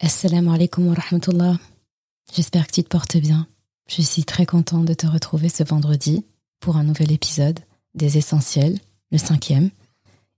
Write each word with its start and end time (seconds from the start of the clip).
Assalamu 0.00 0.54
alaikum 0.54 0.86
wa 0.86 0.94
rahmatullah. 0.94 1.58
J'espère 2.32 2.68
que 2.68 2.72
tu 2.72 2.84
te 2.84 2.88
portes 2.88 3.16
bien. 3.16 3.48
Je 3.88 4.00
suis 4.00 4.22
très 4.22 4.46
contente 4.46 4.84
de 4.84 4.94
te 4.94 5.08
retrouver 5.08 5.48
ce 5.48 5.64
vendredi 5.64 6.24
pour 6.60 6.76
un 6.76 6.84
nouvel 6.84 7.10
épisode 7.10 7.58
des 7.94 8.16
Essentiels, 8.16 8.78
le 9.10 9.18
cinquième. 9.18 9.70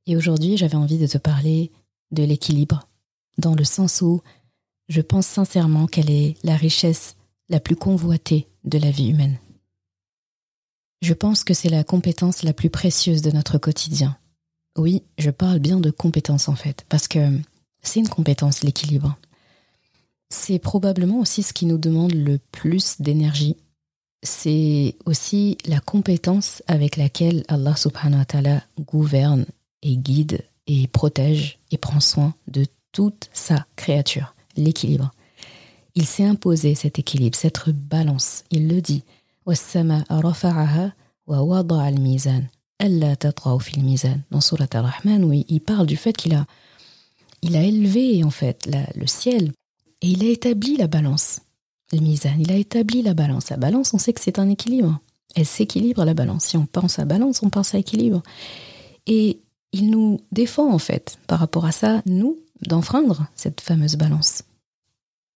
Et 0.07 0.17
aujourd'hui, 0.17 0.57
j'avais 0.57 0.77
envie 0.77 0.97
de 0.97 1.07
te 1.07 1.19
parler 1.19 1.71
de 2.11 2.23
l'équilibre, 2.23 2.89
dans 3.37 3.55
le 3.55 3.65
sens 3.65 4.01
où 4.01 4.23
je 4.89 5.03
pense 5.03 5.27
sincèrement 5.27 5.87
qu'elle 5.87 6.11
est 6.11 6.37
la 6.43 6.57
richesse 6.57 7.17
la 7.51 7.61
plus 7.61 7.77
convoitée 7.77 8.49
de 8.65 8.79
la 8.79 8.91
vie 8.91 9.11
humaine. 9.11 9.37
Je 11.03 11.13
pense 11.13 11.45
que 11.45 11.53
c'est 11.53 11.69
la 11.69 11.85
compétence 11.85 12.45
la 12.45 12.55
plus 12.55 12.71
précieuse 12.71 13.21
de 13.21 13.31
notre 13.31 13.59
quotidien. 13.59 14.17
Oui, 14.79 15.03
je 15.19 15.29
parle 15.29 15.59
bien 15.59 15.81
de 15.81 15.91
compétence 15.91 16.49
en 16.49 16.57
fait, 16.57 16.87
parce 16.89 17.09
que 17.09 17.39
c'est 17.83 18.01
une 18.01 18.09
compétence, 18.09 18.63
l'équilibre. 18.63 19.19
C'est 20.31 20.61
probablement 20.61 21.19
aussi 21.19 21.43
ce 21.43 21.53
qui 21.53 21.67
nous 21.67 21.79
demande 21.79 22.15
le 22.15 22.39
plus 22.53 23.01
d'énergie. 23.01 23.57
C'est 24.23 24.97
aussi 25.07 25.59
la 25.67 25.81
compétence 25.81 26.63
avec 26.67 26.97
laquelle 26.97 27.43
Allah 27.49 27.75
subhanahu 27.75 28.21
wa 28.21 28.25
ta'ala 28.25 28.63
gouverne 28.79 29.47
et 29.83 29.97
guide 29.97 30.45
et 30.67 30.87
protège 30.87 31.59
et 31.71 31.79
prend 31.79 32.01
soin 32.01 32.35
de 32.47 32.65
toute 32.93 33.29
sa 33.33 33.67
créature, 33.77 34.35
l'équilibre. 34.57 35.11
Il 35.95 36.07
s'est 36.07 36.25
imposé 36.25 36.75
cet 36.75 36.99
équilibre, 36.99 37.37
cette 37.37 37.69
balance. 37.71 38.45
Il 38.51 38.69
le 38.69 38.81
dit. 38.81 39.03
Dans 39.47 39.55
Surat 44.41 44.67
Al-Rahman, 44.73 45.45
il 45.49 45.61
parle 45.61 45.87
du 45.87 45.97
fait 45.97 46.13
qu'il 46.13 46.35
a, 46.35 46.47
il 47.43 47.57
a 47.57 47.63
élevé 47.63 48.23
en 48.23 48.31
fait 48.31 48.71
le 48.95 49.07
ciel 49.07 49.53
et 50.03 50.09
il 50.09 50.25
a 50.25 50.29
établi 50.29 50.77
la 50.77 50.87
balance. 50.87 51.41
Le 51.93 51.99
il 51.99 52.53
a 52.53 52.57
établi 52.57 53.03
la 53.03 53.15
balance. 53.15 53.51
La 53.51 53.57
balance, 53.57 53.93
on 53.95 53.99
sait 53.99 54.13
que 54.13 54.21
c'est 54.21 54.39
un 54.39 54.49
équilibre. 54.49 55.01
Elle 55.35 55.47
s'équilibre 55.47 56.05
la 56.05 56.15
balance. 56.15 56.45
Si 56.45 56.57
on 56.57 56.67
pense 56.67 56.99
à 56.99 57.05
balance, 57.05 57.43
on 57.43 57.51
pense 57.51 57.75
à 57.75 57.79
équilibre. 57.79 58.23
Et 59.07 59.41
il 59.73 59.91
nous 59.91 60.21
défend 60.33 60.73
en 60.73 60.79
fait 60.79 61.19
par 61.27 61.39
rapport 61.39 61.65
à 61.65 61.73
ça, 61.73 62.03
nous, 62.07 62.39
d'enfreindre 62.63 63.27
cette 63.35 63.61
fameuse 63.61 63.97
balance. 63.97 64.45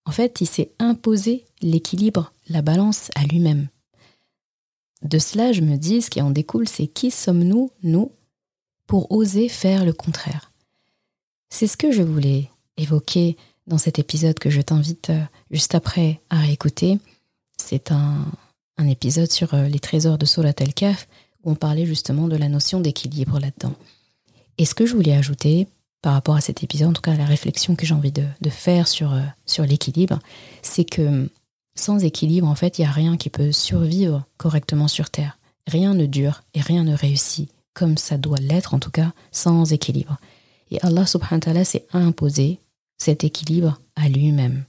En 0.06 0.12
fait, 0.12 0.40
il 0.40 0.46
s'est 0.46 0.72
imposé 0.78 1.44
l'équilibre, 1.62 2.32
la 2.48 2.62
balance 2.62 3.10
à 3.14 3.24
lui-même. 3.24 3.68
De 5.02 5.18
cela, 5.18 5.52
je 5.52 5.62
me 5.62 5.76
dis, 5.76 6.02
ce 6.02 6.10
qui 6.10 6.20
en 6.20 6.30
découle, 6.30 6.68
c'est 6.68 6.86
qui 6.86 7.10
sommes-nous, 7.10 7.70
nous, 7.82 8.12
pour 8.86 9.10
oser 9.12 9.48
faire 9.48 9.84
le 9.84 9.92
contraire? 9.92 10.52
C'est 11.48 11.66
ce 11.66 11.76
que 11.76 11.90
je 11.90 12.02
voulais 12.02 12.50
évoquer 12.76 13.36
dans 13.66 13.78
cet 13.78 13.98
épisode 13.98 14.38
que 14.38 14.50
je 14.50 14.60
t'invite 14.60 15.10
euh, 15.10 15.20
juste 15.50 15.74
après 15.74 16.20
à 16.30 16.40
réécouter. 16.40 16.98
C'est 17.56 17.92
un, 17.92 18.26
épisode 18.86 19.30
sur 19.30 19.54
euh, 19.54 19.68
les 19.68 19.78
trésors 19.78 20.18
de 20.18 20.26
Solat 20.26 20.52
El 20.58 20.74
Kaf 20.74 21.08
où 21.42 21.52
on 21.52 21.54
parlait 21.54 21.86
justement 21.86 22.28
de 22.28 22.36
la 22.36 22.48
notion 22.48 22.80
d'équilibre 22.80 23.38
là-dedans. 23.38 23.74
Et 24.58 24.64
ce 24.64 24.74
que 24.74 24.84
je 24.84 24.94
voulais 24.94 25.14
ajouter 25.14 25.68
par 26.02 26.12
rapport 26.12 26.36
à 26.36 26.40
cet 26.40 26.62
épisode, 26.62 26.88
en 26.88 26.92
tout 26.92 27.00
cas 27.00 27.16
la 27.16 27.24
réflexion 27.24 27.76
que 27.76 27.86
j'ai 27.86 27.94
envie 27.94 28.12
de, 28.12 28.50
faire 28.50 28.88
sur, 28.88 29.14
euh, 29.14 29.22
sur 29.46 29.64
l'équilibre, 29.64 30.18
c'est 30.62 30.84
que 30.84 31.30
sans 31.74 32.04
équilibre, 32.04 32.46
en 32.46 32.54
fait, 32.54 32.78
il 32.78 32.82
n'y 32.82 32.86
a 32.86 32.92
rien 32.92 33.16
qui 33.16 33.30
peut 33.30 33.52
survivre 33.52 34.24
correctement 34.36 34.86
sur 34.86 35.10
Terre. 35.10 35.38
Rien 35.66 35.94
ne 35.94 36.06
dure 36.06 36.42
et 36.52 36.60
rien 36.60 36.84
ne 36.84 36.94
réussit 36.94 37.50
comme 37.72 37.98
ça 37.98 38.16
doit 38.16 38.38
l'être, 38.38 38.74
en 38.74 38.78
tout 38.78 38.90
cas, 38.90 39.12
sans 39.32 39.72
équilibre. 39.72 40.18
Et 40.70 40.80
Allah 40.82 41.06
subhanahu 41.06 41.34
wa 41.34 41.40
ta'ala 41.40 41.64
s'est 41.64 41.86
imposé 41.92 42.60
cet 43.04 43.22
équilibre 43.22 43.78
à 43.96 44.08
lui-même. 44.08 44.64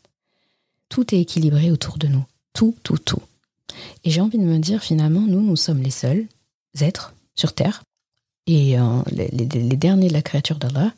Tout 0.90 1.16
est 1.16 1.22
équilibré 1.22 1.72
autour 1.72 1.98
de 1.98 2.08
nous. 2.08 2.26
Tout, 2.52 2.76
tout, 2.84 2.98
tout. 2.98 3.22
Et 4.04 4.12
j'ai 4.12 4.20
envie 4.20 4.38
de 4.38 4.44
me 4.44 4.60
dire, 4.60 4.84
finalement, 4.84 5.22
nous, 5.22 5.42
nous 5.42 5.56
sommes 5.56 5.82
les 5.82 5.90
seuls 5.90 6.28
êtres 6.82 7.14
sur 7.36 7.54
Terre 7.54 7.84
et 8.46 8.78
euh, 8.78 9.02
les, 9.12 9.30
derniers 9.78 10.10
de 10.10 10.14
la 10.14 10.22
créature 10.22 10.58
d'Allah 10.58 10.94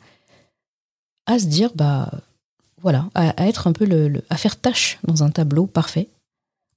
à 1.26 1.38
se 1.38 1.46
dire, 1.46 1.70
bah 1.76 2.10
voilà, 2.80 3.08
à, 3.14 3.46
être 3.46 3.68
un 3.68 3.72
peu 3.72 3.84
le, 3.84 4.24
à 4.30 4.36
faire 4.36 4.60
tâche 4.60 4.98
dans 5.04 5.22
un 5.22 5.30
tableau 5.30 5.66
parfait 5.66 6.08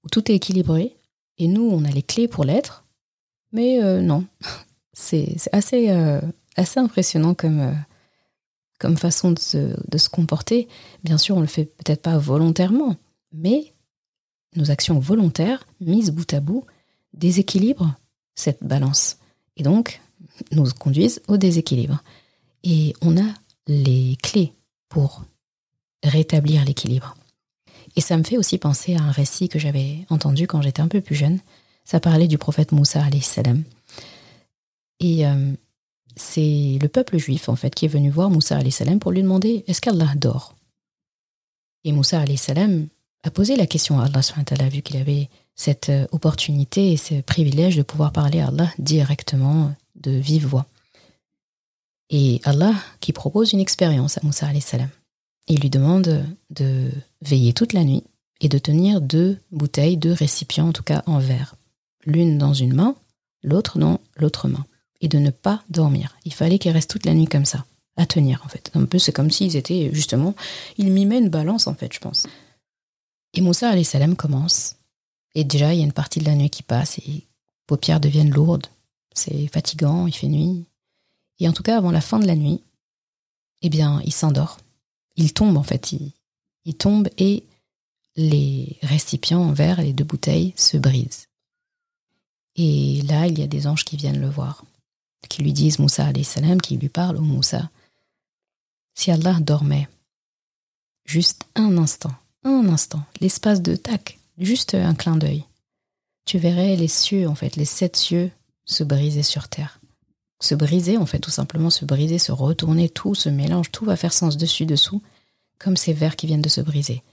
où 0.04 0.10
tout 0.10 0.32
est 0.32 0.36
équilibré 0.36 0.96
et 1.40 1.48
nous, 1.48 1.68
on 1.72 1.84
a 1.86 1.90
les 1.90 2.04
clés 2.04 2.28
pour 2.28 2.44
l'être, 2.44 2.86
mais 3.52 3.82
euh, 3.84 4.02
non, 4.02 4.26
c'est 4.94 5.38
assez, 5.52 5.90
euh, 5.90 6.22
assez 6.56 6.80
impressionnant 6.80 7.34
comme, 7.34 7.76
comme 8.82 8.98
façon 8.98 9.32
de 9.32 9.40
se, 9.40 10.10
comporter. 10.10 10.68
Bien 11.04 11.20
sûr, 11.20 11.38
on 11.38 11.42
le 11.42 11.46
fait 11.46 11.66
peut-être 11.66 12.02
pas 12.02 12.18
volontairement, 12.18 12.96
mais 13.32 13.74
nos 14.56 14.72
actions 14.72 14.98
volontaires, 14.98 15.68
mises 15.80 16.10
bout 16.10 16.34
à 16.34 16.40
bout, 16.40 16.66
déséquilibrent 17.14 17.94
cette 18.34 18.64
balance. 18.64 19.18
Et 19.56 19.62
donc, 19.62 20.02
nous 20.52 20.66
conduisent 20.72 21.22
au 21.28 21.38
déséquilibre. 21.38 22.02
Et 22.64 22.94
on 23.02 23.18
a 23.18 23.34
les 23.68 24.18
clés 24.24 24.54
pour 24.90 25.24
rétablir 26.04 26.66
l'équilibre. 26.66 27.14
Et 27.96 28.02
ça 28.02 28.18
me 28.18 28.24
fait 28.24 28.38
aussi 28.40 28.58
penser 28.58 28.96
à 28.96 29.04
un 29.04 29.12
récit 29.12 29.48
que 29.48 29.60
j'avais 29.60 30.08
entendu 30.10 30.48
quand 30.48 30.64
j'étais 30.64 30.82
un 30.82 30.88
peu 30.88 31.02
plus 31.02 31.16
jeune. 31.16 31.40
Ça 31.86 32.00
parlait 32.00 32.28
du 32.28 32.40
prophète 32.40 32.72
Moussa 32.72 33.04
salam. 33.22 33.64
Et 35.00 35.28
euh, 35.28 35.54
c'est 36.16 36.78
le 36.82 36.88
peuple 36.88 37.18
juif 37.18 37.50
en 37.50 37.56
fait 37.56 37.74
qui 37.74 37.86
est 37.86 37.90
venu 37.90 38.10
voir 38.10 38.30
Moussa 38.30 38.60
salam 38.70 39.00
pour 39.00 39.12
lui 39.12 39.22
demander 39.22 39.64
est-ce 39.68 39.82
qu'Allah 39.82 40.14
dort? 40.16 40.56
Et 41.84 41.92
Moussa 41.92 42.24
salam 42.38 42.88
a 43.24 43.32
posé 43.32 43.56
la 43.56 43.68
question 43.68 44.00
à 44.00 44.06
Allah 44.06 44.70
vu 44.70 44.82
qu'il 44.82 44.98
avait 44.98 45.30
cette 45.56 45.90
euh, 45.90 46.08
opportunité 46.12 46.92
et 46.92 46.98
ce 46.98 47.22
privilège 47.22 47.76
de 47.76 47.84
pouvoir 47.84 48.12
parler 48.12 48.40
à 48.40 48.48
Allah 48.48 48.72
directement 48.80 49.74
de 49.96 50.12
vive 50.12 50.48
voix. 50.48 50.66
Et 52.10 52.42
Allah 52.44 52.74
qui 53.00 53.14
propose 53.14 53.54
une 53.54 53.60
expérience 53.60 54.18
à 54.18 54.22
Moussa 54.24 54.48
salam. 54.60 54.90
Il 55.48 55.60
lui 55.60 55.70
demande 55.70 56.26
de 56.50 56.92
veiller 57.22 57.54
toute 57.54 57.74
la 57.74 57.84
nuit 57.84 58.04
et 58.42 58.50
de 58.50 58.58
tenir 58.58 59.02
deux 59.02 59.38
bouteilles, 59.52 59.98
deux 59.98 60.14
récipients 60.14 60.70
en 60.70 60.74
tout 60.74 60.84
cas 60.84 61.04
en 61.06 61.20
verre. 61.20 61.56
L'une 62.06 62.38
dans 62.38 62.54
une 62.54 62.74
main, 62.74 62.96
l'autre 63.44 63.78
dans 63.78 64.00
l'autre 64.18 64.48
main 64.48 64.66
et 65.02 65.08
de 65.08 65.18
ne 65.18 65.32
pas 65.32 65.64
dormir. 65.70 66.16
Il 66.26 66.34
fallait 66.34 66.60
qu'ils 66.60 66.72
restent 66.72 66.92
toute 66.92 67.06
la 67.06 67.14
nuit 67.14 67.26
comme 67.26 67.46
ça, 67.46 67.66
à 67.98 68.06
tenir 68.06 68.42
en 68.46 68.48
fait. 68.48 68.72
Un 68.76 68.86
peu, 68.86 69.00
c'est 69.00 69.12
comme 69.12 69.32
s'ils 69.32 69.56
étaient 69.56 69.90
justement, 69.94 70.36
ils 70.78 70.92
mimaient 70.92 71.18
une 71.18 71.30
balance 71.30 71.68
en 71.68 71.74
fait, 71.74 71.92
je 71.92 72.00
pense. 72.00 72.28
Et 73.34 73.42
Moussa 73.42 73.82
salam 73.84 74.16
commence. 74.16 74.76
Et 75.34 75.44
déjà, 75.44 75.74
il 75.74 75.80
y 75.80 75.82
a 75.82 75.86
une 75.86 75.94
partie 75.94 76.20
de 76.20 76.26
la 76.26 76.36
nuit 76.36 76.50
qui 76.50 76.64
passe 76.64 77.00
et 77.00 77.04
les 77.08 77.28
paupières 77.66 78.00
deviennent 78.00 78.32
lourdes. 78.32 78.68
C'est 79.14 79.48
fatigant, 79.48 80.08
il 80.08 80.14
fait 80.14 80.28
nuit. 80.28 80.66
Et 81.40 81.48
en 81.48 81.54
tout 81.54 81.64
cas, 81.64 81.78
avant 81.78 81.92
la 81.92 82.02
fin 82.02 82.20
de 82.20 82.28
la 82.28 82.36
nuit, 82.36 82.62
eh 83.62 83.70
bien, 83.70 84.02
il 84.06 84.14
s'endort. 84.14 84.60
Il 85.16 85.34
tombe 85.34 85.58
en 85.58 85.64
fait. 85.64 85.94
Il, 85.94 86.12
il 86.66 86.76
tombe 86.76 87.10
et 87.18 87.44
les 88.18 88.78
récipients 88.84 89.42
en 89.42 89.54
verre, 89.54 89.82
les 89.82 89.94
deux 89.94 90.04
bouteilles, 90.04 90.54
se 90.58 90.78
brisent. 90.78 91.28
Et 92.58 93.02
là, 93.04 93.28
il 93.28 93.40
y 93.40 93.44
a 93.44 93.48
des 93.48 93.68
anges 93.68 93.86
qui 93.86 93.96
viennent 93.96 94.20
le 94.20 94.30
voir 94.30 94.66
qui 95.30 95.44
lui 95.44 95.54
disent 95.54 95.80
Moussa 95.80 96.12
salam, 96.24 96.62
qui 96.62 96.78
lui 96.78 96.90
parle 96.90 97.18
au 97.18 97.22
Moussa. 97.22 97.70
Si 98.94 99.12
Allah 99.12 99.38
dormait 99.40 99.88
juste 101.06 101.44
un 101.56 101.78
instant, 101.78 102.14
un 102.44 102.68
instant, 102.68 103.04
l'espace 103.20 103.62
de 103.62 103.76
tac, 103.76 104.20
juste 104.38 104.76
un 104.76 104.96
clin 104.96 105.18
d'œil, 105.18 105.46
tu 106.26 106.38
verrais 106.38 106.76
les 106.76 106.88
cieux, 106.88 107.28
en 107.28 107.36
fait, 107.36 107.56
les 107.56 107.66
sept 107.66 107.96
cieux 107.96 108.32
se 108.66 108.84
briser 108.84 109.24
sur 109.24 109.48
terre. 109.48 109.80
Se 110.40 110.56
briser, 110.56 110.98
en 110.98 111.06
fait, 111.06 111.20
tout 111.20 111.32
simplement 111.32 111.70
se 111.70 111.86
briser, 111.86 112.18
se 112.18 112.32
retourner, 112.32 112.90
tout 112.90 113.16
se 113.16 113.30
mélange, 113.30 113.72
tout 113.72 113.86
va 113.86 113.96
faire 113.96 114.14
sens 114.14 114.38
dessus-dessous, 114.38 115.02
comme 115.60 115.78
ces 115.78 115.94
vers 115.94 116.16
qui 116.16 116.28
viennent 116.28 116.42
de 116.42 116.50
se 116.50 116.62
briser. 116.62 117.04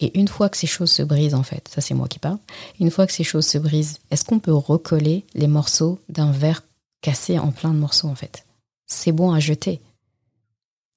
Et 0.00 0.18
une 0.18 0.28
fois 0.28 0.50
que 0.50 0.58
ces 0.58 0.66
choses 0.66 0.90
se 0.90 1.02
brisent, 1.02 1.34
en 1.34 1.42
fait, 1.42 1.68
ça 1.72 1.80
c'est 1.80 1.94
moi 1.94 2.08
qui 2.08 2.18
parle, 2.18 2.38
une 2.80 2.90
fois 2.90 3.06
que 3.06 3.12
ces 3.12 3.24
choses 3.24 3.46
se 3.46 3.56
brisent, 3.56 3.98
est-ce 4.10 4.24
qu'on 4.24 4.40
peut 4.40 4.52
recoller 4.52 5.24
les 5.34 5.46
morceaux 5.46 5.98
d'un 6.10 6.32
verre 6.32 6.62
cassé 7.06 7.38
en 7.38 7.52
plein 7.52 7.72
de 7.72 7.78
morceaux 7.78 8.08
en 8.08 8.16
fait. 8.16 8.44
C'est 8.86 9.12
bon 9.12 9.30
à 9.30 9.38
jeter. 9.38 9.80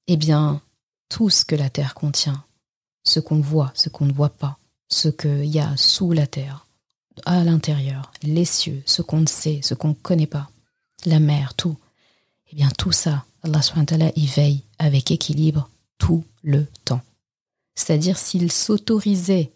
Eh 0.08 0.16
bien, 0.16 0.60
tout 1.08 1.30
ce 1.30 1.44
que 1.44 1.54
la 1.54 1.70
terre 1.70 1.94
contient, 1.94 2.42
ce 3.04 3.20
qu'on 3.20 3.40
voit, 3.40 3.70
ce 3.74 3.88
qu'on 3.90 4.06
ne 4.06 4.12
voit 4.12 4.36
pas, 4.44 4.58
ce 4.88 5.08
qu'il 5.08 5.44
y 5.44 5.60
a 5.60 5.76
sous 5.76 6.10
la 6.10 6.26
terre, 6.26 6.66
à 7.26 7.44
l'intérieur, 7.44 8.10
les 8.24 8.44
cieux, 8.44 8.82
ce 8.86 9.02
qu'on 9.02 9.20
ne 9.20 9.28
sait, 9.28 9.60
ce 9.62 9.74
qu'on 9.74 9.90
ne 9.90 9.94
connaît 9.94 10.26
pas, 10.26 10.50
la 11.06 11.20
mer, 11.20 11.54
tout, 11.54 11.76
eh 12.50 12.56
bien 12.56 12.70
tout 12.76 12.90
ça, 12.90 13.24
Allah 13.44 13.62
subhanahu 13.62 14.10
y 14.16 14.26
veille 14.26 14.64
avec 14.80 15.12
équilibre 15.12 15.70
tout 15.96 16.24
le 16.42 16.66
temps. 16.84 17.02
C'est-à-dire 17.76 18.18
s'il 18.18 18.50
s'autorisait 18.50 19.52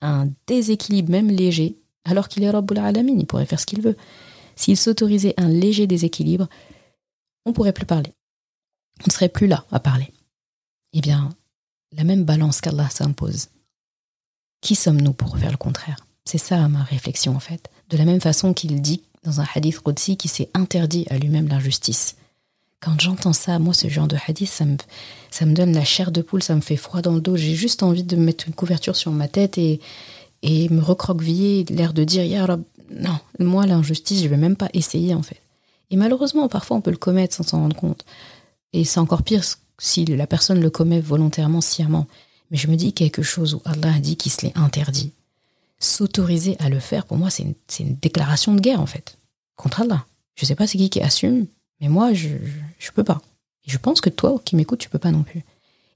un 0.00 0.28
déséquilibre 0.46 1.10
même 1.10 1.30
léger, 1.30 1.76
alors 2.06 2.28
qu'il 2.28 2.42
est 2.42 2.50
Rabbul 2.50 2.78
Alamin, 2.78 3.18
il 3.18 3.26
pourrait 3.26 3.44
faire 3.44 3.60
ce 3.60 3.66
qu'il 3.66 3.82
veut. 3.82 3.98
S'il 4.56 4.76
s'autorisait 4.76 5.34
un 5.36 5.48
léger 5.48 5.86
déséquilibre, 5.86 6.48
on 7.44 7.50
ne 7.50 7.54
pourrait 7.54 7.72
plus 7.72 7.86
parler. 7.86 8.12
On 9.00 9.04
ne 9.08 9.12
serait 9.12 9.28
plus 9.28 9.46
là 9.46 9.64
à 9.70 9.80
parler. 9.80 10.12
Eh 10.92 11.00
bien, 11.00 11.30
la 11.92 12.04
même 12.04 12.24
balance 12.24 12.60
qu'Allah 12.60 12.88
s'impose, 12.90 13.48
qui 14.60 14.74
sommes-nous 14.74 15.12
pour 15.12 15.36
faire 15.38 15.50
le 15.50 15.56
contraire? 15.56 16.06
C'est 16.24 16.38
ça 16.38 16.68
ma 16.68 16.82
réflexion 16.82 17.36
en 17.36 17.40
fait. 17.40 17.70
De 17.90 17.96
la 17.96 18.04
même 18.04 18.20
façon 18.20 18.54
qu'il 18.54 18.80
dit 18.80 19.02
dans 19.24 19.40
un 19.40 19.46
hadith 19.54 19.80
Qudsi 19.80 20.16
qui 20.16 20.28
s'est 20.28 20.50
interdit 20.54 21.06
à 21.10 21.18
lui-même 21.18 21.48
l'injustice. 21.48 22.16
Quand 22.80 23.00
j'entends 23.00 23.32
ça, 23.32 23.58
moi, 23.58 23.72
ce 23.72 23.88
genre 23.88 24.08
de 24.08 24.16
hadith, 24.26 24.48
ça 24.48 24.64
me, 24.66 24.76
ça 25.30 25.46
donne 25.46 25.72
la 25.72 25.84
chair 25.84 26.12
de 26.12 26.20
poule, 26.20 26.42
ça 26.42 26.54
me 26.54 26.60
fait 26.60 26.76
froid 26.76 27.00
dans 27.00 27.14
le 27.14 27.20
dos. 27.20 27.36
J'ai 27.36 27.54
juste 27.54 27.82
envie 27.82 28.02
de 28.02 28.16
mettre 28.16 28.46
une 28.46 28.54
couverture 28.54 28.94
sur 28.94 29.10
ma 29.10 29.26
tête 29.26 29.56
et, 29.56 29.80
et 30.42 30.68
me 30.68 30.82
recroqueviller, 30.82 31.64
l'air 31.70 31.94
de 31.94 32.04
dire 32.04 32.24
Ya 32.24 32.46
non, 32.90 33.18
moi, 33.38 33.66
l'injustice, 33.66 34.22
je 34.22 34.28
vais 34.28 34.36
même 34.36 34.56
pas 34.56 34.68
essayer 34.72 35.14
en 35.14 35.22
fait. 35.22 35.40
Et 35.90 35.96
malheureusement, 35.96 36.48
parfois, 36.48 36.76
on 36.76 36.80
peut 36.80 36.90
le 36.90 36.96
commettre 36.96 37.34
sans 37.34 37.42
s'en 37.42 37.60
rendre 37.60 37.76
compte. 37.76 38.04
Et 38.72 38.84
c'est 38.84 39.00
encore 39.00 39.22
pire 39.22 39.44
si 39.78 40.04
la 40.04 40.26
personne 40.26 40.60
le 40.60 40.70
commet 40.70 41.00
volontairement, 41.00 41.60
sciemment. 41.60 42.06
Mais 42.50 42.56
je 42.56 42.68
me 42.68 42.76
dis 42.76 42.92
quelque 42.92 43.22
chose 43.22 43.54
où 43.54 43.62
Allah 43.64 43.94
a 43.94 44.00
dit 44.00 44.16
qu'il 44.16 44.32
se 44.32 44.42
l'est 44.42 44.56
interdit. 44.56 45.12
S'autoriser 45.78 46.56
à 46.60 46.68
le 46.68 46.78
faire, 46.78 47.04
pour 47.04 47.16
moi, 47.16 47.30
c'est 47.30 47.44
une, 47.80 47.96
déclaration 47.96 48.54
de 48.54 48.60
guerre, 48.60 48.80
en 48.80 48.86
fait, 48.86 49.18
contre 49.56 49.82
Allah. 49.82 50.06
Je 50.34 50.44
sais 50.44 50.54
pas 50.54 50.66
c'est 50.66 50.78
qui 50.78 50.90
qui 50.90 51.00
assume, 51.00 51.46
mais 51.80 51.88
moi, 51.88 52.12
je, 52.12 52.28
je, 52.78 52.90
peux 52.90 53.04
pas. 53.04 53.20
Et 53.66 53.70
je 53.70 53.78
pense 53.78 54.00
que 54.00 54.10
toi 54.10 54.40
qui 54.44 54.56
m'écoutes, 54.56 54.80
tu 54.80 54.88
peux 54.88 54.98
pas 54.98 55.10
non 55.10 55.22
plus. 55.22 55.44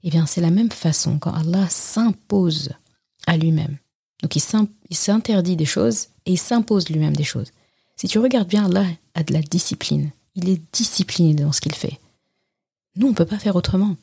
Eh 0.03 0.09
bien, 0.09 0.25
c'est 0.25 0.41
la 0.41 0.49
même 0.49 0.71
façon 0.71 1.19
quand 1.19 1.33
Allah 1.33 1.67
s'impose 1.69 2.69
à 3.27 3.37
lui-même. 3.37 3.77
Donc, 4.21 4.35
il 4.35 4.95
s'interdit 4.95 5.55
des 5.55 5.65
choses 5.65 6.07
et 6.25 6.33
il 6.33 6.37
s'impose 6.37 6.89
lui-même 6.89 7.15
des 7.15 7.23
choses. 7.23 7.51
Si 7.95 8.07
tu 8.07 8.19
regardes 8.19 8.47
bien, 8.47 8.65
Allah 8.65 8.85
a 9.13 9.23
de 9.23 9.33
la 9.33 9.41
discipline. 9.41 10.11
Il 10.35 10.49
est 10.49 10.61
discipliné 10.73 11.33
dans 11.33 11.51
ce 11.51 11.61
qu'il 11.61 11.75
fait. 11.75 11.99
Nous, 12.95 13.07
on 13.07 13.11
ne 13.11 13.15
peut 13.15 13.25
pas 13.25 13.39
faire 13.39 13.55
autrement. 13.55 13.95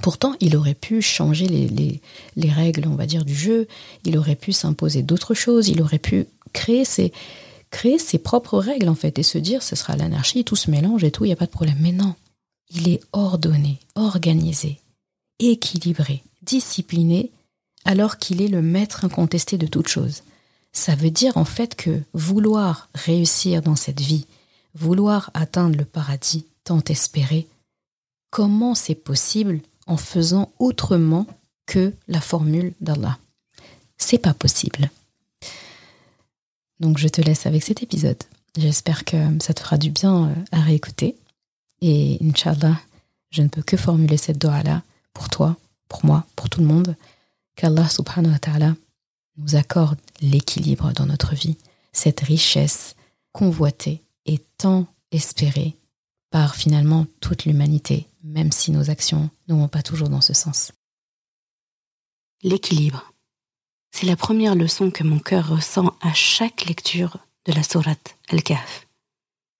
Pourtant, 0.00 0.34
il 0.40 0.56
aurait 0.56 0.74
pu 0.74 1.02
changer 1.02 1.46
les, 1.46 1.68
les, 1.68 2.00
les, 2.36 2.50
règles, 2.50 2.86
on 2.88 2.94
va 2.94 3.06
dire, 3.06 3.24
du 3.24 3.34
jeu. 3.34 3.68
Il 4.04 4.16
aurait 4.16 4.36
pu 4.36 4.52
s'imposer 4.52 5.02
d'autres 5.02 5.34
choses. 5.34 5.68
Il 5.68 5.82
aurait 5.82 5.98
pu 5.98 6.26
créer 6.52 6.84
ses, 6.84 7.12
créer 7.70 7.98
ses 7.98 8.18
propres 8.18 8.58
règles, 8.58 8.88
en 8.88 8.94
fait, 8.94 9.18
et 9.18 9.22
se 9.24 9.38
dire, 9.38 9.62
ce 9.62 9.74
sera 9.74 9.96
l'anarchie, 9.96 10.44
tout 10.44 10.56
se 10.56 10.70
mélange 10.70 11.04
et 11.04 11.10
tout, 11.10 11.24
il 11.24 11.28
n'y 11.28 11.32
a 11.32 11.36
pas 11.36 11.46
de 11.46 11.50
problème. 11.50 11.78
Mais 11.80 11.92
non, 11.92 12.14
il 12.70 12.88
est 12.88 13.00
ordonné, 13.12 13.80
organisé, 13.96 14.80
équilibré, 15.40 16.22
discipliné, 16.42 17.30
alors 17.84 18.18
qu'il 18.18 18.42
est 18.42 18.48
le 18.48 18.62
maître 18.62 19.04
incontesté 19.04 19.58
de 19.58 19.66
toute 19.66 19.88
chose. 19.88 20.22
Ça 20.72 20.94
veut 20.94 21.10
dire, 21.10 21.36
en 21.36 21.44
fait, 21.44 21.74
que 21.74 22.00
vouloir 22.14 22.88
réussir 22.94 23.62
dans 23.62 23.76
cette 23.76 24.00
vie, 24.00 24.26
vouloir 24.74 25.30
atteindre 25.34 25.76
le 25.76 25.84
paradis 25.84 26.46
tant 26.64 26.82
espéré, 26.88 27.46
comment 28.30 28.74
c'est 28.74 28.94
possible 28.94 29.60
en 29.86 29.96
faisant 29.96 30.50
autrement 30.58 31.26
que 31.66 31.92
la 32.08 32.20
formule 32.20 32.72
d'Allah? 32.80 33.18
C'est 33.98 34.18
pas 34.18 34.34
possible. 34.34 34.90
Donc 36.80 36.98
je 36.98 37.08
te 37.08 37.20
laisse 37.20 37.46
avec 37.46 37.62
cet 37.62 37.82
épisode. 37.82 38.22
J'espère 38.56 39.04
que 39.04 39.16
ça 39.40 39.54
te 39.54 39.60
fera 39.60 39.78
du 39.78 39.90
bien 39.90 40.28
euh, 40.28 40.34
à 40.50 40.60
réécouter. 40.60 41.16
Et 41.80 42.18
Inch'Allah, 42.22 42.78
je 43.30 43.42
ne 43.42 43.48
peux 43.48 43.62
que 43.62 43.76
formuler 43.76 44.16
cette 44.16 44.38
doha-là 44.38 44.82
pour 45.14 45.28
toi, 45.28 45.56
pour 45.88 46.04
moi, 46.04 46.26
pour 46.36 46.50
tout 46.50 46.60
le 46.60 46.66
monde. 46.66 46.96
Qu'Allah 47.56 47.88
subhanahu 47.88 48.32
wa 48.32 48.38
ta'ala 48.38 48.74
nous 49.36 49.56
accorde 49.56 49.98
l'équilibre 50.20 50.92
dans 50.92 51.06
notre 51.06 51.34
vie, 51.34 51.56
cette 51.92 52.20
richesse 52.20 52.96
convoitée 53.32 54.02
et 54.26 54.38
tant 54.58 54.86
espérée 55.10 55.76
par 56.30 56.54
finalement 56.56 57.06
toute 57.20 57.44
l'humanité, 57.44 58.08
même 58.24 58.52
si 58.52 58.70
nos 58.70 58.90
actions 58.90 59.30
ne 59.48 59.54
vont 59.54 59.68
pas 59.68 59.82
toujours 59.82 60.08
dans 60.08 60.20
ce 60.20 60.32
sens. 60.32 60.72
L'équilibre. 62.42 63.12
C'est 63.90 64.06
la 64.06 64.16
première 64.16 64.54
leçon 64.54 64.90
que 64.90 65.04
mon 65.04 65.18
cœur 65.18 65.48
ressent 65.48 65.94
à 66.00 66.14
chaque 66.14 66.64
lecture 66.64 67.18
de 67.44 67.52
la 67.52 67.62
sourate 67.62 68.16
Al-Kahf, 68.30 68.86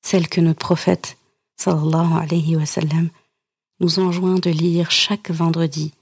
celle 0.02 0.28
que 0.28 0.40
notre 0.40 0.58
prophète, 0.58 1.18
sallallahu 1.56 2.14
alayhi 2.14 2.56
wa 2.56 2.66
sallam, 2.66 3.10
nous 3.80 3.98
enjoint 3.98 4.38
de 4.38 4.50
lire 4.50 4.90
chaque 4.90 5.30
vendredi. 5.30 5.92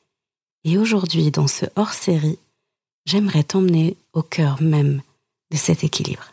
Et 0.65 0.77
aujourd'hui, 0.77 1.31
dans 1.31 1.47
ce 1.47 1.65
hors-série, 1.77 2.39
j'aimerais 3.07 3.45
t'emmener 3.45 3.97
au 4.13 4.23
cœur 4.23 4.61
même 4.61 5.01
de 5.51 5.57
cet 5.57 5.85
équilibre. 5.85 6.33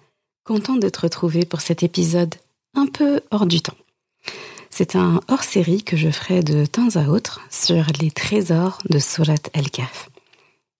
Content 0.43 0.75
de 0.75 0.89
te 0.89 1.01
retrouver 1.01 1.45
pour 1.45 1.61
cet 1.61 1.83
épisode 1.83 2.33
un 2.73 2.87
peu 2.87 3.21
hors 3.29 3.45
du 3.45 3.61
temps. 3.61 3.77
C'est 4.71 4.95
un 4.95 5.21
hors-série 5.27 5.83
que 5.83 5.95
je 5.95 6.09
ferai 6.09 6.41
de 6.41 6.65
temps 6.65 6.95
à 6.95 7.09
autre 7.09 7.41
sur 7.51 7.85
les 8.01 8.09
trésors 8.09 8.79
de 8.89 8.97
Surat 8.97 9.35
al-Kahf, 9.53 10.09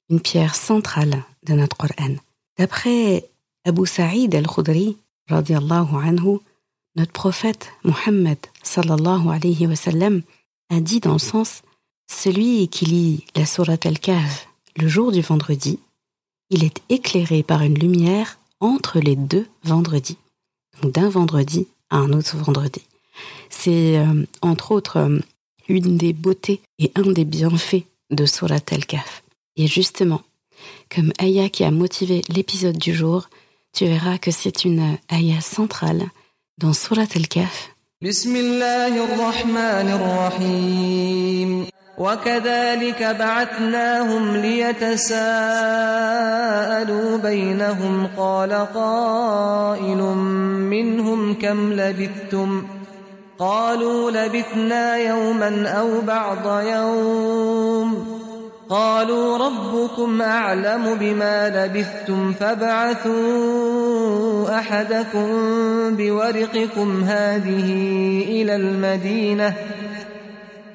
une 0.10 0.20
pierre 0.20 0.56
centrale 0.56 1.24
de 1.46 1.54
notre 1.54 1.78
Coran. 1.78 2.16
D'après 2.58 3.30
Abu 3.64 3.86
Sa'id 3.86 4.34
al-Khudri, 4.34 4.98
anhu, 5.30 6.40
notre 6.96 7.12
prophète 7.12 7.70
Muhammad 7.84 8.40
sallallahu 8.64 9.30
alayhi 9.30 9.68
wa 9.68 9.76
sallam 9.76 10.24
a 10.72 10.80
dit 10.80 11.02
dans 11.02 11.14
le 11.14 11.20
sens 11.20 11.62
Celui 12.12 12.68
qui 12.68 12.86
lit 12.86 13.26
la 13.36 13.46
Surat 13.46 13.78
al-Kahf 13.86 14.48
le 14.78 14.88
jour 14.88 15.12
du 15.12 15.22
vendredi, 15.22 15.78
il 16.50 16.64
est 16.64 16.82
éclairé 16.90 17.44
par 17.44 17.62
une 17.62 17.78
lumière 17.78 18.40
entre 18.62 19.00
les 19.00 19.16
deux 19.16 19.48
vendredis. 19.64 20.18
d'un 20.84 21.10
vendredi 21.10 21.68
à 21.90 21.98
un 21.98 22.14
autre 22.14 22.38
vendredi. 22.38 22.82
C'est 23.50 23.98
euh, 23.98 24.26
entre 24.42 24.72
autres 24.72 24.98
euh, 24.98 25.20
une 25.68 25.98
des 25.98 26.14
beautés 26.14 26.62
et 26.80 26.92
un 26.96 27.12
des 27.12 27.26
bienfaits 27.26 27.84
de 28.10 28.26
Surat 28.26 28.60
al-Kaf. 28.72 29.24
Et 29.58 29.68
justement, 29.68 30.22
comme 30.90 31.12
Aya 31.20 31.50
qui 31.50 31.64
a 31.64 31.72
motivé 31.72 32.22
l'épisode 32.30 32.78
du 32.78 32.94
jour, 32.94 33.30
tu 33.74 33.86
verras 33.86 34.18
que 34.18 34.32
c'est 34.32 34.66
une 34.66 34.98
Aya 35.10 35.42
centrale 35.42 36.10
dans 36.58 36.74
Surat 36.74 37.08
al-Kaf. 37.16 37.70
وكذلك 42.02 43.16
بعثناهم 43.20 44.36
ليتساءلوا 44.38 45.18
بينهم 47.18 48.08
قال 48.18 48.54
قائل 48.76 50.02
منهم 50.72 51.34
كم 51.34 51.74
لبثتم 51.74 52.64
قالوا 53.40 54.12
لبثنا 54.12 54.98
يوما 54.98 55.70
أو 55.70 56.02
بعض 56.02 56.62
يوم 56.64 58.22
قالوا 58.70 59.38
ربكم 59.38 60.22
أعلم 60.22 60.96
بما 60.96 61.50
لبثتم 61.50 62.34
فابعثوا 62.34 63.12
أحدكم 64.60 65.28
بورقكم 65.96 67.04
هذه 67.04 67.70
إلى 68.28 68.56
المدينة 68.56 69.54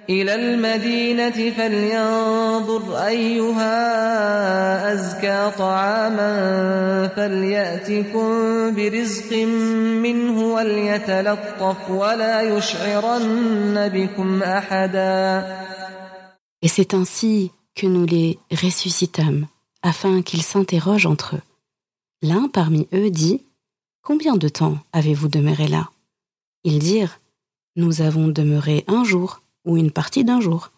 إلى 0.10 0.36
المدينة 0.36 1.52
فلينظر 1.52 3.08
أيها 3.08 3.74
أزكى 4.94 5.52
طعاما 5.58 6.32
فليأتكم 7.16 8.30
برزق 8.76 9.34
منه 10.04 10.54
وليتلطف 10.54 11.90
ولا 11.90 12.42
يشعرن 12.42 13.90
بكم 13.90 14.44
أحدا 14.44 15.44
Et 16.64 16.68
c'est 16.68 16.94
ainsi 16.94 17.52
que 17.74 17.88
nous 17.88 18.06
les 18.06 18.38
ressuscitâmes, 18.52 19.48
afin 19.82 20.22
qu'ils 20.22 20.44
s'interrogent 20.44 21.08
entre 21.08 21.38
eux. 21.38 21.42
L'un 22.22 22.48
parmi 22.48 22.88
eux 22.94 23.10
dit 23.10 23.42
Combien 24.04 24.36
de 24.36 24.48
temps 24.48 24.78
avez-vous 24.94 25.28
demeuré 25.28 25.68
là 25.68 25.90
Ils 26.64 26.78
dirent 26.78 27.20
Nous 27.76 28.02
avons 28.02 28.28
demeuré 28.28 28.84
un 28.88 29.04
jour 29.04 29.42
ou 29.67 29.77
une 29.77 29.91
partie 29.91 30.25
d'un 30.25 30.41
jour. 30.41 30.71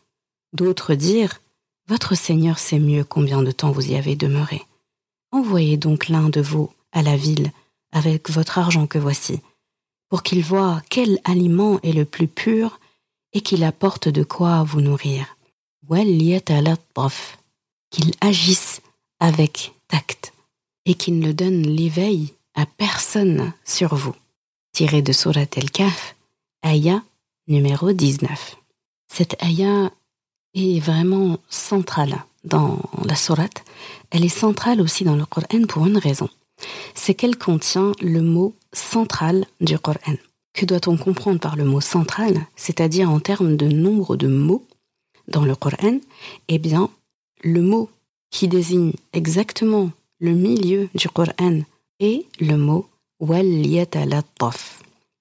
D'autres 0.53 0.95
dirent 0.95 1.41
Votre 1.87 2.17
Seigneur 2.17 2.59
sait 2.59 2.81
mieux 2.81 3.05
combien 3.05 3.43
de 3.43 3.53
temps 3.53 3.71
vous 3.71 3.93
y 3.93 3.95
avez 3.95 4.17
demeuré. 4.17 4.63
Envoyez 5.31 5.77
donc 5.77 6.09
l'un 6.09 6.29
de 6.29 6.41
vous 6.41 6.71
à 6.93 7.03
la 7.03 7.17
ville 7.17 7.53
avec 7.93 8.31
votre 8.31 8.59
argent 8.59 8.87
que 8.87 8.99
voici, 8.99 9.41
pour 10.09 10.23
qu'il 10.23 10.43
voie 10.43 10.83
quel 10.89 11.21
aliment 11.25 11.81
est 11.83 11.93
le 11.93 12.05
plus 12.05 12.29
pur 12.29 12.81
et 13.33 13.41
qu'il 13.41 13.63
apporte 13.63 14.09
de 14.09 14.25
quoi 14.25 14.65
vous 14.65 14.81
nourrir. 14.81 15.37
Qu'il 17.91 18.13
agisse 18.21 18.81
avec 19.21 19.75
tact 19.89 20.33
et 20.85 20.95
qu'il 20.95 21.19
ne 21.19 21.33
donne 21.33 21.63
l'éveil 21.63 22.35
à 22.55 22.67
personne 22.67 23.53
sur 23.65 23.95
vous. 23.95 24.15
Tiré 24.73 25.01
de 25.03 25.13
Surat 25.13 25.47
El-Kaf, 25.57 26.17
Aya 26.63 27.03
numéro 27.47 27.93
19. 27.93 28.58
Cette 29.09 29.37
Aya 29.43 29.91
est 30.55 30.81
vraiment 30.81 31.39
centrale 31.49 32.25
dans 32.45 32.79
la 33.05 33.17
sourate. 33.17 33.65
Elle 34.11 34.25
est 34.25 34.29
centrale 34.29 34.81
aussi 34.81 35.05
dans 35.05 35.17
le 35.17 35.27
Coran 35.27 35.65
pour 35.69 35.87
une 35.87 35.99
raison. 35.99 36.29
C'est 36.95 37.15
qu'elle 37.15 37.37
contient 37.37 37.93
le 38.01 38.23
mot 38.23 38.55
central 38.73 39.47
du 39.61 39.79
Coran. 39.79 40.17
Que 40.55 40.67
doit-on 40.67 40.97
comprendre 40.97 41.41
par 41.41 41.57
le 41.57 41.65
mot 41.65 41.81
central, 41.81 42.47
c'est-à-dire 42.57 43.11
en 43.11 43.21
termes 43.21 43.57
de 43.57 43.67
nombre 43.67 44.17
de 44.17 44.27
mots 44.27 44.65
dans 45.29 45.45
le 45.45 45.55
Coran 45.55 45.99
Eh 46.49 46.59
bien, 46.59 46.91
le 47.43 47.63
mot 47.63 47.91
qui 48.31 48.49
désigne 48.49 48.93
exactement 49.13 49.91
le 50.21 50.33
milieu 50.33 50.89
du 50.95 51.09
Coran 51.09 51.61
est 52.01 52.25
le 52.41 52.57
mot 52.57 52.89
wal 53.21 53.65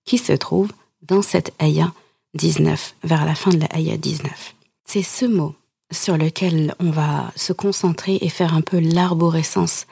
qui 0.06 0.18
se 0.18 0.34
trouve 0.34 0.72
dans 1.02 1.22
cette 1.22 1.54
ayah 1.62 1.94
19, 2.34 2.96
vers 3.04 3.26
la 3.26 3.36
fin 3.36 3.52
de 3.52 3.60
la 3.60 3.68
ayah 3.76 3.98
19. 3.98 4.56
C'est 4.86 5.04
ce 5.04 5.26
mot 5.26 5.56
sur 5.92 6.18
lequel 6.18 6.76
on 6.80 6.92
va 6.92 7.32
se 7.36 7.54
concentrer 7.54 8.18
et 8.22 8.30
faire 8.30 8.54
un 8.54 8.62
peu 8.62 8.80
l'arborescence 8.80 9.86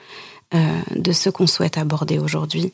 euh, 0.54 0.80
de 0.94 1.12
ce 1.12 1.30
qu'on 1.30 1.46
souhaite 1.46 1.78
aborder 1.78 2.18
aujourd'hui, 2.18 2.72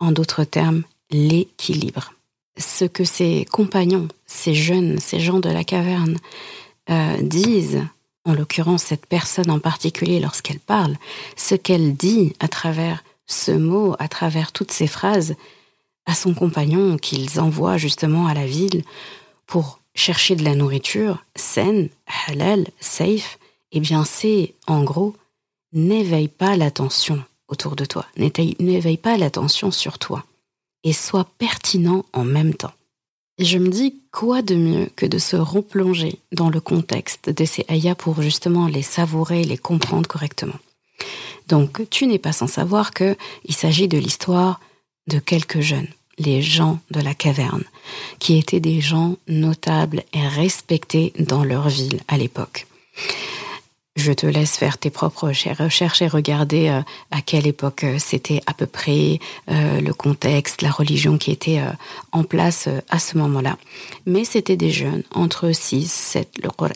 en 0.00 0.12
d'autres 0.12 0.44
termes, 0.44 0.82
l'équilibre. 1.10 2.12
Ce 2.58 2.84
que 2.84 3.04
ces 3.04 3.46
compagnons, 3.50 4.08
ces 4.26 4.54
jeunes, 4.54 4.98
ces 4.98 5.20
gens 5.20 5.38
de 5.38 5.48
la 5.48 5.64
caverne 5.64 6.18
euh, 6.90 7.16
disent, 7.22 7.82
en 8.24 8.34
l'occurrence 8.34 8.82
cette 8.82 9.06
personne 9.06 9.50
en 9.50 9.60
particulier 9.60 10.20
lorsqu'elle 10.20 10.58
parle, 10.58 10.96
ce 11.36 11.54
qu'elle 11.54 11.94
dit 11.94 12.34
à 12.40 12.48
travers 12.48 13.04
ce 13.26 13.52
mot, 13.52 13.94
à 13.98 14.08
travers 14.08 14.52
toutes 14.52 14.72
ces 14.72 14.86
phrases, 14.86 15.34
à 16.08 16.14
son 16.14 16.32
compagnon 16.32 16.96
qu'ils 16.96 17.38
envoient 17.38 17.76
justement 17.76 18.26
à 18.26 18.34
la 18.34 18.46
ville 18.46 18.82
pour 19.46 19.80
chercher 19.94 20.36
de 20.36 20.42
la 20.42 20.54
nourriture 20.54 21.22
saine, 21.36 21.90
halal, 22.26 22.66
safe, 22.80 23.38
eh 23.72 23.80
bien 23.80 24.04
c'est 24.04 24.54
en 24.66 24.82
gros 24.82 25.14
n'éveille 25.74 26.28
pas 26.28 26.56
l'attention 26.56 27.22
autour 27.48 27.76
de 27.76 27.84
toi, 27.84 28.06
n'éveille 28.16 28.96
pas 28.96 29.18
l'attention 29.18 29.70
sur 29.70 29.98
toi 29.98 30.24
et 30.82 30.94
sois 30.94 31.26
pertinent 31.36 32.06
en 32.14 32.24
même 32.24 32.54
temps. 32.54 32.72
Et 33.36 33.44
je 33.44 33.58
me 33.58 33.68
dis 33.68 34.00
quoi 34.10 34.40
de 34.40 34.54
mieux 34.54 34.88
que 34.96 35.04
de 35.04 35.18
se 35.18 35.36
replonger 35.36 36.18
dans 36.32 36.48
le 36.48 36.60
contexte 36.60 37.28
de 37.28 37.44
ces 37.44 37.66
ayats 37.68 37.94
pour 37.94 38.22
justement 38.22 38.66
les 38.66 38.82
savourer, 38.82 39.44
les 39.44 39.58
comprendre 39.58 40.08
correctement. 40.08 40.58
Donc 41.48 41.88
tu 41.90 42.06
n'es 42.06 42.18
pas 42.18 42.32
sans 42.32 42.46
savoir 42.46 42.92
qu'il 42.94 43.16
s'agit 43.50 43.88
de 43.88 43.98
l'histoire 43.98 44.58
de 45.06 45.18
quelques 45.18 45.60
jeunes 45.60 45.88
les 46.18 46.42
gens 46.42 46.78
de 46.90 47.00
la 47.00 47.14
caverne, 47.14 47.64
qui 48.18 48.38
étaient 48.38 48.60
des 48.60 48.80
gens 48.80 49.16
notables 49.28 50.02
et 50.12 50.26
respectés 50.26 51.12
dans 51.18 51.44
leur 51.44 51.68
ville 51.68 52.00
à 52.08 52.16
l'époque. 52.16 52.66
Je 53.98 54.12
te 54.12 54.26
laisse 54.26 54.56
faire 54.56 54.78
tes 54.78 54.90
propres 54.90 55.28
recherches 55.28 56.02
et 56.02 56.06
regarder 56.06 56.68
euh, 56.68 56.82
à 57.10 57.20
quelle 57.20 57.48
époque 57.48 57.82
euh, 57.82 57.96
c'était 57.98 58.40
à 58.46 58.54
peu 58.54 58.66
près 58.66 59.18
euh, 59.50 59.80
le 59.80 59.92
contexte, 59.92 60.62
la 60.62 60.70
religion 60.70 61.18
qui 61.18 61.32
était 61.32 61.60
en 62.12 62.22
place 62.22 62.68
à 62.90 63.00
ce 63.00 63.18
moment-là. 63.18 63.58
Mais 64.06 64.24
c'était 64.24 64.56
des 64.56 64.70
jeunes, 64.70 65.02
entre 65.12 65.50
6, 65.50 65.90
7. 65.90 66.28
Le 66.44 66.48
Coran 66.48 66.72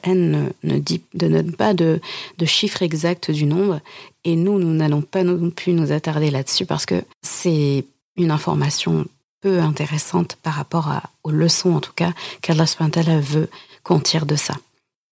ne, 0.65 0.79
dit, 0.81 1.01
ne 1.15 1.29
donne 1.29 1.53
pas 1.53 1.75
de, 1.75 2.01
de 2.39 2.45
chiffre 2.45 2.83
exact 2.83 3.31
du 3.31 3.45
nombre. 3.45 3.81
Et 4.25 4.35
nous, 4.35 4.59
nous 4.59 4.75
n'allons 4.75 5.03
pas 5.03 5.23
non 5.23 5.51
plus 5.51 5.75
nous 5.75 5.93
attarder 5.93 6.33
là-dessus 6.33 6.67
parce 6.67 6.87
que 6.87 7.05
c'est 7.23 7.85
une 8.17 8.33
information 8.33 9.07
peu 9.43 9.61
intéressante 9.61 10.37
par 10.43 10.55
rapport 10.55 10.89
aux 11.25 11.31
leçons, 11.31 11.75
en 11.75 11.81
tout 11.81 11.93
cas, 11.95 12.13
qu'Allah 12.41 12.65
veut 13.21 13.51
qu'on 13.83 14.01
tire 14.01 14.25
de 14.25 14.37
ça. 14.37 14.55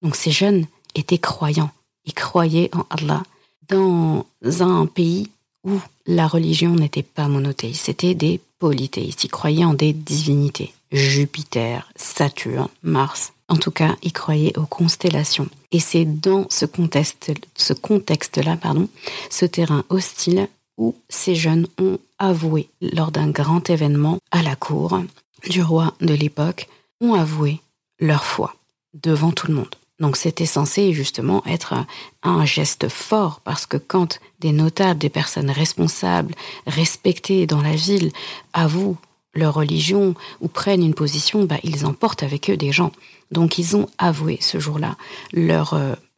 Donc 0.02 0.16
ces 0.16 0.30
jeunes 0.30 0.66
étaient 0.94 1.18
croyants. 1.18 1.70
Ils 2.06 2.14
croyaient 2.14 2.70
en 2.74 2.86
Allah 2.88 3.22
dans 3.68 4.24
un 4.60 4.86
pays 4.86 5.28
où 5.64 5.78
la 6.06 6.26
religion 6.26 6.74
n'était 6.74 7.02
pas 7.02 7.28
monothéiste, 7.28 7.84
c'était 7.84 8.14
des 8.14 8.40
polythéistes. 8.58 9.24
Ils 9.24 9.30
croyaient 9.30 9.64
en 9.64 9.74
des 9.74 9.92
divinités. 9.92 10.72
Jupiter, 10.92 11.90
Saturne, 11.96 12.68
Mars. 12.82 13.32
En 13.48 13.56
tout 13.56 13.70
cas, 13.70 13.96
ils 14.02 14.12
croyaient 14.12 14.56
aux 14.58 14.66
constellations. 14.66 15.48
Et 15.72 15.80
c'est 15.80 16.04
dans 16.04 16.46
ce 16.50 16.66
contexte, 16.66 17.32
ce 17.54 17.72
contexte-là, 17.72 18.56
pardon, 18.56 18.88
ce 19.28 19.44
terrain 19.44 19.84
hostile 19.88 20.48
où 20.78 20.96
ces 21.08 21.34
jeunes 21.34 21.66
ont 21.80 21.98
avoué, 22.20 22.70
lors 22.80 23.10
d'un 23.10 23.30
grand 23.30 23.68
événement 23.68 24.18
à 24.30 24.42
la 24.42 24.54
cour 24.54 25.00
du 25.48 25.62
roi 25.62 25.94
de 26.00 26.14
l'époque, 26.14 26.68
ont 27.00 27.14
avoué 27.14 27.60
leur 27.98 28.24
foi 28.24 28.54
devant 28.94 29.32
tout 29.32 29.48
le 29.48 29.54
monde. 29.54 29.74
Donc 29.98 30.16
c'était 30.16 30.46
censé 30.46 30.92
justement 30.92 31.44
être 31.46 31.74
un 32.22 32.44
geste 32.46 32.88
fort 32.88 33.40
parce 33.44 33.66
que 33.66 33.76
quand 33.76 34.18
des 34.38 34.52
notables, 34.52 34.98
des 34.98 35.10
personnes 35.10 35.50
responsables, 35.50 36.34
respectées 36.66 37.46
dans 37.46 37.60
la 37.60 37.74
ville 37.74 38.10
avouent 38.54 38.96
leur 39.34 39.54
religion 39.54 40.14
ou 40.40 40.48
prennent 40.48 40.82
une 40.82 40.94
position, 40.94 41.44
bah, 41.44 41.58
ils 41.62 41.86
emportent 41.86 42.22
avec 42.22 42.50
eux 42.50 42.56
des 42.56 42.72
gens. 42.72 42.92
Donc 43.30 43.58
ils 43.58 43.76
ont 43.76 43.88
avoué 43.98 44.38
ce 44.40 44.58
jour-là 44.58 44.96
leur 45.32 45.74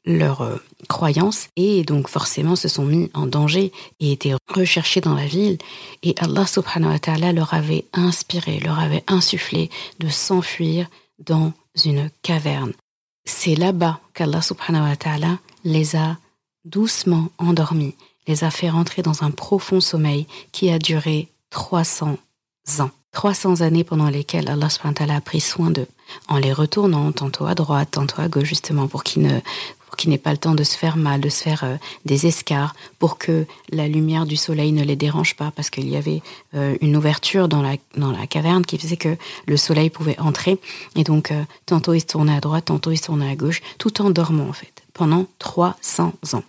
euh, 0.07 0.17
leur 0.19 0.43
euh, 0.43 0.57
croyance 0.89 1.49
et 1.57 1.85
donc 1.85 2.09
forcément 2.09 2.57
se 2.57 2.69
sont 2.69 2.85
mis 2.85 3.11
en 3.15 3.27
danger 3.27 3.73
et 4.01 4.13
étaient 4.13 4.35
recherchés 4.49 5.01
dans 5.01 5.15
la 5.15 5.27
ville 5.27 5.59
et 6.03 6.15
Allah 6.19 6.47
subhanahu 6.47 6.93
wa 6.93 6.99
ta'ala 6.99 7.33
leur 7.33 7.55
avait 7.55 7.87
inspiré, 7.93 8.59
leur 8.61 8.79
avait 8.79 9.05
insufflé 9.07 9.71
de 10.01 10.09
s'enfuir 10.09 10.89
dans 11.25 11.53
une 11.85 12.11
caverne. 12.23 12.73
C'est 13.25 13.55
là-bas 13.55 14.01
qu'Allah 14.15 14.43
subhanahu 14.43 14.91
wa 14.91 14.97
ta'ala 14.97 15.39
les 15.65 15.97
a 15.97 16.17
doucement 16.65 17.29
endormis, 17.39 17.95
les 18.27 18.45
a 18.45 18.51
fait 18.51 18.71
rentrer 18.71 19.03
dans 19.03 19.23
un 19.23 19.31
profond 19.31 19.81
sommeil 19.81 20.27
qui 20.53 20.71
a 20.71 20.79
duré 20.79 21.29
300 21.51 22.17
ans. 22.81 22.91
300 23.13 23.61
années 23.61 23.85
pendant 23.85 24.09
lesquelles 24.09 24.49
Allah 24.49 24.71
subhanahu 24.71 24.95
wa 24.95 24.99
ta'ala 24.99 25.17
a 25.17 25.21
pris 25.21 25.41
soin 25.41 25.71
d'eux, 25.71 25.89
en 26.29 26.39
les 26.39 26.53
retournant 26.53 27.13
tantôt 27.13 27.47
à 27.47 27.55
droite, 27.55 27.91
tantôt 27.93 28.23
à 28.23 28.29
gauche, 28.29 28.49
justement, 28.49 28.89
pour 28.89 29.05
qu'ils 29.05 29.23
ne 29.23 29.39
pour 29.93 29.99
qu'ils 29.99 30.19
pas 30.19 30.31
le 30.31 30.39
temps 30.39 30.55
de 30.55 30.65
se 30.65 30.75
faire 30.75 30.97
mal, 30.97 31.21
de 31.21 31.29
se 31.29 31.43
faire 31.43 31.65
euh, 31.65 31.77
des 32.07 32.27
escarres, 32.27 32.75
pour 32.99 33.19
que 33.19 33.45
la 33.71 33.89
lumière 33.89 34.25
du 34.25 34.37
soleil 34.37 34.73
ne 34.73 34.83
les 34.83 34.97
dérange 34.97 35.37
pas, 35.37 35.53
parce 35.55 35.69
qu'il 35.69 35.87
y 35.87 35.97
avait 35.97 36.23
euh, 36.55 36.79
une 36.81 36.97
ouverture 36.97 37.47
dans 37.47 37.61
la, 37.61 37.77
dans 37.99 38.11
la 38.11 38.27
caverne 38.27 38.65
qui 38.65 38.79
faisait 38.79 38.97
que 38.97 39.19
le 39.47 39.57
soleil 39.59 39.91
pouvait 39.91 40.19
entrer. 40.19 40.59
Et 40.97 41.05
donc, 41.05 41.31
euh, 41.31 41.45
tantôt 41.67 41.93
il 41.93 42.01
se 42.01 42.07
tournait 42.07 42.35
à 42.35 42.41
droite, 42.41 42.65
tantôt 42.67 42.91
il 42.91 42.97
se 42.97 43.03
tournait 43.03 43.31
à 43.31 43.37
gauche, 43.37 43.61
tout 43.77 44.01
en 44.01 44.09
dormant 44.09 44.49
en 44.49 44.55
fait, 44.55 44.83
pendant 44.95 45.27
300 45.39 46.15
ans. 46.33 46.45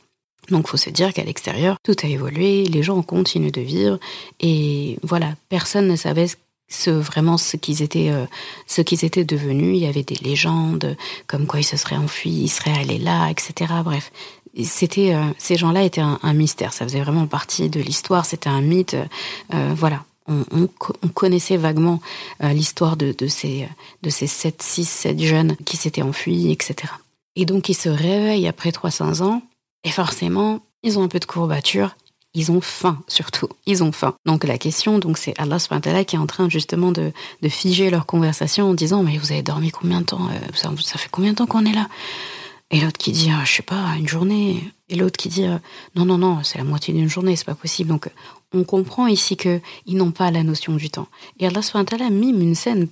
Donc, 0.49 0.69
faut 0.69 0.77
se 0.77 0.89
dire 0.89 1.13
qu'à 1.13 1.25
l'extérieur, 1.25 1.75
tout 1.83 1.95
a 2.01 2.07
évolué, 2.07 2.63
les 2.63 2.81
gens 2.81 3.01
continuent 3.01 3.51
de 3.51 3.61
vivre, 3.61 3.99
et 4.39 4.97
voilà, 5.03 5.33
personne 5.49 5.89
ne 5.89 5.97
savait 5.97 6.27
ce 6.27 6.37
ce, 6.67 6.89
vraiment 6.89 7.37
ce 7.37 7.57
qu'ils 7.57 7.81
étaient, 7.81 8.09
euh, 8.09 8.25
étaient 8.77 9.25
devenus. 9.25 9.77
Il 9.77 9.83
y 9.83 9.87
avait 9.87 10.03
des 10.03 10.15
légendes 10.15 10.97
comme 11.27 11.47
quoi 11.47 11.59
ils 11.59 11.65
se 11.65 11.77
seraient 11.77 11.97
enfuis, 11.97 12.31
ils 12.31 12.49
seraient 12.49 12.77
allés 12.77 12.97
là, 12.97 13.29
etc. 13.29 13.73
Bref, 13.83 14.11
c'était, 14.63 15.13
euh, 15.13 15.23
ces 15.37 15.55
gens-là 15.55 15.83
étaient 15.83 16.01
un, 16.01 16.33
mystère. 16.33 16.73
Ça 16.73 16.85
faisait 16.85 17.01
vraiment 17.01 17.27
partie 17.27 17.69
de 17.69 17.79
l'histoire. 17.79 18.25
C'était 18.25 18.49
un 18.49 18.61
mythe. 18.61 18.95
Euh, 19.53 19.73
voilà. 19.75 20.03
On, 20.27 20.45
on, 20.51 20.69
on 21.01 21.07
connaissait 21.09 21.57
vaguement 21.57 21.99
l'histoire 22.39 22.95
de, 22.95 23.11
de, 23.11 23.27
ces, 23.27 23.67
de 24.03 24.09
ces 24.09 24.25
7, 24.25 24.61
6, 24.61 24.85
7 24.85 25.19
jeunes 25.19 25.55
qui 25.65 25.75
s'étaient 25.75 26.01
enfuis, 26.01 26.49
etc. 26.49 26.93
Et 27.35 27.45
donc, 27.45 27.67
ils 27.67 27.73
se 27.75 27.89
réveillent 27.89 28.47
après 28.47 28.71
300 28.71 29.19
ans, 29.19 29.41
et 29.83 29.89
forcément, 29.89 30.61
ils 30.81 30.97
ont 30.97 31.03
un 31.03 31.09
peu 31.09 31.19
de 31.19 31.25
courbature, 31.25 31.97
ils 32.33 32.51
ont 32.51 32.61
faim 32.61 33.01
surtout, 33.07 33.47
ils 33.65 33.83
ont 33.83 33.91
faim. 33.91 34.15
Donc 34.25 34.43
la 34.43 34.57
question, 34.57 34.99
donc 34.99 35.17
c'est 35.17 35.39
Allah 35.39 35.59
subhanahu 35.59 36.05
qui 36.05 36.15
est 36.15 36.19
en 36.19 36.27
train 36.27 36.49
justement 36.49 36.91
de, 36.91 37.11
de, 37.41 37.49
figer 37.49 37.89
leur 37.89 38.05
conversation 38.05 38.69
en 38.69 38.73
disant 38.73 39.03
mais 39.03 39.17
vous 39.17 39.31
avez 39.31 39.43
dormi 39.43 39.71
combien 39.71 40.01
de 40.01 40.05
temps 40.05 40.27
euh, 40.29 40.47
ça, 40.53 40.97
fait 40.97 41.09
combien 41.11 41.31
de 41.31 41.37
temps 41.37 41.47
qu'on 41.47 41.65
est 41.65 41.73
là? 41.73 41.87
Et 42.71 42.79
l'autre 42.79 42.97
qui 42.97 43.11
dit 43.11 43.29
ah, 43.31 43.43
je 43.45 43.53
sais 43.53 43.61
pas 43.63 43.95
une 43.97 44.07
journée. 44.07 44.63
Et 44.89 44.95
l'autre 44.95 45.17
qui 45.17 45.29
dit 45.29 45.45
non 45.95 46.05
non 46.05 46.17
non 46.17 46.43
c'est 46.43 46.57
la 46.57 46.63
moitié 46.63 46.93
d'une 46.93 47.09
journée 47.09 47.35
c'est 47.35 47.45
pas 47.45 47.55
possible. 47.55 47.89
Donc 47.89 48.09
on 48.53 48.63
comprend 48.63 49.07
ici 49.07 49.37
que 49.37 49.59
ils 49.85 49.97
n'ont 49.97 50.11
pas 50.11 50.31
la 50.31 50.43
notion 50.43 50.75
du 50.75 50.89
temps. 50.89 51.07
Et 51.39 51.47
Allah 51.47 51.61
subhanahu 51.61 52.11
mime 52.11 52.41
une 52.41 52.55
scène 52.55 52.87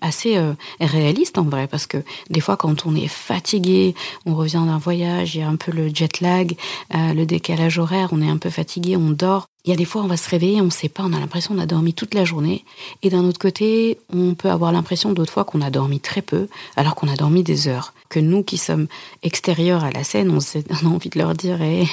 assez 0.00 0.36
euh, 0.36 0.52
réaliste 0.80 1.36
en 1.36 1.42
vrai 1.42 1.66
parce 1.66 1.86
que 1.86 1.98
des 2.30 2.40
fois 2.40 2.56
quand 2.56 2.86
on 2.86 2.94
est 2.94 3.08
fatigué 3.08 3.96
on 4.24 4.36
revient 4.36 4.62
d'un 4.66 4.78
voyage 4.78 5.34
il 5.34 5.40
y 5.40 5.42
a 5.42 5.48
un 5.48 5.56
peu 5.56 5.72
le 5.72 5.88
jet 5.92 6.20
lag 6.20 6.56
euh, 6.94 7.12
le 7.12 7.26
décalage 7.26 7.78
horaire 7.78 8.10
on 8.12 8.22
est 8.22 8.28
un 8.28 8.36
peu 8.36 8.50
fatigué 8.50 8.96
on 8.96 9.10
dort. 9.10 9.48
Il 9.64 9.70
y 9.70 9.72
a 9.72 9.76
des 9.76 9.84
fois 9.84 10.02
on 10.02 10.06
va 10.06 10.16
se 10.16 10.30
réveiller 10.30 10.60
on 10.60 10.70
sait 10.70 10.88
pas 10.88 11.02
on 11.02 11.12
a 11.12 11.18
l'impression 11.18 11.54
qu'on 11.54 11.60
a 11.60 11.66
dormi 11.66 11.92
toute 11.92 12.14
la 12.14 12.24
journée. 12.24 12.64
Et 13.02 13.10
d'un 13.10 13.24
autre 13.24 13.40
côté 13.40 13.98
on 14.12 14.34
peut 14.34 14.50
avoir 14.50 14.70
l'impression 14.70 15.12
d'autres 15.12 15.32
fois 15.32 15.44
qu'on 15.44 15.60
a 15.60 15.70
dormi 15.70 15.98
très 15.98 16.22
peu 16.22 16.46
alors 16.76 16.94
qu'on 16.94 17.08
a 17.08 17.16
dormi 17.16 17.42
des 17.42 17.66
heures. 17.66 17.94
Que 18.10 18.20
nous 18.20 18.44
qui 18.44 18.58
sommes 18.58 18.86
extérieurs 19.22 19.82
à 19.82 19.90
la 19.90 20.04
scène 20.04 20.30
on, 20.30 20.38
a 20.38 20.88
envie 20.88 21.10
de 21.10 21.18
leur 21.18 21.34
dire 21.34 21.60
et 21.62 21.88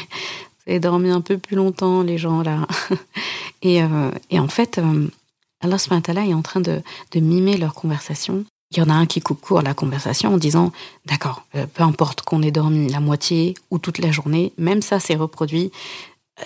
eh, 0.68 0.74
vous 0.74 0.80
dormi 0.80 1.10
un 1.10 1.22
peu 1.22 1.40
plus 1.40 1.56
longtemps 1.56 2.04
les 2.04 2.20
gens 2.20 2.44
là. 2.44 2.68
Et, 3.64 3.84
euh, 3.84 4.10
et 4.32 4.40
en 4.40 4.48
fait 4.48 4.80
euh, 4.80 5.08
Allah 5.62 5.77
est 6.25 6.34
en 6.34 6.41
train 6.41 6.62
de, 6.62 6.82
de, 7.12 7.20
mimer 7.20 7.58
leur 7.58 7.74
conversation. 7.74 8.46
Il 8.72 8.77
y 8.77 8.82
en 8.82 8.89
a 8.89 8.94
un 8.94 9.06
qui 9.06 9.22
coupe 9.22 9.41
court 9.41 9.62
la 9.62 9.74
conversation 9.74 10.34
en 10.34 10.38
disant 10.38 10.72
D'accord, 11.06 11.44
euh, 11.56 11.65
peu 11.72 11.84
importe 11.84 12.22
qu'on 12.22 12.41
ait 12.41 12.51
dormi 12.51 12.89
la 12.89 13.00
moitié 13.00 13.56
ou 13.70 13.80
toute 13.80 14.00
la 14.00 14.12
journée, 14.12 14.53
même 14.58 14.82
ça 14.82 15.00
s'est 15.00 15.15
reproduit. 15.15 15.72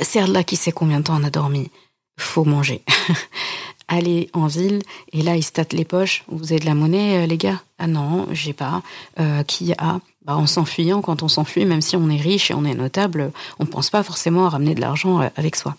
C'est 0.02 0.20
Allah 0.20 0.44
qui 0.44 0.56
sait 0.56 0.72
combien 0.72 1.00
de 1.00 1.06
temps 1.06 1.20
on 1.20 1.24
a 1.24 1.30
dormi? 1.30 1.70
Faut 2.18 2.46
manger. 2.46 2.82
Allez 3.88 4.30
en 4.34 4.48
ville 4.48 4.82
et 5.12 5.22
là, 5.22 5.36
il 5.36 5.44
se 5.44 5.52
les 5.72 5.86
poches. 5.86 6.24
Vous 6.28 6.52
avez 6.52 6.60
de 6.60 6.66
la 6.66 6.74
monnaie, 6.74 7.24
euh, 7.24 7.28
les 7.28 7.38
gars? 7.38 7.62
Ah 7.78 7.88
non, 7.88 8.28
j'ai 8.32 8.54
pas. 8.54 8.82
Euh, 9.20 9.44
qui 9.44 9.74
a? 9.74 10.00
Bah, 10.26 10.36
En 10.36 10.48
s'enfuyant, 10.48 11.02
quand 11.02 11.22
on 11.22 11.28
s'enfuit, 11.28 11.66
même 11.66 11.82
si 11.82 11.96
on 11.96 12.10
est 12.10 12.20
riche 12.20 12.50
et 12.50 12.56
on 12.56 12.66
est 12.66 12.74
notable, 12.74 13.32
on 13.60 13.68
pense 13.68 13.92
pas 13.92 14.02
forcément 14.02 14.48
à 14.48 14.50
ramener 14.50 14.74
de 14.74 14.82
l'argent 14.82 15.20
avec 15.36 15.56
soi. 15.56 15.76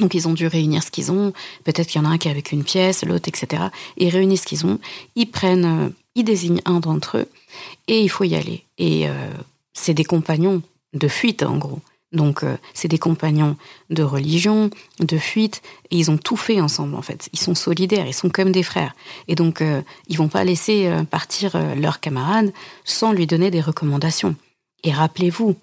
Donc 0.00 0.14
ils 0.14 0.26
ont 0.26 0.32
dû 0.32 0.46
réunir 0.46 0.82
ce 0.82 0.90
qu'ils 0.90 1.12
ont. 1.12 1.32
Peut-être 1.64 1.86
qu'il 1.86 2.00
y 2.00 2.04
en 2.04 2.08
a 2.08 2.12
un 2.12 2.18
qui 2.18 2.28
est 2.28 2.30
avec 2.30 2.50
une 2.50 2.64
pièce, 2.64 3.04
l'autre, 3.04 3.28
etc. 3.28 3.64
Ils 3.96 4.08
réunissent 4.08 4.42
ce 4.42 4.46
qu'ils 4.46 4.66
ont. 4.66 4.80
Ils 5.14 5.30
prennent, 5.30 5.86
euh, 5.86 5.88
ils 6.14 6.24
désignent 6.24 6.62
un 6.64 6.80
d'entre 6.80 7.18
eux 7.18 7.28
et 7.86 8.00
il 8.00 8.08
faut 8.08 8.24
y 8.24 8.34
aller. 8.34 8.64
Et 8.78 9.08
euh, 9.08 9.12
c'est 9.74 9.94
des 9.94 10.04
compagnons 10.04 10.62
de 10.94 11.06
fuite 11.06 11.42
en 11.42 11.58
gros. 11.58 11.80
Donc 12.12 12.42
euh, 12.42 12.56
c'est 12.74 12.88
des 12.88 12.98
compagnons 12.98 13.56
de 13.90 14.02
religion, 14.02 14.70
de 14.98 15.16
fuite, 15.16 15.62
et 15.92 15.96
ils 15.96 16.10
ont 16.10 16.18
tout 16.18 16.36
fait 16.36 16.60
ensemble 16.60 16.96
en 16.96 17.02
fait. 17.02 17.28
Ils 17.32 17.38
sont 17.38 17.54
solidaires, 17.54 18.06
ils 18.06 18.14
sont 18.14 18.30
comme 18.30 18.50
des 18.50 18.64
frères. 18.64 18.96
Et 19.28 19.36
donc 19.36 19.62
ils 20.08 20.16
vont 20.16 20.28
pas 20.28 20.42
laisser 20.42 20.90
partir 21.10 21.56
leurs 21.76 22.00
camarades 22.00 22.52
sans 22.84 23.12
lui 23.12 23.28
donner 23.28 23.52
des 23.52 23.60
recommandations. 23.60 24.34
Et 24.82 24.92
rappelez-vous, 24.92 25.56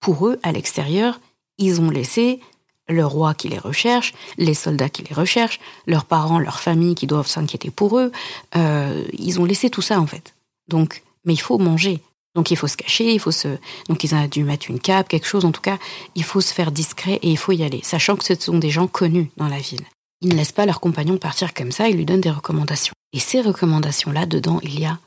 pour 0.00 0.26
eux, 0.26 0.40
à 0.42 0.50
l'extérieur, 0.50 1.20
ils 1.58 1.80
ont 1.80 1.90
laissé 1.90 2.40
le 2.88 3.06
roi 3.06 3.34
qui 3.34 3.48
les 3.48 3.58
recherche, 3.58 4.12
les 4.38 4.54
soldats 4.54 4.88
qui 4.88 5.02
les 5.02 5.14
recherchent, 5.14 5.60
leurs 5.86 6.04
parents, 6.04 6.38
leurs 6.38 6.60
familles 6.60 6.94
qui 6.94 7.06
doivent 7.06 7.26
s'inquiéter 7.26 7.70
pour 7.70 7.98
eux. 7.98 8.12
Euh, 8.56 9.04
ils 9.12 9.40
ont 9.40 9.44
laissé 9.44 9.70
tout 9.70 9.82
ça 9.82 10.00
en 10.00 10.06
fait. 10.06 10.34
Donc, 10.68 11.02
mais 11.24 11.34
il 11.34 11.40
faut 11.40 11.58
manger. 11.58 12.00
Donc 12.34 12.50
il 12.50 12.56
faut 12.56 12.66
se 12.66 12.76
cacher, 12.76 13.12
il 13.12 13.20
faut 13.20 13.30
se. 13.30 13.48
Donc 13.88 14.04
ils 14.04 14.14
ont 14.14 14.26
dû 14.26 14.42
mettre 14.44 14.70
une 14.70 14.80
cape, 14.80 15.08
quelque 15.08 15.26
chose. 15.26 15.44
En 15.44 15.52
tout 15.52 15.60
cas, 15.60 15.78
il 16.14 16.24
faut 16.24 16.40
se 16.40 16.52
faire 16.52 16.72
discret 16.72 17.18
et 17.22 17.30
il 17.30 17.38
faut 17.38 17.52
y 17.52 17.62
aller, 17.62 17.80
sachant 17.82 18.16
que 18.16 18.24
ce 18.24 18.34
sont 18.34 18.58
des 18.58 18.70
gens 18.70 18.86
connus 18.86 19.30
dans 19.36 19.48
la 19.48 19.58
ville. 19.58 19.84
Ils 20.22 20.30
ne 20.30 20.34
laissent 20.34 20.52
pas 20.52 20.66
leurs 20.66 20.80
compagnons 20.80 21.18
partir 21.18 21.52
comme 21.52 21.72
ça. 21.72 21.88
Ils 21.88 21.96
lui 21.96 22.04
donnent 22.04 22.20
des 22.20 22.30
recommandations. 22.30 22.94
Et 23.12 23.18
ces 23.18 23.40
recommandations-là, 23.40 24.24
dedans, 24.24 24.60
il 24.62 24.78
y 24.78 24.86
a 24.86 24.98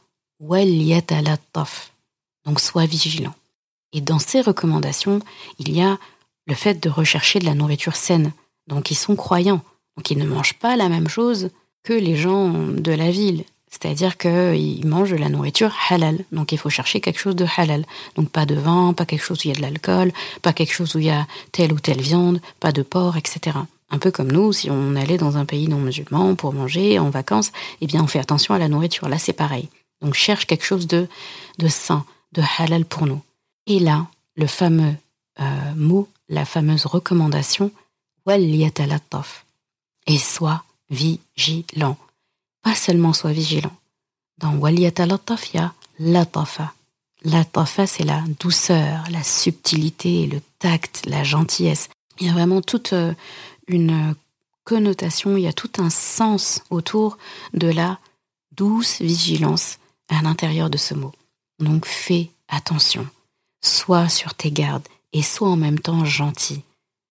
donc 2.46 2.60
sois 2.60 2.86
vigilant. 2.86 3.34
Et 3.94 4.02
dans 4.02 4.20
ces 4.20 4.42
recommandations, 4.42 5.22
il 5.58 5.72
y 5.72 5.82
a 5.82 5.98
le 6.48 6.56
fait 6.56 6.82
de 6.82 6.90
rechercher 6.90 7.40
de 7.40 7.46
la 7.46 7.56
nourriture 7.56 7.96
saine. 7.96 8.32
Donc 8.68 8.92
ils 8.92 8.96
sont 8.96 9.16
croyants. 9.16 9.62
Donc 9.98 10.12
ils 10.12 10.18
ne 10.18 10.26
mangent 10.26 10.60
pas 10.60 10.76
la 10.76 10.90
même 10.90 11.08
chose 11.08 11.50
que 11.84 11.94
les 11.94 12.16
gens 12.16 12.50
de 12.52 12.92
la 12.92 13.12
ville. 13.12 13.44
C'est-à-dire 13.70 14.18
qu'ils 14.18 14.86
mangent 14.88 15.12
de 15.12 15.18
la 15.18 15.30
nourriture 15.30 15.76
halal. 15.90 16.24
Donc 16.32 16.52
il 16.52 16.58
faut 16.58 16.70
chercher 16.70 17.02
quelque 17.02 17.20
chose 17.20 17.36
de 17.36 17.46
halal. 17.58 17.86
Donc 18.16 18.30
pas 18.30 18.46
de 18.46 18.56
vin, 18.56 18.94
pas 18.94 19.06
quelque 19.06 19.24
chose 19.24 19.40
où 19.40 19.42
il 19.46 19.50
y 19.50 19.52
a 19.52 19.56
de 19.56 19.62
l'alcool, 19.62 20.12
pas 20.42 20.54
quelque 20.54 20.74
chose 20.74 20.96
où 20.96 21.00
il 21.00 21.06
y 21.06 21.10
a 21.10 21.28
telle 21.52 21.74
ou 21.74 21.80
telle 21.80 22.02
viande, 22.02 22.40
pas 22.60 22.72
de 22.72 22.84
porc, 22.84 23.18
etc. 23.18 23.58
Un 23.90 24.00
peu 24.00 24.12
comme 24.12 24.32
nous, 24.32 24.54
si 24.54 24.70
on 24.72 24.96
allait 24.96 25.18
dans 25.18 25.38
un 25.38 25.46
pays 25.46 25.68
non 25.68 25.78
musulman 25.78 26.36
pour 26.36 26.54
manger 26.54 27.00
en 27.00 27.10
vacances, 27.10 27.52
eh 27.82 27.88
bien 27.88 28.04
on 28.04 28.08
fait 28.08 28.20
attention 28.20 28.54
à 28.54 28.60
la 28.60 28.70
nourriture. 28.70 29.10
Là 29.10 29.20
c'est 29.20 29.34
pareil. 29.34 29.70
Donc 30.02 30.14
cherche 30.14 30.46
quelque 30.46 30.66
chose 30.66 30.88
de, 30.88 31.08
de 31.60 31.68
sain, 31.68 32.06
de 32.34 32.42
halal 32.58 32.86
pour 32.86 33.06
nous. 33.06 33.22
Et 33.68 33.80
là, 33.80 34.08
le 34.36 34.48
fameux 34.48 34.94
euh, 35.40 35.44
mot 35.76 36.08
la 36.30 36.46
fameuse 36.46 36.86
recommandation 36.86 37.72
et 40.08 40.18
sois 40.18 40.64
vigilant. 40.90 41.98
Pas 42.62 42.76
seulement 42.76 43.14
sois 43.14 43.32
vigilant. 43.32 43.76
Dans 44.38 44.56
waliyatalattaf, 44.56 45.54
il 45.54 45.58
y 45.58 45.60
a 45.60 45.74
latafa. 46.00 46.74
Latafa, 47.24 47.88
c'est 47.88 48.04
la 48.04 48.22
douceur, 48.40 49.04
la 49.10 49.24
subtilité, 49.24 50.28
le 50.28 50.42
tact, 50.60 51.06
la 51.06 51.24
gentillesse. 51.24 51.90
Il 52.20 52.28
y 52.28 52.30
a 52.30 52.34
vraiment 52.34 52.62
toute 52.62 52.94
euh, 52.94 53.14
une 53.68 54.16
connotation, 54.64 55.38
il 55.38 55.44
y 55.44 55.48
a 55.48 55.54
tout 55.54 55.72
un 55.78 55.90
sens 55.90 56.64
autour 56.70 57.18
de 57.54 57.68
la 57.68 58.00
douce 58.52 59.02
vigilance 59.02 59.78
à 60.10 60.22
l'intérieur 60.22 60.70
de 60.70 60.78
ce 60.78 60.94
mot. 60.94 61.14
Donc 61.60 61.86
fais 61.86 62.32
attention, 62.48 63.08
sois 63.64 64.10
sur 64.10 64.34
tes 64.34 64.52
gardes, 64.52 64.88
et 65.16 65.22
soit 65.22 65.48
en 65.48 65.56
même 65.56 65.80
temps 65.80 66.04
gentil. 66.04 66.62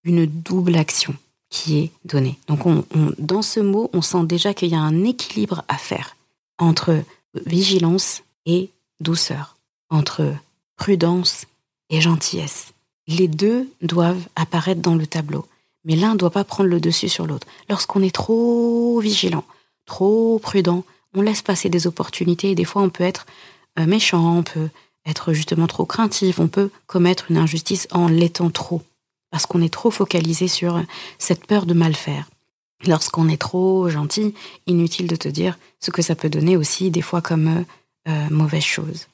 Une 0.04 0.26
double 0.26 0.76
action 0.76 1.14
qui 1.48 1.78
est 1.78 1.90
donnée. 2.04 2.38
Donc 2.48 2.66
on, 2.66 2.84
dans 3.16 3.40
ce 3.40 3.60
mot, 3.60 3.88
on 3.94 4.02
sent 4.02 4.24
déjà 4.24 4.52
qu'il 4.52 4.68
y 4.68 4.74
a 4.74 4.80
un 4.80 5.04
équilibre 5.04 5.64
à 5.68 5.78
faire 5.78 6.14
entre 6.58 7.02
vigilance 7.46 8.22
et 8.44 8.68
douceur, 9.00 9.56
entre 9.88 10.34
prudence 10.76 11.46
et 11.88 12.02
gentillesse. 12.02 12.74
Les 13.06 13.26
deux 13.26 13.70
doivent 13.80 14.28
apparaître 14.36 14.82
dans 14.82 14.96
le 14.96 15.06
tableau, 15.06 15.46
mais 15.84 15.96
l'un 15.96 16.12
ne 16.12 16.18
doit 16.18 16.30
pas 16.30 16.44
prendre 16.44 16.68
le 16.68 16.80
dessus 16.80 17.08
sur 17.08 17.26
l'autre. 17.26 17.46
Lorsqu'on 17.70 18.02
est 18.02 18.14
trop 18.14 19.00
vigilant, 19.00 19.44
trop 19.86 20.38
prudent, 20.40 20.84
on 21.14 21.22
laisse 21.22 21.40
passer 21.40 21.70
des 21.70 21.86
opportunités 21.86 22.50
et 22.50 22.54
des 22.54 22.64
fois 22.64 22.82
on 22.82 22.90
peut 22.90 23.04
être 23.04 23.24
euh, 23.78 23.86
méchant, 23.86 24.36
on 24.38 24.42
peut 24.42 24.68
être 25.06 25.32
justement 25.32 25.66
trop 25.66 25.84
craintif, 25.84 26.38
on 26.38 26.48
peut 26.48 26.70
commettre 26.86 27.30
une 27.30 27.36
injustice 27.36 27.88
en 27.90 28.08
l'étant 28.08 28.50
trop, 28.50 28.82
parce 29.30 29.46
qu'on 29.46 29.62
est 29.62 29.72
trop 29.72 29.90
focalisé 29.90 30.48
sur 30.48 30.82
cette 31.18 31.46
peur 31.46 31.66
de 31.66 31.74
mal 31.74 31.94
faire. 31.94 32.28
Lorsqu'on 32.86 33.28
est 33.28 33.40
trop 33.40 33.88
gentil, 33.88 34.34
inutile 34.66 35.06
de 35.06 35.16
te 35.16 35.28
dire 35.28 35.58
ce 35.80 35.90
que 35.90 36.02
ça 36.02 36.14
peut 36.14 36.28
donner 36.28 36.56
aussi 36.56 36.90
des 36.90 37.02
fois 37.02 37.22
comme 37.22 37.64
euh, 38.08 38.30
mauvaise 38.30 38.62
chose. 38.62 39.06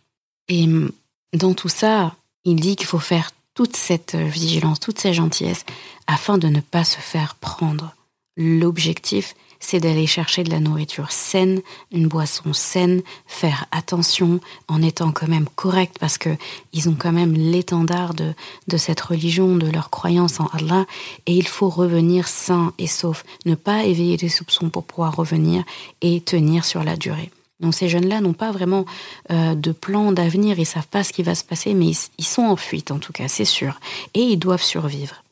Et 0.49 0.67
mm, 0.67 0.91
dans 1.35 1.55
tout 1.55 1.69
ça, 1.69 2.15
il 2.45 2.57
dit 2.57 2.77
qu'il 2.77 2.87
faut 2.87 2.99
faire 2.99 3.31
toute 3.55 3.77
cette 3.77 4.15
vigilance, 4.15 4.81
toute 4.81 4.99
cette 4.99 5.15
gentillesse, 5.15 5.65
afin 6.07 6.39
de 6.39 6.49
ne 6.49 6.61
pas 6.61 6.85
se 6.85 6.99
faire 6.99 7.35
prendre. 7.35 7.95
L'objectif, 8.37 9.35
c'est 9.61 9.79
d'aller 9.79 10.07
chercher 10.07 10.43
de 10.43 10.51
la 10.51 10.59
nourriture 10.59 11.13
saine, 11.13 11.61
une 11.93 12.09
boisson 12.09 12.53
saine, 12.53 13.03
faire 13.27 13.67
attention 13.71 14.41
en 14.69 14.83
étant 14.83 15.13
quand 15.13 15.29
même 15.29 15.49
correct 15.55 15.97
parce 16.01 16.19
que 16.19 16.31
ils 16.73 16.89
ont 16.89 16.97
quand 16.99 17.13
même 17.13 17.35
l'étendard 17.35 18.15
de, 18.15 18.33
de 18.67 18.77
cette 18.77 19.01
religion, 19.01 19.57
de 19.57 19.71
leur 19.71 19.91
croyance 19.91 20.41
en 20.41 20.47
Allah 20.47 20.87
et 21.27 21.35
il 21.35 21.47
faut 21.47 21.69
revenir 21.69 22.27
sain 22.27 22.73
et 22.79 22.87
sauf, 22.87 23.25
ne 23.45 23.55
pas 23.55 23.85
éveiller 23.85 24.17
des 24.17 24.31
soupçons 24.31 24.71
pour 24.71 24.85
pouvoir 24.85 25.15
revenir 25.15 25.63
et 26.01 26.21
tenir 26.21 26.65
sur 26.65 26.83
la 26.83 26.97
durée. 26.97 27.31
Donc 27.61 27.75
ces 27.75 27.91
jeunes-là 27.91 28.23
n'ont 28.23 28.33
pas 28.33 28.53
vraiment 28.53 28.87
euh, 29.31 29.55
de 29.55 29.73
plan 29.73 30.13
d'avenir, 30.13 30.59
ils 30.59 30.67
savent 30.67 30.89
pas 30.89 31.05
ce 31.05 31.13
qui 31.13 31.23
va 31.23 31.35
se 31.35 31.45
passer, 31.45 31.75
mais 31.75 31.89
ils, 31.89 31.99
ils 32.19 32.27
sont 32.27 32.43
en 32.43 32.57
fuite 32.57 32.91
en 32.91 32.99
tout 32.99 33.13
cas, 33.13 33.29
c'est 33.29 33.45
sûr, 33.45 33.79
et 34.15 34.23
ils 34.23 34.39
doivent 34.39 34.63
survivre. 34.63 35.23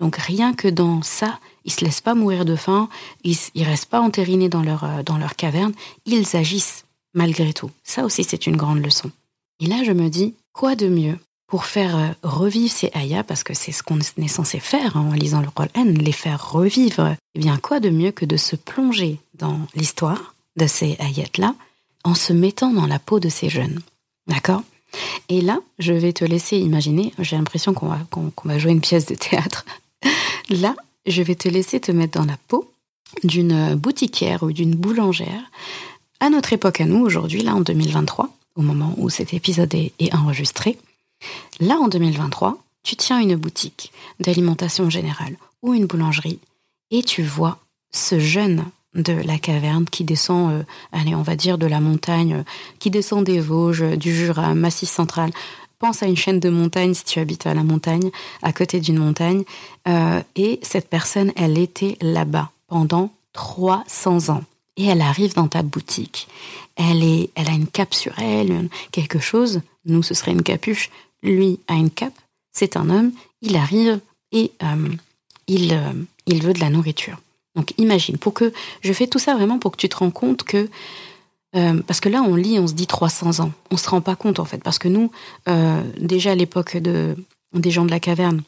Donc 0.00 0.16
rien 0.16 0.54
que 0.54 0.68
dans 0.68 1.02
ça, 1.02 1.40
ils 1.64 1.72
se 1.72 1.84
laissent 1.84 2.00
pas 2.00 2.14
mourir 2.14 2.44
de 2.44 2.56
faim, 2.56 2.88
ils, 3.24 3.36
ils 3.54 3.64
restent 3.64 3.86
pas 3.86 4.00
entérinés 4.00 4.48
dans 4.48 4.62
leur, 4.62 4.84
euh, 4.84 5.02
dans 5.02 5.18
leur 5.18 5.36
caverne, 5.36 5.72
ils 6.06 6.36
agissent 6.36 6.84
malgré 7.14 7.52
tout. 7.52 7.70
Ça 7.82 8.04
aussi, 8.04 8.24
c'est 8.24 8.46
une 8.46 8.56
grande 8.56 8.84
leçon. 8.84 9.10
Et 9.60 9.66
là, 9.66 9.82
je 9.84 9.92
me 9.92 10.08
dis, 10.08 10.34
quoi 10.52 10.76
de 10.76 10.88
mieux 10.88 11.18
pour 11.48 11.64
faire 11.64 11.96
euh, 11.96 12.08
revivre 12.22 12.70
ces 12.70 12.90
ayats, 12.94 13.24
parce 13.24 13.42
que 13.42 13.54
c'est 13.54 13.72
ce 13.72 13.82
qu'on 13.82 13.98
est 13.98 14.28
censé 14.28 14.60
faire 14.60 14.96
hein, 14.96 15.08
en 15.10 15.14
lisant 15.14 15.40
le 15.40 15.48
Qur'an, 15.50 15.84
les 15.84 16.12
faire 16.12 16.52
revivre, 16.52 17.16
eh 17.34 17.38
bien 17.38 17.56
quoi 17.56 17.80
de 17.80 17.90
mieux 17.90 18.12
que 18.12 18.26
de 18.26 18.36
se 18.36 18.54
plonger 18.54 19.18
dans 19.34 19.58
l'histoire 19.74 20.34
de 20.56 20.66
ces 20.66 20.96
ayats-là 21.00 21.54
en 22.04 22.14
se 22.14 22.32
mettant 22.32 22.72
dans 22.72 22.86
la 22.86 22.98
peau 22.98 23.18
de 23.18 23.28
ces 23.28 23.48
jeunes. 23.48 23.80
D'accord? 24.26 24.62
Et 25.28 25.40
là, 25.40 25.58
je 25.78 25.92
vais 25.92 26.12
te 26.12 26.24
laisser 26.24 26.58
imaginer, 26.58 27.12
j'ai 27.18 27.36
l'impression 27.36 27.74
qu'on 27.74 27.88
va, 27.88 27.98
qu'on 28.10 28.32
va 28.44 28.58
jouer 28.58 28.72
une 28.72 28.80
pièce 28.80 29.06
de 29.06 29.14
théâtre. 29.14 29.64
Là, 30.50 30.74
je 31.06 31.22
vais 31.22 31.34
te 31.34 31.48
laisser 31.48 31.80
te 31.80 31.92
mettre 31.92 32.18
dans 32.18 32.26
la 32.26 32.38
peau 32.48 32.70
d'une 33.24 33.74
boutiquière 33.74 34.42
ou 34.42 34.52
d'une 34.52 34.74
boulangère 34.74 35.50
à 36.20 36.30
notre 36.30 36.52
époque 36.52 36.80
à 36.80 36.84
nous, 36.84 37.04
aujourd'hui, 37.04 37.42
là 37.42 37.54
en 37.54 37.60
2023, 37.60 38.28
au 38.56 38.62
moment 38.62 38.94
où 38.96 39.08
cet 39.08 39.34
épisode 39.34 39.72
est, 39.74 40.14
enregistré. 40.14 40.76
Là 41.60 41.76
en 41.76 41.88
2023, 41.88 42.58
tu 42.82 42.96
tiens 42.96 43.20
une 43.20 43.36
boutique 43.36 43.92
d'alimentation 44.20 44.90
générale 44.90 45.36
ou 45.62 45.74
une 45.74 45.86
boulangerie 45.86 46.38
et 46.90 47.02
tu 47.02 47.22
vois 47.22 47.58
ce 47.92 48.18
jeune 48.18 48.64
de 48.94 49.12
la 49.12 49.38
caverne 49.38 49.84
qui 49.84 50.02
descend, 50.02 50.52
euh, 50.52 50.62
allez, 50.92 51.14
on 51.14 51.22
va 51.22 51.36
dire 51.36 51.58
de 51.58 51.66
la 51.66 51.80
montagne, 51.80 52.34
euh, 52.34 52.42
qui 52.78 52.90
descend 52.90 53.22
des 53.22 53.38
Vosges, 53.38 53.96
du 53.96 54.14
Jura, 54.14 54.54
Massif 54.54 54.88
central. 54.88 55.30
Pense 55.78 56.02
à 56.02 56.06
une 56.06 56.16
chaîne 56.16 56.40
de 56.40 56.50
montagnes 56.50 56.94
si 56.94 57.04
tu 57.04 57.20
habites 57.20 57.46
à 57.46 57.54
la 57.54 57.62
montagne, 57.62 58.10
à 58.42 58.52
côté 58.52 58.80
d'une 58.80 58.98
montagne. 58.98 59.44
Euh, 59.86 60.20
et 60.34 60.58
cette 60.62 60.88
personne, 60.88 61.32
elle 61.36 61.58
était 61.58 61.96
là-bas 62.00 62.50
pendant 62.66 63.12
300 63.32 64.30
ans. 64.30 64.42
Et 64.76 64.86
elle 64.86 65.00
arrive 65.00 65.34
dans 65.34 65.48
ta 65.48 65.62
boutique. 65.62 66.28
Elle, 66.76 67.02
est, 67.02 67.30
elle 67.34 67.48
a 67.48 67.52
une 67.52 67.66
cape 67.66 67.94
sur 67.94 68.18
elle, 68.18 68.68
quelque 68.92 69.18
chose. 69.18 69.60
Nous, 69.84 70.02
ce 70.02 70.14
serait 70.14 70.32
une 70.32 70.42
capuche. 70.42 70.90
Lui 71.22 71.58
a 71.68 71.74
une 71.74 71.90
cape. 71.90 72.18
C'est 72.52 72.76
un 72.76 72.88
homme. 72.90 73.12
Il 73.42 73.56
arrive 73.56 74.00
et 74.30 74.52
il, 75.48 75.80
il 76.26 76.42
veut 76.42 76.52
de 76.52 76.60
la 76.60 76.70
nourriture. 76.70 77.18
Donc 77.58 77.74
imagine, 77.76 78.18
pour 78.18 78.34
que 78.34 78.52
je 78.82 78.92
fais 78.92 79.08
tout 79.08 79.18
ça 79.18 79.34
vraiment 79.34 79.58
pour 79.58 79.72
que 79.72 79.78
tu 79.78 79.88
te 79.88 79.96
rends 79.96 80.12
compte 80.12 80.44
que 80.44 80.68
euh, 81.56 81.80
parce 81.86 82.00
que 82.00 82.08
là, 82.08 82.22
on 82.22 82.34
lit, 82.34 82.58
on 82.58 82.66
se 82.66 82.74
dit 82.74 82.86
300 82.86 83.40
ans. 83.40 83.52
On 83.70 83.76
se 83.76 83.88
rend 83.88 84.00
pas 84.00 84.16
compte 84.16 84.38
en 84.38 84.44
fait, 84.44 84.62
parce 84.62 84.78
que 84.78 84.88
nous, 84.88 85.10
euh, 85.48 85.82
déjà 85.98 86.32
à 86.32 86.34
l'époque 86.34 86.76
de, 86.76 87.16
des 87.54 87.70
gens 87.70 87.84
de 87.84 87.90
la 87.90 88.00
caverne, 88.00 88.42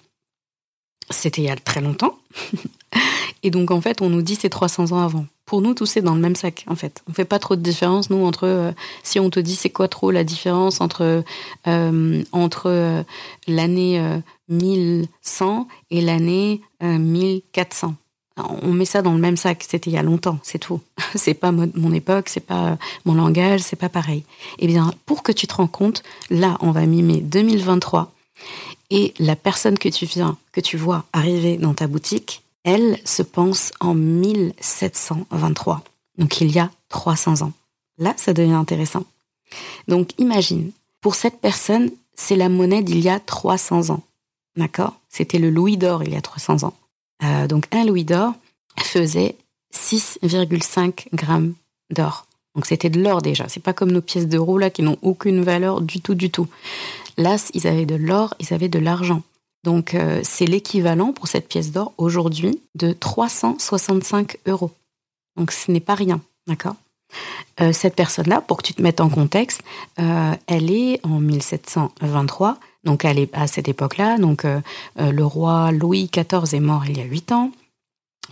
c'était 1.08 1.42
il 1.42 1.46
y 1.46 1.50
a 1.50 1.56
très 1.56 1.80
longtemps. 1.80 2.18
Et 3.42 3.50
donc 3.50 3.70
en 3.70 3.80
fait, 3.80 4.02
on 4.02 4.10
nous 4.10 4.20
dit 4.20 4.34
c'est 4.34 4.50
300 4.50 4.92
ans 4.92 5.00
avant. 5.00 5.26
Pour 5.46 5.62
nous, 5.62 5.72
tout 5.72 5.86
c'est 5.86 6.02
dans 6.02 6.14
le 6.14 6.20
même 6.20 6.36
sac 6.36 6.64
en 6.68 6.76
fait. 6.76 7.02
On 7.08 7.12
fait 7.14 7.24
pas 7.24 7.38
trop 7.38 7.56
de 7.56 7.62
différence 7.62 8.10
nous 8.10 8.24
entre 8.24 8.46
euh, 8.46 8.72
si 9.02 9.18
on 9.18 9.30
te 9.30 9.40
dit 9.40 9.56
c'est 9.56 9.70
quoi 9.70 9.88
trop 9.88 10.10
la 10.10 10.24
différence 10.24 10.80
entre 10.80 11.24
entre 12.32 13.04
l'année 13.48 14.20
1100 14.48 15.68
et 15.90 16.00
l'année 16.02 16.60
1400 16.82 17.94
on 18.62 18.72
met 18.72 18.84
ça 18.84 19.02
dans 19.02 19.12
le 19.12 19.18
même 19.18 19.36
sac. 19.36 19.64
C'était 19.68 19.90
il 19.90 19.94
y 19.94 19.98
a 19.98 20.02
longtemps, 20.02 20.38
c'est 20.42 20.58
tout. 20.58 20.80
C'est 21.14 21.34
pas 21.34 21.50
mon 21.52 21.92
époque, 21.92 22.28
c'est 22.28 22.40
pas 22.40 22.78
mon 23.04 23.14
langage, 23.14 23.60
c'est 23.60 23.74
pas 23.74 23.88
pareil. 23.88 24.22
Eh 24.58 24.68
bien, 24.68 24.92
pour 25.06 25.24
que 25.24 25.32
tu 25.32 25.48
te 25.48 25.54
rends 25.54 25.66
compte, 25.66 26.04
là, 26.30 26.56
on 26.60 26.70
va 26.70 26.86
mimer 26.86 27.20
2023 27.20 28.12
et 28.90 29.14
la 29.18 29.36
personne 29.36 29.78
que 29.78 29.88
tu 29.88 30.04
viens, 30.04 30.36
que 30.52 30.60
tu 30.60 30.76
vois 30.76 31.04
arriver 31.12 31.56
dans 31.56 31.74
ta 31.74 31.86
boutique, 31.86 32.42
elle 32.64 32.98
se 33.04 33.22
pense 33.22 33.72
en 33.80 33.94
1723. 33.94 35.82
Donc 36.18 36.40
il 36.40 36.50
y 36.50 36.58
a 36.58 36.70
300 36.88 37.42
ans. 37.42 37.52
Là, 37.98 38.14
ça 38.16 38.32
devient 38.32 38.52
intéressant. 38.52 39.04
Donc 39.88 40.10
imagine, 40.18 40.72
pour 41.00 41.14
cette 41.14 41.40
personne, 41.40 41.90
c'est 42.14 42.36
la 42.36 42.48
monnaie 42.48 42.82
d'il 42.82 43.00
y 43.00 43.08
a 43.08 43.20
300 43.20 43.90
ans. 43.90 44.02
D'accord? 44.56 44.94
C'était 45.08 45.38
le 45.38 45.50
louis 45.50 45.76
d'or 45.76 46.02
il 46.02 46.12
y 46.12 46.16
a 46.16 46.20
300 46.20 46.64
ans. 46.64 46.74
Euh, 47.22 47.46
donc 47.46 47.66
un 47.72 47.84
louis 47.84 48.04
d'or 48.04 48.34
faisait 48.78 49.36
6,5 49.74 51.08
grammes 51.12 51.54
d'or. 51.90 52.26
Donc 52.54 52.66
c'était 52.66 52.90
de 52.90 53.00
l'or 53.00 53.22
déjà. 53.22 53.48
C'est 53.48 53.62
pas 53.62 53.72
comme 53.72 53.92
nos 53.92 54.00
pièces 54.00 54.26
d'euros 54.26 54.58
là 54.58 54.70
qui 54.70 54.82
n'ont 54.82 54.98
aucune 55.02 55.42
valeur 55.42 55.80
du 55.80 56.00
tout, 56.00 56.14
du 56.14 56.30
tout. 56.30 56.48
Là, 57.16 57.36
ils 57.54 57.66
avaient 57.66 57.86
de 57.86 57.94
l'or, 57.94 58.34
ils 58.40 58.54
avaient 58.54 58.68
de 58.68 58.78
l'argent. 58.78 59.22
Donc 59.62 59.94
euh, 59.94 60.20
c'est 60.24 60.46
l'équivalent 60.46 61.12
pour 61.12 61.28
cette 61.28 61.48
pièce 61.48 61.70
d'or 61.70 61.92
aujourd'hui 61.98 62.60
de 62.74 62.92
365 62.92 64.38
euros. 64.46 64.72
Donc 65.36 65.52
ce 65.52 65.70
n'est 65.70 65.80
pas 65.80 65.94
rien, 65.94 66.20
d'accord? 66.46 66.76
Euh, 67.60 67.72
Cette 67.72 67.96
personne-là, 67.96 68.40
pour 68.40 68.56
que 68.56 68.62
tu 68.62 68.74
te 68.74 68.82
mettes 68.82 69.00
en 69.00 69.08
contexte, 69.08 69.62
elle 69.96 70.70
est 70.70 71.04
en 71.04 71.20
1723 71.20 72.58
donc 72.84 73.04
à 73.04 73.46
cette 73.46 73.68
époque-là, 73.68 74.18
donc 74.18 74.44
euh, 74.44 74.60
euh, 74.98 75.12
le 75.12 75.24
roi 75.24 75.70
Louis 75.72 76.10
XIV 76.12 76.54
est 76.54 76.60
mort 76.60 76.84
il 76.86 76.98
y 76.98 77.00
a 77.00 77.04
huit 77.04 77.32
ans. 77.32 77.50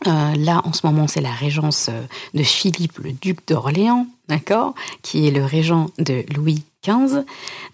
Euh, 0.06 0.34
là, 0.36 0.62
en 0.64 0.72
ce 0.72 0.86
moment, 0.86 1.08
c'est 1.08 1.20
la 1.20 1.32
régence 1.32 1.90
de 2.32 2.42
Philippe, 2.44 2.98
le 2.98 3.12
duc 3.12 3.40
d'Orléans, 3.48 4.06
d'accord, 4.28 4.74
qui 5.02 5.26
est 5.26 5.32
le 5.32 5.44
régent 5.44 5.90
de 5.98 6.24
Louis 6.36 6.62
XV. 6.86 7.24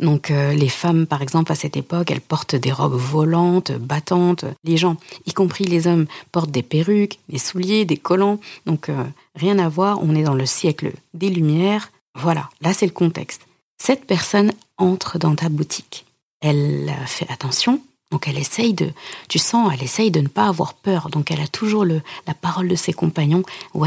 Donc, 0.01 0.31
les 0.31 0.71
femmes, 0.71 1.07
par 1.07 1.21
exemple, 1.21 1.53
à 1.53 1.55
cette 1.55 1.77
époque, 1.77 2.11
elles 2.11 2.23
portent 2.23 2.55
des 2.55 2.73
robes 2.73 2.95
volantes, 2.95 3.73
battantes. 3.73 4.47
Les 4.65 4.79
gens, 4.79 4.97
y 5.27 5.35
compris 5.35 5.65
les 5.65 5.87
hommes, 5.87 6.07
portent 6.33 6.51
des 6.51 6.63
perruques, 6.63 7.19
des 7.29 7.37
souliers, 7.37 7.85
des 7.85 7.99
collants. 7.99 8.41
Donc, 8.65 8.91
rien 9.35 9.59
à 9.59 9.69
voir. 9.69 9.99
On 10.03 10.15
est 10.15 10.23
dans 10.23 10.33
le 10.33 10.47
siècle 10.47 10.93
des 11.13 11.29
Lumières. 11.29 11.93
Voilà, 12.15 12.49
là, 12.63 12.73
c'est 12.73 12.87
le 12.87 12.93
contexte. 12.93 13.43
Cette 13.77 14.07
personne 14.07 14.53
entre 14.79 15.19
dans 15.19 15.35
ta 15.35 15.51
boutique 15.51 16.07
elle 16.45 16.95
fait 17.07 17.27
attention, 17.31 17.81
donc 18.11 18.29
elle 18.29 18.39
essaye 18.39 18.75
de, 18.75 18.93
tu 19.29 19.39
sens, 19.39 19.73
elle 19.73 19.83
essaye 19.83 20.11
de 20.11 20.21
ne 20.21 20.29
pas 20.29 20.47
avoir 20.47 20.75
peur. 20.75 21.09
Donc 21.09 21.31
elle 21.31 21.41
a 21.41 21.49
toujours 21.49 21.85
le, 21.85 22.03
la 22.27 22.35
parole 22.35 22.69
de 22.69 22.77
ses 22.77 22.93
compagnons. 22.93 23.43
Donc 23.75 23.87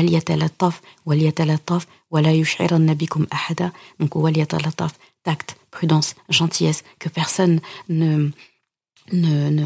tact, 5.24 5.58
prudence, 5.72 6.16
gentillesse, 6.30 6.84
que 7.00 7.10
personne 7.10 7.62
ne, 7.90 8.30
ne, 9.14 9.50
ne, 9.50 9.66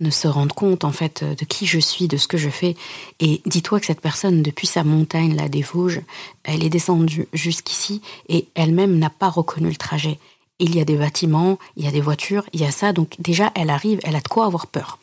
ne, 0.00 0.10
se 0.10 0.26
rende 0.28 0.54
compte 0.54 0.84
en 0.84 0.92
fait 0.92 1.22
de 1.22 1.44
qui 1.44 1.66
je 1.66 1.78
suis, 1.78 2.08
de 2.08 2.16
ce 2.16 2.26
que 2.26 2.38
je 2.38 2.48
fais. 2.48 2.76
Et 3.20 3.42
dis-toi 3.46 3.80
que 3.80 3.86
cette 3.86 4.00
personne, 4.00 4.42
depuis 4.42 4.66
sa 4.66 4.82
montagne 4.82 5.36
là 5.36 5.48
des 5.48 5.62
Vosges, 5.62 6.00
elle 6.44 6.64
est 6.64 6.70
descendue 6.70 7.28
jusqu'ici 7.32 8.02
et 8.28 8.48
elle-même 8.54 8.98
n'a 8.98 9.10
pas 9.10 9.28
reconnu 9.28 9.68
le 9.68 9.76
trajet 9.76 10.18
il 10.60 10.76
y 10.76 10.80
a 10.80 10.84
des 10.84 10.96
bâtiments, 10.96 11.58
il 11.76 11.84
y 11.84 11.88
a 11.88 11.90
des 11.90 12.00
voitures, 12.00 12.44
il 12.52 12.60
y 12.60 12.64
a 12.64 12.70
ça. 12.70 12.92
Donc 12.92 13.16
déjà, 13.18 13.50
elle 13.54 13.70
arrive, 13.70 14.00
elle 14.04 14.16
a 14.16 14.20
de 14.20 14.28
quoi 14.28 14.46
avoir 14.46 14.66
peur. 14.66 14.98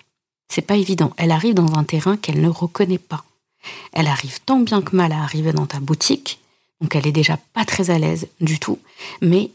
C'est 0.50 0.62
pas 0.62 0.78
évident. 0.78 1.12
Elle 1.18 1.32
arrive 1.32 1.56
dans 1.56 1.76
un 1.76 1.84
terrain 1.84 2.16
qu'elle 2.16 2.42
ne 2.42 2.50
reconnaît 2.50 2.98
pas. 2.98 3.26
Elle 3.92 4.08
arrive 4.08 4.40
tant 4.46 4.60
bien 4.60 4.82
que 4.82 4.96
mal 4.96 5.12
à 5.12 5.22
arriver 5.22 5.52
dans 5.52 5.66
ta 5.66 5.80
boutique, 5.80 6.40
donc 6.80 6.96
elle 6.96 7.08
est 7.08 7.12
déjà 7.12 7.38
pas 7.54 7.66
très 7.66 7.90
à 7.90 8.00
l'aise 8.00 8.28
du 8.40 8.60
tout. 8.60 8.80
Mais 9.22 9.52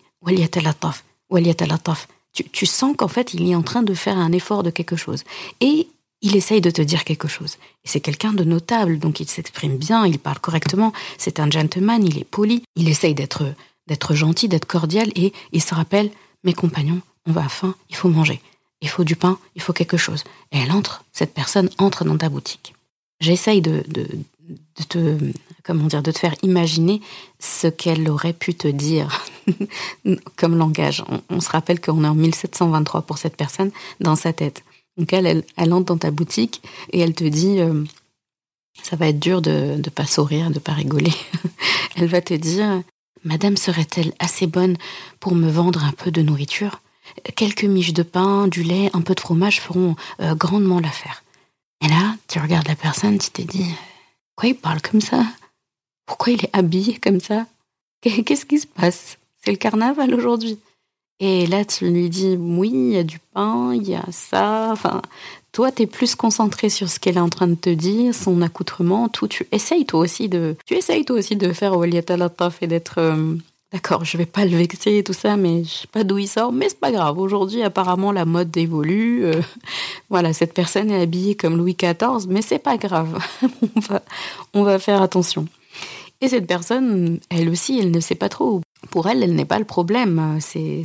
tu, 2.35 2.45
tu 2.45 2.67
sens 2.67 2.97
qu'en 2.97 3.09
fait, 3.09 3.35
il 3.35 3.49
est 3.49 3.55
en 3.55 3.62
train 3.62 3.83
de 3.83 3.95
faire 3.95 4.19
un 4.19 4.33
effort 4.33 4.62
de 4.62 4.71
quelque 4.71 4.97
chose. 4.97 5.25
Et 5.61 5.88
il 6.21 6.37
essaye 6.37 6.61
de 6.61 6.71
te 6.71 6.83
dire 6.83 7.05
quelque 7.05 7.29
chose. 7.29 7.57
Et 7.85 7.88
c'est 7.88 8.01
quelqu'un 8.01 8.33
de 8.33 8.45
notable, 8.45 8.99
donc 8.99 9.21
il 9.21 9.29
s'exprime 9.29 9.77
bien, 9.77 10.07
il 10.07 10.19
parle 10.19 10.38
correctement, 10.38 10.93
c'est 11.19 11.41
un 11.41 11.51
gentleman, 11.51 12.05
il 12.05 12.19
est 12.19 12.25
poli, 12.25 12.62
il 12.77 12.88
essaye 12.88 13.15
d'être 13.15 13.45
d'être 13.87 14.14
gentil, 14.14 14.49
d'être 14.49 14.66
cordial, 14.66 15.11
et 15.14 15.33
il 15.53 15.62
se 15.62 15.75
rappelle, 15.75 16.11
mes 16.45 16.55
compagnons, 16.55 17.01
on 17.27 17.33
va 17.33 17.45
à 17.45 17.49
faim, 17.49 17.75
il 17.90 17.97
faut 17.97 18.09
manger, 18.09 18.40
il 18.81 18.88
faut 18.88 19.05
du 19.05 19.16
pain, 19.16 19.38
il 19.55 19.62
faut 19.62 19.73
quelque 19.73 19.97
chose. 19.97 20.25
Et 20.51 20.59
elle 20.59 20.73
entre, 20.73 21.05
cette 21.12 21.35
personne 21.35 21.71
entre 21.79 22.05
dans 22.05 22.16
ta 22.16 22.29
boutique. 22.29 22.75
J'essaye 23.21 23.62
de, 23.62 23.85
de, 23.88 24.07
te, 24.88 25.16
comment 25.62 25.87
dire, 25.87 26.03
de 26.03 26.11
te 26.11 26.18
faire 26.18 26.35
imaginer 26.42 27.01
ce 27.38 27.68
qu'elle 27.68 28.09
aurait 28.11 28.33
pu 28.33 28.55
te 28.55 28.66
dire 28.66 29.25
comme 30.37 30.57
langage. 30.57 31.05
On, 31.31 31.40
se 31.40 31.51
rappelle 31.51 31.81
qu'on 31.81 32.03
est 32.05 32.09
en 32.09 32.14
1723 32.14 33.03
pour 33.03 33.18
cette 33.18 33.37
personne 33.37 33.71
dans 34.01 34.16
sa 34.16 34.33
tête. 34.33 34.64
Donc 34.97 35.12
elle, 35.12 35.45
elle, 35.57 35.73
entre 35.73 35.87
dans 35.87 35.99
ta 35.99 36.11
boutique 36.11 36.62
et 36.90 36.99
elle 36.99 37.14
te 37.14 37.25
dit, 37.25 37.61
euh, 37.61 37.85
ça 38.83 38.97
va 38.97 39.09
être 39.09 39.21
dur 39.21 39.40
de 39.40 39.77
ne 39.77 39.90
pas 39.90 40.07
sourire, 40.07 40.51
de 40.51 40.59
pas 40.59 40.73
rigoler. 40.73 41.14
elle 41.97 42.09
va 42.09 42.21
te 42.21 42.35
dire, 42.35 42.83
Madame 43.24 43.56
serait-elle 43.56 44.12
assez 44.18 44.46
bonne 44.46 44.76
pour 45.20 45.35
me 45.35 45.48
vendre 45.48 45.85
un 45.85 45.92
peu 45.92 46.11
de 46.11 46.22
nourriture? 46.22 46.80
Quelques 47.37 47.64
miches 47.64 47.92
de 47.92 48.02
pain, 48.02 48.48
du 48.48 48.62
lait, 48.62 48.90
un 48.94 49.00
peu 49.00 49.14
de 49.14 49.20
fromage 49.20 49.61
feront 49.61 49.96
euh, 50.20 50.35
grandement 50.35 50.80
l'affaire. 50.80 51.22
Et 51.85 51.88
là, 51.88 52.16
tu 52.28 52.38
regardes 52.38 52.68
la 52.68 52.76
personne, 52.76 53.18
tu 53.18 53.30
t'es 53.30 53.44
dit, 53.44 53.66
pourquoi 54.35 54.50
il 54.50 54.54
parle 54.54 54.80
comme 54.80 55.00
ça? 55.00 55.24
Pourquoi 56.06 56.32
il 56.32 56.44
est 56.44 56.50
habillé 56.52 56.98
comme 56.98 57.20
ça? 57.20 57.46
Qu'est-ce 58.00 58.46
qui 58.46 58.58
se 58.58 58.66
passe? 58.66 59.18
C'est 59.44 59.50
le 59.50 59.56
carnaval 59.56 60.14
aujourd'hui. 60.14 60.58
Et 61.24 61.46
là, 61.46 61.64
tu 61.64 61.88
lui 61.88 62.11
dis, 62.11 62.37
oui, 62.37 62.70
il 62.72 62.92
y 62.94 62.96
a 62.96 63.04
du 63.04 63.20
pain, 63.32 63.72
il 63.72 63.88
y 63.88 63.94
a 63.94 64.04
ça. 64.11 64.70
Enfin, 64.72 65.00
toi, 65.52 65.70
tu 65.70 65.82
es 65.82 65.87
plus 65.87 66.16
concentré 66.16 66.68
sur 66.68 66.88
ce 66.88 66.98
qu'elle 66.98 67.16
est 67.16 67.20
en 67.20 67.28
train 67.28 67.46
de 67.46 67.54
te 67.54 67.70
dire, 67.70 68.12
son 68.12 68.42
accoutrement, 68.42 69.08
tout. 69.08 69.28
Tu 69.28 69.46
essayes 69.52 69.87
toi 69.87 70.00
aussi 70.00 70.28
de, 70.28 70.56
tu 70.66 70.74
essayes 70.74 71.04
toi 71.04 71.16
aussi 71.16 71.37
de 71.37 71.52
faire 71.52 71.78
Waliyat 71.78 72.02
et 72.61 72.66
d'être, 72.66 72.98
euh, 72.98 73.37
D'accord, 73.72 74.04
je 74.04 74.18
vais 74.18 74.26
pas 74.26 74.44
le 74.44 74.56
vexer 74.56 74.98
et 74.98 75.04
tout 75.04 75.12
ça, 75.12 75.37
mais 75.37 75.62
je 75.62 75.70
sais 75.70 75.87
pas 75.87 76.02
d'où 76.02 76.18
il 76.18 76.26
sort, 76.26 76.50
mais 76.50 76.68
c'est 76.68 76.80
pas 76.80 76.90
grave. 76.90 77.16
Aujourd'hui, 77.20 77.62
apparemment, 77.62 78.11
la 78.11 78.24
mode 78.24 78.54
évolue. 78.56 79.24
euh, 79.24 79.40
voilà, 80.11 80.32
cette 80.32 80.54
personne 80.54 80.90
est 80.90 81.02
habillée 81.02 81.37
comme 81.37 81.56
Louis 81.56 81.76
XIV, 81.80 82.26
mais 82.28 82.42
c'est 82.42 82.58
pas 82.58 82.78
grave. 82.78 83.16
on, 83.76 83.80
va, 83.80 84.02
on 84.54 84.62
va 84.64 84.80
faire 84.80 85.00
attention. 85.00 85.46
Et 86.20 86.28
cette 86.28 86.48
personne, 86.48 87.20
elle 87.30 87.48
aussi, 87.48 87.78
elle 87.78 87.92
ne 87.92 88.00
sait 88.00 88.16
pas 88.16 88.28
trop. 88.28 88.61
Pour 88.90 89.09
elle, 89.09 89.23
elle 89.23 89.35
n'est 89.35 89.45
pas 89.45 89.59
le 89.59 89.64
problème. 89.64 90.38
C'est- 90.40 90.83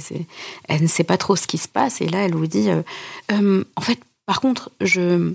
elle 0.67 0.81
ne 0.83 0.87
sait 0.87 1.03
pas 1.03 1.17
trop 1.17 1.35
ce 1.35 1.47
qui 1.47 1.57
se 1.57 1.67
passe. 1.67 1.99
Et 2.01 2.07
là, 2.07 2.19
elle 2.25 2.35
vous 2.35 2.47
dit, 2.47 2.69
euh, 2.69 2.83
Euh, 3.31 3.63
en 3.75 3.81
fait, 3.81 3.99
par 4.25 4.39
contre, 4.41 4.71
je, 4.81 5.33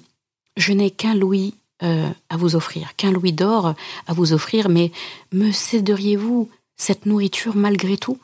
je 0.57 0.73
n'ai 0.73 0.91
qu'un 0.91 1.15
louis 1.15 1.55
euh, 1.83 2.09
à 2.31 2.37
vous 2.37 2.55
offrir, 2.57 2.95
qu'un 2.97 3.11
louis 3.11 3.33
d'or 3.33 3.75
à 4.07 4.13
vous 4.13 4.33
offrir, 4.33 4.69
mais 4.69 4.93
me 5.33 5.51
céderiez-vous 5.51 6.49
cette 6.77 7.07
nourriture 7.07 7.57
malgré 7.57 7.97
tout? 7.97 8.19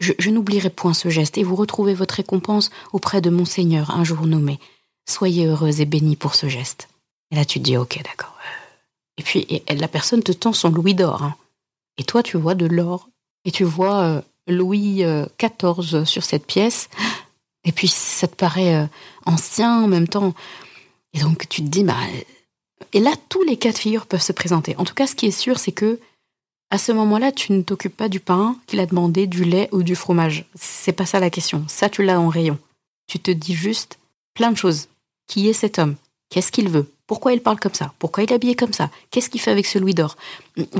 Je, 0.00 0.30
n'oublierai 0.30 0.70
point 0.70 0.94
ce 0.94 1.08
geste 1.10 1.36
et 1.38 1.42
vous 1.42 1.56
retrouvez 1.56 1.92
votre 1.94 2.14
récompense 2.14 2.70
auprès 2.92 3.20
de 3.20 3.28
mon 3.30 3.44
Seigneur 3.44 3.90
un 3.90 4.04
jour 4.04 4.26
nommé. 4.26 4.58
Soyez 5.08 5.46
heureuse 5.46 5.80
et 5.80 5.86
bénie 5.86 6.16
pour 6.16 6.34
ce 6.34 6.48
geste. 6.48 6.88
Et 7.30 7.36
là, 7.36 7.44
tu 7.44 7.58
te 7.58 7.64
dis, 7.64 7.76
ok, 7.76 8.00
d'accord. 8.04 8.34
Et 9.18 9.22
puis, 9.22 9.62
la 9.68 9.88
personne 9.88 10.22
te 10.22 10.32
tend 10.32 10.52
son 10.54 10.70
louis 10.70 10.94
d'or. 10.94 11.22
hein. 11.22 11.34
Et 11.98 12.04
toi, 12.04 12.22
tu 12.22 12.38
vois 12.38 12.54
de 12.54 12.66
l'or. 12.66 13.08
Et 13.44 13.50
tu 13.50 13.64
vois 13.64 14.00
euh, 14.00 14.20
Louis 14.46 15.04
euh, 15.04 15.26
XIV 15.40 16.04
sur 16.04 16.24
cette 16.24 16.46
pièce. 16.46 16.88
Et 17.64 17.72
puis, 17.72 17.88
ça 17.88 18.26
te 18.28 18.34
paraît 18.36 18.74
euh, 18.74 18.86
ancien 19.26 19.82
en 19.82 19.86
même 19.86 20.08
temps. 20.08 20.34
Et 21.12 21.20
donc, 21.20 21.48
tu 21.48 21.62
te 21.62 21.68
dis, 21.68 21.84
bah. 21.84 21.96
euh, 22.14 22.84
Et 22.92 23.00
là, 23.00 23.12
tous 23.28 23.42
les 23.42 23.56
cas 23.56 23.72
de 23.72 23.78
figure 23.78 24.06
peuvent 24.06 24.22
se 24.22 24.32
présenter. 24.32 24.74
En 24.76 24.84
tout 24.84 24.94
cas, 24.94 25.06
ce 25.06 25.14
qui 25.14 25.26
est 25.26 25.30
sûr, 25.30 25.58
c'est 25.58 25.72
que 25.72 25.98
à 26.72 26.78
ce 26.78 26.92
moment-là, 26.92 27.32
tu 27.32 27.52
ne 27.52 27.62
t'occupes 27.62 27.96
pas 27.96 28.08
du 28.08 28.20
pain 28.20 28.56
qu'il 28.66 28.78
a 28.78 28.86
demandé, 28.86 29.26
du 29.26 29.44
lait 29.44 29.68
ou 29.72 29.82
du 29.82 29.96
fromage. 29.96 30.44
C'est 30.54 30.92
pas 30.92 31.04
ça 31.06 31.18
la 31.18 31.28
question. 31.28 31.64
Ça, 31.66 31.88
tu 31.88 32.04
l'as 32.04 32.20
en 32.20 32.28
rayon. 32.28 32.58
Tu 33.08 33.18
te 33.18 33.30
dis 33.32 33.54
juste 33.54 33.98
plein 34.34 34.52
de 34.52 34.56
choses. 34.56 34.88
Qui 35.26 35.48
est 35.48 35.52
cet 35.52 35.80
homme? 35.80 35.96
Qu'est-ce 36.28 36.52
qu'il 36.52 36.68
veut? 36.68 36.88
Pourquoi 37.10 37.32
il 37.32 37.40
parle 37.40 37.58
comme 37.58 37.74
ça? 37.74 37.92
Pourquoi 37.98 38.22
il 38.22 38.30
est 38.30 38.34
habillé 38.36 38.54
comme 38.54 38.72
ça? 38.72 38.88
Qu'est-ce 39.10 39.28
qu'il 39.30 39.40
fait 39.40 39.50
avec 39.50 39.66
ce 39.66 39.80
louis 39.80 39.94
d'or? 39.94 40.16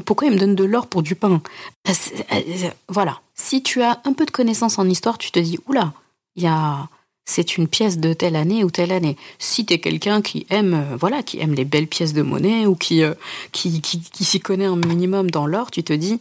Pourquoi 0.05 0.29
il 0.29 0.35
me 0.35 0.39
donne 0.39 0.55
de 0.55 0.63
l'or 0.63 0.87
pour 0.87 1.03
du 1.03 1.17
pain? 1.17 1.43
Euh, 1.89 1.93
c'est- 1.93 2.25
euh, 2.33 2.71
Voilà. 2.87 3.21
Si 3.35 3.65
tu 3.65 3.83
as 3.83 4.01
un 4.05 4.13
peu 4.13 4.27
de 4.27 4.31
connaissance 4.31 4.79
en 4.79 4.89
histoire, 4.89 5.19
tu 5.19 5.33
te 5.33 5.41
dis 5.41 5.59
oula, 5.67 5.93
y 6.37 6.47
a 6.47 6.89
c'est 7.25 7.57
une 7.57 7.67
pièce 7.67 7.99
de 7.99 8.13
telle 8.13 8.37
année 8.37 8.63
ou 8.63 8.71
telle 8.71 8.93
année. 8.93 9.17
Si 9.41 9.67
tu 9.67 9.75
es 9.75 9.81
quelqu'un 9.81 10.23
qui 10.23 10.47
aime 10.51 10.75
euh, 10.75 10.97
voilà, 10.97 11.25
qui 11.25 11.41
aime 11.41 11.55
les 11.55 11.65
belles 11.65 11.89
pièces 11.89 12.13
de 12.13 12.23
monnaie 12.23 12.65
ou 12.65 12.77
qui 12.77 13.03
euh, 13.03 13.15
qui, 13.51 13.81
qui, 13.81 14.25
s'y 14.25 14.39
connaît 14.39 14.67
un 14.67 14.77
minimum 14.77 15.33
dans 15.33 15.49
l'or, 15.49 15.73
tu 15.73 15.83
te 15.83 15.93
dis 15.93 16.21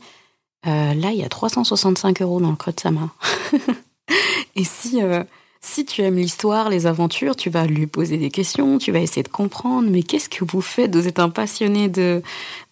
euh, 0.65 0.95
là, 0.95 1.11
il 1.11 1.19
y 1.19 1.23
a 1.23 1.29
365 1.29 2.23
euros 2.23 2.41
dans 2.41 2.49
le 2.49 2.55
creux 2.55 2.73
de 2.73 2.79
sa 2.79 2.89
main. 2.89 3.11
Et 4.55 4.63
si, 4.63 5.03
euh, 5.03 5.23
si 5.61 5.85
tu 5.85 6.01
aimes 6.01 6.15
l'histoire, 6.15 6.69
les 6.69 6.87
aventures, 6.87 7.35
tu 7.35 7.49
vas 7.49 7.65
lui 7.65 7.85
poser 7.85 8.17
des 8.17 8.29
questions, 8.31 8.77
tu 8.77 8.93
vas 8.93 8.99
essayer 8.99 9.23
de 9.23 9.27
comprendre, 9.27 9.89
mais 9.91 10.03
qu'est-ce 10.03 10.29
que 10.29 10.45
vous 10.45 10.61
faites 10.61 10.95
Vous 10.95 11.05
êtes 11.05 11.19
un 11.19 11.29
passionné 11.29 11.89
de, 11.89 12.21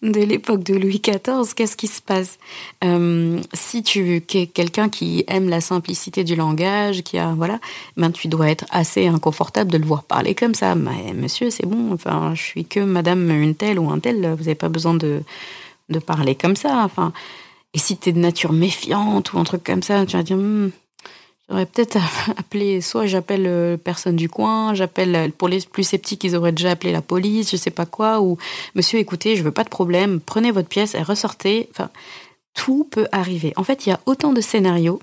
l'époque 0.00 0.62
de 0.62 0.74
Louis 0.74 1.02
XIV, 1.04 1.54
qu'est-ce 1.54 1.76
qui 1.76 1.86
se 1.86 2.00
passe 2.00 2.38
Euh, 2.82 3.40
Si 3.52 3.82
tu 3.82 4.16
es 4.16 4.46
quelqu'un 4.46 4.88
qui 4.88 5.22
aime 5.28 5.50
la 5.50 5.60
simplicité 5.60 6.24
du 6.24 6.34
langage, 6.34 7.02
qui 7.02 7.18
a, 7.18 7.34
voilà, 7.34 7.60
ben 7.98 8.10
tu 8.10 8.26
dois 8.26 8.48
être 8.48 8.64
assez 8.70 9.06
inconfortable 9.06 9.70
de 9.70 9.76
le 9.76 9.84
voir 9.84 10.04
parler 10.04 10.34
comme 10.34 10.54
ça. 10.54 10.74
Mais 10.74 11.12
monsieur, 11.12 11.50
c'est 11.50 11.66
bon, 11.66 11.92
enfin, 11.92 12.32
je 12.34 12.42
suis 12.42 12.64
que 12.64 12.80
madame 12.80 13.30
une 13.30 13.54
telle 13.54 13.78
ou 13.78 13.90
un 13.90 13.98
tel, 13.98 14.16
vous 14.16 14.44
n'avez 14.44 14.54
pas 14.54 14.70
besoin 14.70 14.94
de, 14.94 15.22
parler 16.06 16.34
comme 16.34 16.56
ça. 16.56 16.88
Et 17.74 17.78
si 17.78 17.98
tu 17.98 18.08
es 18.08 18.12
de 18.12 18.18
nature 18.18 18.52
méfiante 18.52 19.34
ou 19.34 19.38
un 19.38 19.44
truc 19.44 19.62
comme 19.62 19.82
ça, 19.82 20.06
tu 20.06 20.16
vas 20.16 20.22
dire, 20.22 20.38
Hmm, 20.38 20.70
j'aurais 21.48 21.66
peut-être 21.66 21.98
appelé, 22.36 22.80
soit 22.80 23.06
j'appelle 23.06 23.46
euh, 23.46 23.76
personne 23.76 24.16
du 24.16 24.28
coin, 24.28 24.74
j'appelle, 24.74 25.14
euh, 25.14 25.28
pour 25.36 25.48
les 25.48 25.60
plus 25.60 25.84
sceptiques, 25.84 26.24
ils 26.24 26.36
auraient 26.36 26.52
déjà 26.52 26.70
appelé 26.70 26.92
la 26.92 27.02
police, 27.02 27.50
je 27.50 27.56
sais 27.56 27.70
pas 27.70 27.86
quoi, 27.86 28.20
ou 28.20 28.38
monsieur, 28.74 28.98
écoutez, 28.98 29.36
je 29.36 29.42
veux 29.42 29.52
pas 29.52 29.64
de 29.64 29.68
problème, 29.68 30.20
prenez 30.20 30.50
votre 30.50 30.68
pièce 30.68 30.94
et 30.94 31.02
ressortez. 31.02 31.68
Enfin, 31.70 31.90
tout 32.54 32.84
peut 32.90 33.06
arriver. 33.12 33.52
En 33.56 33.64
fait, 33.64 33.86
il 33.86 33.90
y 33.90 33.92
a 33.92 34.00
autant 34.06 34.32
de 34.32 34.40
scénarios 34.40 35.00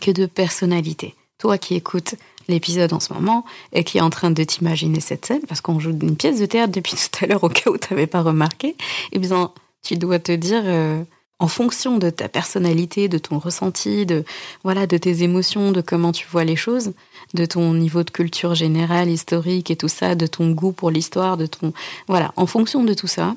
que 0.00 0.10
de 0.10 0.26
personnalités. 0.26 1.14
Toi 1.38 1.58
qui 1.58 1.74
écoutes 1.74 2.14
l'épisode 2.48 2.92
en 2.92 3.00
ce 3.00 3.12
moment 3.12 3.44
et 3.72 3.84
qui 3.84 3.98
est 3.98 4.00
en 4.00 4.10
train 4.10 4.30
de 4.30 4.42
t'imaginer 4.44 5.00
cette 5.00 5.26
scène, 5.26 5.42
parce 5.48 5.60
qu'on 5.60 5.78
joue 5.78 5.90
une 5.90 6.16
pièce 6.16 6.40
de 6.40 6.46
théâtre 6.46 6.72
depuis 6.72 6.94
tout 7.12 7.24
à 7.24 7.28
l'heure 7.28 7.44
au 7.44 7.48
cas 7.48 7.70
où 7.70 7.76
tu 7.76 7.92
n'avais 7.92 8.06
pas 8.06 8.22
remarqué, 8.22 8.76
eh 9.12 9.18
bien, 9.18 9.52
tu 9.82 9.96
dois 9.96 10.18
te 10.18 10.32
dire, 10.32 10.62
euh, 10.64 11.02
en 11.38 11.48
fonction 11.48 11.98
de 11.98 12.10
ta 12.10 12.28
personnalité, 12.28 13.08
de 13.08 13.18
ton 13.18 13.38
ressenti, 13.38 14.06
de 14.06 14.24
voilà, 14.64 14.86
de 14.86 14.96
tes 14.96 15.22
émotions, 15.22 15.72
de 15.72 15.80
comment 15.80 16.12
tu 16.12 16.26
vois 16.26 16.44
les 16.44 16.56
choses, 16.56 16.92
de 17.34 17.44
ton 17.44 17.74
niveau 17.74 18.02
de 18.02 18.10
culture 18.10 18.54
générale, 18.54 19.10
historique 19.10 19.70
et 19.70 19.76
tout 19.76 19.88
ça, 19.88 20.14
de 20.14 20.26
ton 20.26 20.50
goût 20.50 20.72
pour 20.72 20.90
l'histoire, 20.90 21.36
de 21.36 21.46
ton 21.46 21.72
voilà, 22.06 22.32
en 22.36 22.46
fonction 22.46 22.84
de 22.84 22.94
tout 22.94 23.06
ça, 23.06 23.34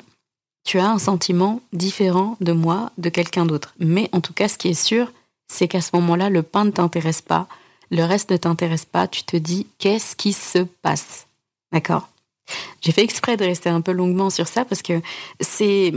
tu 0.63 0.79
as 0.79 0.89
un 0.89 0.99
sentiment 0.99 1.62
différent 1.73 2.38
de 2.41 2.51
moi, 2.51 2.91
de 2.97 3.09
quelqu'un 3.09 3.45
d'autre. 3.45 3.73
Mais 3.79 4.09
en 4.12 4.21
tout 4.21 4.33
cas, 4.33 4.47
ce 4.47 4.57
qui 4.57 4.69
est 4.69 4.73
sûr, 4.73 5.12
c'est 5.47 5.67
qu'à 5.67 5.81
ce 5.81 5.89
moment-là, 5.95 6.29
le 6.29 6.43
pain 6.43 6.65
ne 6.65 6.71
t'intéresse 6.71 7.21
pas, 7.21 7.47
le 7.91 8.03
reste 8.03 8.31
ne 8.31 8.38
t'intéresse 8.38 8.85
pas, 8.85 9.07
tu 9.07 9.23
te 9.23 9.35
dis 9.35 9.67
qu'est-ce 9.79 10.15
qui 10.15 10.31
se 10.31 10.59
passe? 10.59 11.27
D'accord? 11.73 12.09
J'ai 12.81 12.91
fait 12.91 13.03
exprès 13.03 13.35
de 13.38 13.45
rester 13.45 13.69
un 13.69 13.81
peu 13.81 13.91
longuement 13.91 14.29
sur 14.29 14.47
ça 14.47 14.65
parce 14.65 14.81
que 14.81 15.01
c'est 15.39 15.93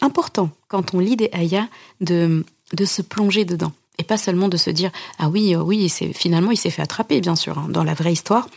important 0.00 0.50
quand 0.68 0.94
on 0.94 0.98
lit 0.98 1.16
des 1.16 1.30
ayats 1.32 1.68
de, 2.00 2.44
de 2.72 2.84
se 2.84 3.02
plonger 3.02 3.44
dedans. 3.44 3.72
Et 3.98 4.04
pas 4.04 4.16
seulement 4.16 4.48
de 4.48 4.56
se 4.56 4.70
dire 4.70 4.90
ah 5.18 5.28
oui 5.28 5.54
euh, 5.54 5.60
oui 5.60 5.88
c'est 5.88 6.12
finalement 6.12 6.50
il 6.50 6.56
s'est 6.56 6.70
fait 6.70 6.82
attraper 6.82 7.20
bien 7.20 7.36
sûr 7.36 7.58
hein, 7.58 7.66
dans 7.68 7.84
la 7.84 7.94
vraie 7.94 8.12
histoire 8.12 8.48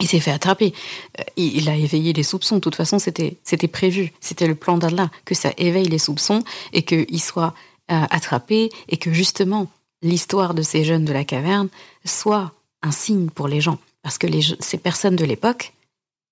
il 0.00 0.08
s'est 0.08 0.20
fait 0.20 0.30
attraper. 0.30 0.72
Euh, 1.20 1.24
il 1.36 1.68
a 1.68 1.76
éveillé 1.76 2.12
les 2.12 2.22
soupçons. 2.22 2.56
De 2.56 2.60
toute 2.60 2.74
façon 2.74 2.98
c'était 2.98 3.36
c'était 3.44 3.68
prévu. 3.68 4.12
C'était 4.20 4.46
le 4.46 4.54
plan 4.54 4.78
d'Allah 4.78 5.10
que 5.24 5.34
ça 5.34 5.52
éveille 5.58 5.88
les 5.88 5.98
soupçons 5.98 6.42
et 6.72 6.82
qu'il 6.82 7.20
soit 7.20 7.54
euh, 7.90 8.04
attrapé 8.10 8.70
et 8.88 8.96
que 8.96 9.12
justement 9.12 9.68
l'histoire 10.02 10.54
de 10.54 10.62
ces 10.62 10.84
jeunes 10.84 11.04
de 11.04 11.12
la 11.12 11.24
caverne 11.24 11.68
soit 12.04 12.52
un 12.82 12.90
signe 12.90 13.28
pour 13.28 13.48
les 13.48 13.60
gens. 13.60 13.78
Parce 14.02 14.18
que 14.18 14.26
les, 14.26 14.42
ces 14.58 14.78
personnes 14.78 15.16
de 15.16 15.24
l'époque 15.24 15.72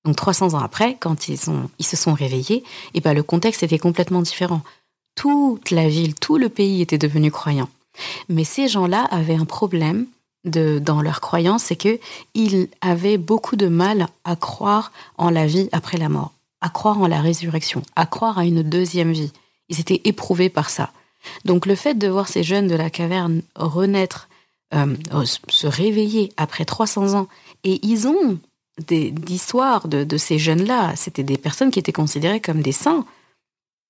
donc 0.04 0.16
300 0.16 0.54
ans 0.54 0.60
après, 0.60 0.96
quand 0.98 1.28
ils, 1.28 1.50
ont, 1.50 1.68
ils 1.78 1.86
se 1.86 1.96
sont 1.96 2.14
réveillés, 2.14 2.64
et 2.94 3.00
ben 3.00 3.12
le 3.12 3.22
contexte 3.22 3.62
était 3.62 3.78
complètement 3.78 4.22
différent. 4.22 4.62
Toute 5.14 5.70
la 5.70 5.88
ville, 5.88 6.14
tout 6.14 6.38
le 6.38 6.48
pays 6.48 6.80
était 6.80 6.98
devenu 6.98 7.30
croyant. 7.30 7.68
Mais 8.28 8.44
ces 8.44 8.68
gens-là 8.68 9.04
avaient 9.10 9.34
un 9.34 9.44
problème 9.44 10.06
de, 10.44 10.78
dans 10.78 11.02
leur 11.02 11.20
croyance, 11.20 11.64
c'est 11.64 11.76
que 11.76 11.98
ils 12.34 12.68
avaient 12.80 13.18
beaucoup 13.18 13.56
de 13.56 13.66
mal 13.66 14.06
à 14.24 14.36
croire 14.36 14.92
en 15.18 15.28
la 15.28 15.46
vie 15.46 15.68
après 15.72 15.98
la 15.98 16.08
mort, 16.08 16.32
à 16.62 16.70
croire 16.70 17.00
en 17.00 17.06
la 17.06 17.20
résurrection, 17.20 17.82
à 17.94 18.06
croire 18.06 18.38
à 18.38 18.46
une 18.46 18.62
deuxième 18.62 19.12
vie. 19.12 19.32
Ils 19.68 19.80
étaient 19.80 20.00
éprouvés 20.04 20.48
par 20.48 20.70
ça. 20.70 20.92
Donc 21.44 21.66
le 21.66 21.74
fait 21.74 21.94
de 21.94 22.08
voir 22.08 22.28
ces 22.28 22.42
jeunes 22.42 22.68
de 22.68 22.74
la 22.74 22.88
caverne 22.88 23.42
renaître, 23.54 24.28
euh, 24.72 24.96
se 25.48 25.66
réveiller 25.66 26.32
après 26.38 26.64
300 26.64 27.14
ans, 27.18 27.28
et 27.64 27.78
ils 27.86 28.08
ont 28.08 28.38
d'histoires 28.86 29.88
de, 29.88 30.04
de 30.04 30.16
ces 30.16 30.38
jeunes-là. 30.38 30.94
C'était 30.96 31.22
des 31.22 31.38
personnes 31.38 31.70
qui 31.70 31.78
étaient 31.78 31.92
considérées 31.92 32.40
comme 32.40 32.62
des 32.62 32.72
saints. 32.72 33.06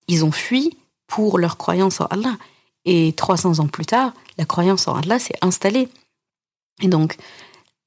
Ils 0.09 0.25
ont 0.25 0.33
fui 0.33 0.77
pour 1.07 1.39
leur 1.39 1.57
croyance 1.57 2.01
en 2.01 2.07
Allah. 2.07 2.37
Et 2.85 3.13
300 3.13 3.59
ans 3.59 3.69
plus 3.69 3.87
tard, 3.87 4.13
la 4.39 4.45
croyance 4.45 4.89
en 4.89 4.95
Allah 4.95 5.19
s'est 5.19 5.37
installée. 5.43 5.89
Et 6.81 6.89
donc, 6.89 7.17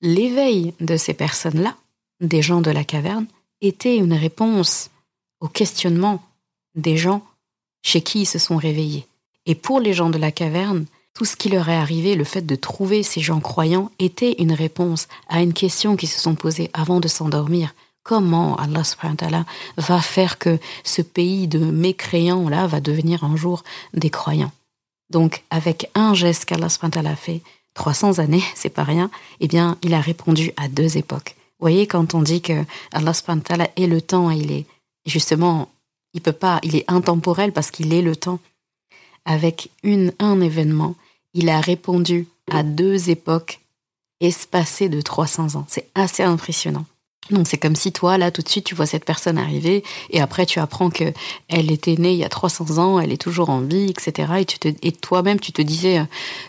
l'éveil 0.01 0.73
de 0.79 0.97
ces 0.97 1.13
personnes-là, 1.13 1.75
des 2.21 2.41
gens 2.41 2.61
de 2.61 2.71
la 2.71 2.83
caverne, 2.83 3.25
était 3.61 3.97
une 3.97 4.13
réponse 4.13 4.89
au 5.39 5.47
questionnement 5.47 6.21
des 6.75 6.97
gens 6.97 7.25
chez 7.81 8.01
qui 8.01 8.21
ils 8.21 8.25
se 8.25 8.39
sont 8.39 8.57
réveillés. 8.57 9.07
Et 9.45 9.55
pour 9.55 9.79
les 9.79 9.93
gens 9.93 10.09
de 10.09 10.17
la 10.17 10.31
caverne, 10.31 10.85
tout 11.13 11.25
ce 11.25 11.35
qui 11.35 11.49
leur 11.49 11.69
est 11.69 11.75
arrivé, 11.75 12.15
le 12.15 12.23
fait 12.23 12.45
de 12.45 12.55
trouver 12.55 13.03
ces 13.03 13.21
gens 13.21 13.39
croyants, 13.39 13.91
était 13.99 14.35
une 14.39 14.51
réponse 14.51 15.07
à 15.29 15.41
une 15.41 15.53
question 15.53 15.95
qu'ils 15.95 16.09
se 16.09 16.19
sont 16.19 16.35
posées 16.35 16.71
avant 16.73 16.99
de 16.99 17.07
s'endormir. 17.07 17.73
Comment 18.03 18.57
Allah 18.57 18.83
subhanahu 18.83 19.45
va 19.77 20.01
faire 20.01 20.37
que 20.37 20.59
ce 20.83 21.01
pays 21.01 21.47
de 21.47 21.59
mécréants-là 21.59 22.67
va 22.67 22.81
devenir 22.81 23.23
un 23.23 23.35
jour 23.35 23.63
des 23.93 24.09
croyants? 24.09 24.51
Donc, 25.09 25.43
avec 25.51 25.89
un 25.95 26.13
geste 26.13 26.45
qu'Allah 26.45 26.69
subhanahu 26.69 26.97
wa 26.97 27.03
ta'ala 27.03 27.09
a 27.11 27.15
fait, 27.15 27.41
300 27.75 28.19
années, 28.19 28.43
c'est 28.55 28.69
pas 28.69 28.83
rien, 28.83 29.09
eh 29.39 29.47
bien, 29.47 29.77
il 29.83 29.93
a 29.93 30.01
répondu 30.01 30.51
à 30.57 30.67
deux 30.67 30.97
époques. 30.97 31.35
Vous 31.59 31.65
voyez, 31.65 31.87
quand 31.87 32.13
on 32.13 32.21
dit 32.21 32.41
que 32.41 32.65
Allah 32.91 33.13
subhanahu 33.13 33.43
est 33.77 33.87
le 33.87 34.01
temps, 34.01 34.31
il 34.31 34.51
est, 34.51 34.65
justement, 35.05 35.69
il 36.13 36.21
peut 36.21 36.33
pas, 36.33 36.59
il 36.63 36.75
est 36.75 36.85
intemporel 36.87 37.53
parce 37.53 37.71
qu'il 37.71 37.93
est 37.93 38.01
le 38.01 38.15
temps. 38.15 38.39
Avec 39.25 39.69
une, 39.83 40.11
un 40.19 40.41
événement, 40.41 40.95
il 41.33 41.49
a 41.49 41.61
répondu 41.61 42.27
à 42.51 42.63
deux 42.63 43.09
époques 43.09 43.61
espacées 44.19 44.89
de 44.89 45.01
300 45.01 45.55
ans. 45.55 45.65
C'est 45.67 45.89
assez 45.95 46.23
impressionnant. 46.23 46.85
Donc 47.29 47.47
c'est 47.47 47.57
comme 47.57 47.75
si 47.75 47.91
toi, 47.91 48.17
là, 48.17 48.31
tout 48.31 48.41
de 48.41 48.49
suite, 48.49 48.65
tu 48.65 48.75
vois 48.75 48.85
cette 48.85 49.05
personne 49.05 49.37
arriver 49.37 49.83
et 50.09 50.19
après 50.19 50.45
tu 50.45 50.59
apprends 50.59 50.89
que 50.89 51.13
elle 51.47 51.71
était 51.71 51.95
née 51.95 52.11
il 52.11 52.17
y 52.17 52.25
a 52.25 52.29
300 52.29 52.79
ans, 52.79 52.99
elle 52.99 53.13
est 53.13 53.21
toujours 53.21 53.49
en 53.49 53.61
vie, 53.61 53.89
etc. 53.89 54.45
Et, 54.81 54.91
toi-même, 54.91 55.39
tu 55.39 55.53
te 55.53 55.61
disais, 55.61 55.99
euh, 55.99 56.05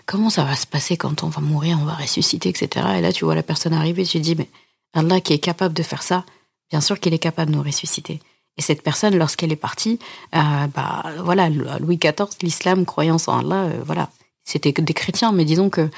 comment 0.07 0.31
ça 0.31 0.43
va 0.43 0.57
se 0.57 0.67
passer 0.67 0.97
quand 0.97 1.23
on 1.23 1.29
va 1.29 1.41
mourir, 1.41 1.79
on 1.81 1.85
va 1.85 1.95
ressusciter, 1.95 2.49
etc. 2.49 2.87
Et 2.99 3.01
là, 3.01 3.13
tu 3.13 3.25
vois 3.25 3.37
la 3.37 3.45
personne 3.45 3.73
arriver 3.73 4.03
et 4.03 4.07
tu 4.07 4.19
te 4.19 4.25
dis, 4.25 4.35
mais 4.35 4.49
Allah 4.95 5.21
qui 5.21 5.33
est 5.33 5.39
capable 5.39 5.75
de 5.75 5.83
faire 5.83 6.03
ça, 6.03 6.25
bien 6.71 6.81
sûr 6.81 6.99
qu'il 6.99 7.15
est 7.15 7.19
capable 7.19 7.53
de 7.53 7.57
nous 7.57 7.63
ressusciter. 7.63 8.21
Et 8.57 8.63
cette 8.63 8.83
personne, 8.83 9.17
lorsqu'elle 9.17 9.53
est 9.53 9.57
partie, 9.57 9.99
euh, 10.35 10.67
bah 10.75 11.05
voilà, 11.23 11.51
Louis 11.51 11.99
XIV, 11.99 12.29
l'islam, 12.43 12.85
croyance 12.85 13.29
en 13.29 13.39
Allah, 13.39 13.65
euh, 13.65 13.83
voilà, 13.85 14.11
c'était 14.45 14.73
des 14.73 14.95
chrétiens, 14.95 15.33
mais 15.33 15.45
disons 15.45 15.71
que 15.71 15.89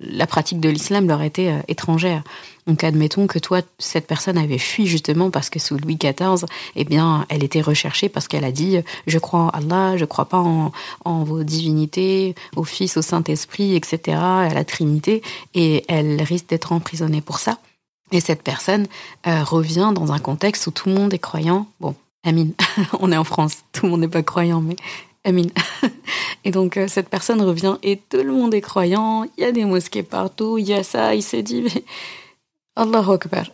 la 0.00 0.26
pratique 0.26 0.60
de 0.60 0.68
l'islam 0.68 1.06
leur 1.06 1.22
était 1.22 1.48
euh, 1.48 1.60
étrangère. 1.68 2.22
Donc 2.66 2.82
admettons 2.82 3.26
que 3.26 3.38
toi, 3.38 3.60
cette 3.78 4.06
personne 4.06 4.38
avait 4.38 4.58
fui 4.58 4.86
justement 4.86 5.30
parce 5.30 5.50
que 5.50 5.58
sous 5.58 5.76
Louis 5.76 5.96
XIV, 5.96 6.46
eh 6.76 6.84
bien, 6.84 7.26
elle 7.28 7.44
était 7.44 7.60
recherchée 7.60 8.08
parce 8.08 8.26
qu'elle 8.26 8.44
a 8.44 8.52
dit 8.52 8.78
je 9.06 9.18
crois 9.18 9.40
en 9.40 9.48
Allah, 9.50 9.96
je 9.96 10.04
crois 10.04 10.24
pas 10.24 10.38
en, 10.38 11.24
vos 11.24 11.44
divinités, 11.44 12.34
au 12.56 12.64
Fils, 12.64 12.96
au 12.96 13.02
Saint-Esprit, 13.02 13.76
etc., 13.76 14.16
à 14.18 14.54
la 14.54 14.64
Trinité, 14.64 15.22
et 15.54 15.84
elle 15.88 16.22
risque 16.22 16.48
d'être 16.48 16.72
emprisonnée 16.72 17.20
pour 17.20 17.38
ça. 17.38 17.58
Et 18.12 18.20
cette 18.20 18.42
personne 18.42 18.86
euh, 19.26 19.44
revient 19.44 19.92
dans 19.94 20.12
un 20.12 20.18
contexte 20.18 20.66
où 20.66 20.70
tout 20.70 20.88
le 20.88 20.94
monde 20.94 21.12
est 21.12 21.18
croyant. 21.18 21.66
Bon, 21.80 21.94
Amine, 22.24 22.54
on 23.00 23.12
est 23.12 23.16
en 23.16 23.24
France, 23.24 23.58
tout 23.72 23.86
le 23.86 23.90
monde 23.92 24.00
n'est 24.00 24.08
pas 24.08 24.22
croyant, 24.22 24.60
mais 24.60 24.76
Amine. 25.24 25.50
Et 26.44 26.50
donc 26.50 26.76
euh, 26.76 26.88
cette 26.88 27.08
personne 27.08 27.40
revient 27.40 27.76
et 27.82 27.96
tout 27.96 28.18
le 28.18 28.30
monde 28.30 28.54
est 28.54 28.60
croyant, 28.60 29.24
il 29.36 29.42
y 29.42 29.44
a 29.44 29.52
des 29.52 29.64
mosquées 29.64 30.02
partout, 30.02 30.58
il 30.58 30.66
y 30.66 30.74
a 30.74 30.82
ça, 30.84 31.14
il 31.14 31.22
s'est 31.22 31.42
dit, 31.42 31.62
mais 31.62 31.84
Allah 32.76 33.04
Akbar. 33.08 33.46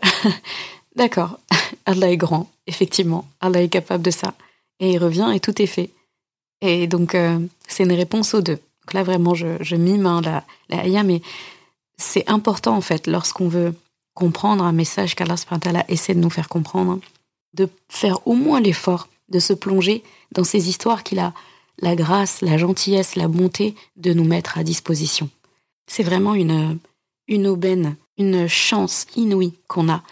D'accord, 0.97 1.39
Allah 1.87 2.11
est 2.11 2.17
grand, 2.17 2.51
effectivement, 2.67 3.29
Allah 3.41 3.63
est 3.63 3.69
capable 3.69 4.03
de 4.03 4.11
ça. 4.11 4.35
Et 4.81 4.93
il 4.93 4.99
revient 4.99 5.31
et 5.33 5.39
tout 5.39 5.63
est 5.63 5.67
fait. 5.67 5.91
Et 6.63 6.89
donc 6.89 7.15
euh, 7.15 7.39
c'est 7.69 7.85
une 7.85 7.93
réponse 7.93 8.35
aux 8.35 8.43
deux. 8.43 8.59
Donc 8.83 8.95
là 8.95 9.05
vraiment 9.05 9.35
je, 9.35 9.77
mime 9.77 10.07
hein, 10.07 10.21
la, 10.21 10.45
la 10.69 11.03
mais 11.05 11.23
c'est 11.97 12.29
important 12.29 12.77
en 12.77 12.81
fait 12.81 13.07
lorsqu'on 13.07 13.49
veut 13.49 13.75
comprendre 14.15 14.65
un 14.65 14.73
message 14.73 15.15
qu'Allah 15.15 15.37
essaie 15.89 16.15
de 16.15 16.21
nous 16.21 16.31
faire 16.31 16.49
comprendre, 16.49 16.99
de 17.55 17.69
faire 17.89 18.27
au 18.27 18.35
moins 18.35 18.61
l'effort 18.61 19.09
de 19.29 19.39
se 19.39 19.53
plonger 19.53 20.03
dans 20.33 20.45
ces 20.45 20.69
histoires 20.69 21.05
qu'il 21.05 21.21
a 21.21 21.33
la 21.81 21.97
grâce, 21.97 22.41
la 22.41 22.59
gentillesse, 22.59 23.17
la 23.17 23.29
bonté 23.29 23.75
de 23.97 24.13
nous 24.13 24.25
mettre 24.25 24.59
à 24.59 24.65
disposition. 24.65 25.31
C'est 25.87 26.03
vraiment 26.03 26.35
une, 26.35 26.79
une 27.29 27.47
aubaine, 27.47 27.97
une 28.19 28.47
chance 28.49 29.07
inouïe 29.17 29.55
qu'on 29.67 29.89
a 29.89 30.03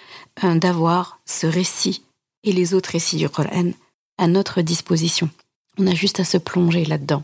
euh, 0.44 0.54
d'avoir 0.56 1.20
ce 1.26 1.46
récit 1.46 2.02
et 2.44 2.52
les 2.52 2.74
autres 2.74 2.90
récits 2.90 3.16
du 3.16 3.28
Coran 3.28 3.72
à 4.16 4.26
notre 4.26 4.62
disposition. 4.62 5.28
On 5.78 5.86
a 5.86 5.94
juste 5.94 6.20
à 6.20 6.24
se 6.24 6.38
plonger 6.38 6.84
là-dedans. 6.84 7.22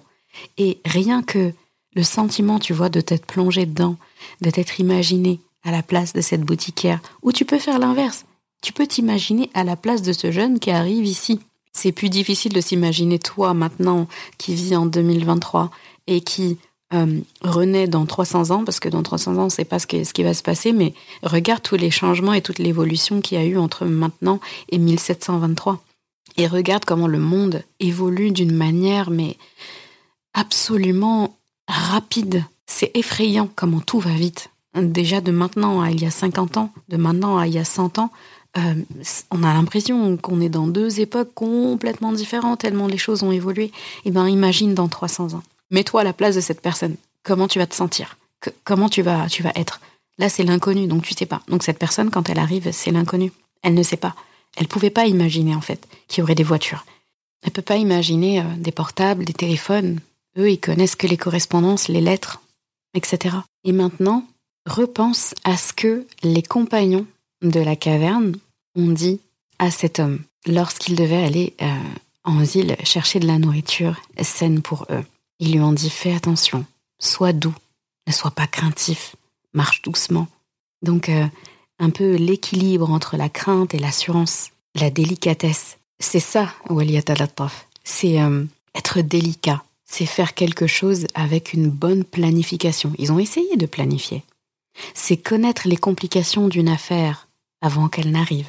Et 0.59 0.79
rien 0.85 1.23
que 1.23 1.53
le 1.95 2.03
sentiment, 2.03 2.59
tu 2.59 2.73
vois, 2.73 2.89
de 2.89 3.01
t'être 3.01 3.27
plongé 3.27 3.67
dedans, 3.67 3.97
de 4.41 4.51
t'être 4.51 4.81
imaginé 4.81 5.41
à 5.63 5.71
la 5.71 5.83
place 5.83 6.13
de 6.13 6.21
cette 6.21 6.43
boutiquière, 6.43 7.01
ou 7.23 7.33
tu 7.33 7.45
peux 7.45 7.59
faire 7.59 7.79
l'inverse. 7.79 8.27
Tu 8.63 8.73
peux 8.73 8.87
t'imaginer 8.87 9.51
à 9.55 9.65
la 9.65 9.77
place 9.77 10.03
de 10.03 10.13
ce 10.13 10.31
jeune 10.31 10.59
qui 10.59 10.71
arrive 10.71 11.05
ici 11.05 11.41
c'est 11.75 11.93
plus 11.93 12.09
difficile 12.09 12.53
de 12.53 12.61
s'imaginer 12.61 13.19
toi 13.19 13.53
maintenant 13.53 14.09
qui 14.39 14.55
vis 14.55 14.77
en 14.77 14.87
2023 14.87 15.71
et 16.07 16.21
qui 16.23 16.57
euh, 16.95 17.21
renaît 17.43 17.89
dans 17.89 18.07
300 18.07 18.51
ans, 18.51 18.65
parce 18.65 18.79
que 18.79 18.89
dans 18.89 19.03
300 19.03 19.37
ans, 19.39 19.49
c'est 19.49 19.65
pas 19.65 19.79
ce 19.79 19.87
qui, 19.87 20.05
ce 20.05 20.13
qui 20.13 20.23
va 20.23 20.33
se 20.33 20.43
passer, 20.43 20.73
mais 20.73 20.95
regarde 21.23 21.63
tous 21.63 21.77
les 21.77 21.91
changements 21.91 22.33
et 22.33 22.43
toute 22.43 22.59
l'évolution 22.59 23.21
qu'il 23.21 23.39
y 23.39 23.41
a 23.41 23.45
eu 23.45 23.59
entre 23.59 23.85
maintenant 23.85 24.39
et 24.69 24.79
1723. 24.79 25.83
Et 26.37 26.47
regarde 26.47 26.85
comment 26.85 27.09
le 27.09 27.19
monde 27.19 27.63
évolue 27.81 28.31
d'une 28.31 28.55
manière, 28.55 29.11
mais 29.11 29.37
absolument 30.35 31.37
rapide. 31.69 32.45
C'est 32.67 32.93
effrayant 32.95 33.49
comment 33.55 33.81
tout 33.81 33.99
va 33.99 34.13
vite. 34.13 34.51
Déjà 34.77 35.21
de 35.21 35.31
maintenant 35.31 35.81
à 35.81 35.91
il 35.91 36.03
y 36.03 36.07
a 36.07 36.11
50 36.11 36.57
ans, 36.57 36.73
de 36.89 36.97
maintenant 36.97 37.39
à 37.39 37.47
il 37.47 37.55
y 37.55 37.59
a 37.59 37.65
100 37.65 37.99
ans, 37.99 38.11
euh, 38.57 38.75
on 39.31 39.43
a 39.43 39.53
l'impression 39.53 40.17
qu'on 40.17 40.41
est 40.41 40.49
dans 40.49 40.67
deux 40.67 41.01
époques 41.01 41.35
complètement 41.35 42.13
différentes, 42.13 42.61
tellement 42.61 42.87
les 42.87 42.99
choses 42.99 43.23
ont 43.23 43.33
évolué. 43.33 43.73
Eh 44.05 44.11
bien, 44.11 44.29
imagine 44.29 44.75
dans 44.75 44.89
300 44.89 45.35
ans. 45.35 45.43
Mets-toi 45.71 46.03
à 46.03 46.05
la 46.05 46.13
place 46.13 46.37
de 46.37 46.41
cette 46.41 46.61
personne. 46.61 46.97
Comment 47.23 47.49
tu 47.49 47.59
vas 47.59 47.67
te 47.67 47.75
sentir? 47.75 48.17
Comment 48.65 48.89
tu 48.89 49.03
vas, 49.03 49.29
tu 49.29 49.43
vas 49.43 49.53
être? 49.57 49.81
Là, 50.19 50.29
c'est 50.29 50.45
l'inconnu, 50.45 50.87
donc 50.87 51.03
tu 51.03 51.15
sais 51.15 51.27
pas. 51.27 51.43
Donc 51.49 51.63
cette 51.63 51.79
personne, 51.79 52.11
quand 52.11 52.29
elle 52.29 52.39
arrive, 52.39 52.71
c'est 52.73 52.93
l'inconnu. 52.93 53.33
Elle 53.63 53.75
ne 53.75 53.83
sait 53.83 53.97
pas. 53.97 54.15
Elle 54.57 54.69
pouvait 54.69 54.91
pas 54.91 55.07
imaginer, 55.07 55.55
en 55.55 55.61
fait, 55.61 55.89
qu'il 56.07 56.21
y 56.21 56.23
aurait 56.23 56.37
des 56.37 56.45
voitures. 56.45 56.85
Elle 57.43 57.51
peut 57.51 57.63
pas 57.63 57.77
imaginer 57.77 58.41
euh, 58.41 58.45
des 58.57 58.73
portables, 58.73 59.25
des 59.25 59.33
téléphones. 59.33 59.99
Eux, 60.39 60.51
ils 60.51 60.61
connaissent 60.61 60.97
que 60.97 61.07
les 61.07 61.17
correspondances, 61.17 61.89
les 61.89 62.01
lettres, 62.01 62.41
etc. 62.95 63.37
Et 63.65 63.73
maintenant, 63.73 64.25
repense 64.67 65.35
à 65.45 65.57
ce 65.57 65.73
que 65.73 66.07
les 66.23 66.43
compagnons 66.43 67.07
de 67.43 67.61
la 67.61 67.77
caverne 67.77 68.37
ont 68.75 68.91
dit 68.91 69.21
à 69.59 69.71
cet 69.71 70.01
homme, 70.01 70.21
lorsqu'il 70.47 70.97
devait 70.97 71.23
aller 71.23 71.55
euh, 71.63 71.67
en 72.25 72.39
ville 72.39 72.77
chercher 72.85 73.21
de 73.21 73.27
la 73.27 73.39
nourriture 73.39 74.01
saine 74.21 74.63
pour 74.63 74.87
eux, 74.91 75.05
ils 75.39 75.53
lui 75.53 75.61
ont 75.61 75.73
dit 75.73 75.91
fais 75.91 76.15
attention, 76.15 76.65
sois 76.99 77.33
doux, 77.33 77.55
ne 78.07 78.13
sois 78.13 78.31
pas 78.31 78.47
craintif, 78.47 79.17
marche 79.53 79.83
doucement. 79.83 80.29
Donc 80.83 81.09
euh, 81.09 81.27
un 81.79 81.91
peu 81.91 82.15
l'équilibre 82.17 82.91
entre 82.91 83.17
la 83.17 83.29
crainte 83.29 83.75
et 83.75 83.79
l'assurance, 83.79 84.51
la 84.75 84.91
délicatesse. 84.91 85.79
C'est 85.99 86.21
ça, 86.21 86.53
Waliyatalattaf. 86.69 87.69
C'est 87.85 88.21
euh, 88.21 88.45
être 88.75 89.01
délicat, 89.01 89.63
c'est 89.85 90.07
faire 90.07 90.35
quelque 90.35 90.67
chose 90.67 91.07
avec 91.15 91.53
une 91.53 91.69
bonne 91.69 92.05
planification. 92.05 92.93
Ils 92.99 93.13
ont 93.13 93.19
essayé 93.19 93.57
de 93.57 93.67
planifier. 93.67 94.23
C'est 94.93 95.17
connaître 95.17 95.69
les 95.69 95.77
complications 95.77 96.49
d'une 96.49 96.69
affaire 96.69 97.29
avant 97.61 97.89
qu'elle 97.89 98.11
n'arrive. 98.11 98.49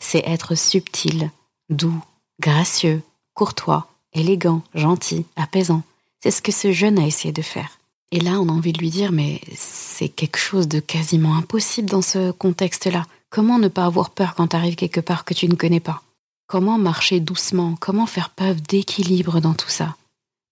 C'est 0.00 0.22
être 0.26 0.54
subtil, 0.54 1.30
doux, 1.70 2.02
gracieux, 2.40 3.02
courtois, 3.34 3.88
élégant, 4.12 4.62
gentil, 4.74 5.26
apaisant. 5.36 5.82
C'est 6.20 6.30
ce 6.30 6.42
que 6.42 6.52
ce 6.52 6.72
jeune 6.72 6.98
a 6.98 7.06
essayé 7.06 7.32
de 7.32 7.42
faire. 7.42 7.78
Et 8.10 8.20
là, 8.20 8.40
on 8.40 8.48
a 8.48 8.52
envie 8.52 8.72
de 8.72 8.78
lui 8.78 8.90
dire, 8.90 9.10
mais 9.10 9.40
c'est 9.56 10.08
quelque 10.08 10.38
chose 10.38 10.68
de 10.68 10.80
quasiment 10.80 11.34
impossible 11.34 11.88
dans 11.88 12.02
ce 12.02 12.30
contexte-là. 12.30 13.06
Comment 13.30 13.58
ne 13.58 13.68
pas 13.68 13.86
avoir 13.86 14.10
peur 14.10 14.34
quand 14.34 14.48
tu 14.48 14.56
arrives 14.56 14.76
quelque 14.76 15.00
part 15.00 15.24
que 15.24 15.32
tu 15.32 15.48
ne 15.48 15.54
connais 15.54 15.80
pas? 15.80 16.02
Comment 16.46 16.76
marcher 16.76 17.20
doucement? 17.20 17.74
Comment 17.80 18.06
faire 18.06 18.28
preuve 18.28 18.60
d'équilibre 18.60 19.40
dans 19.40 19.54
tout 19.54 19.70
ça? 19.70 19.96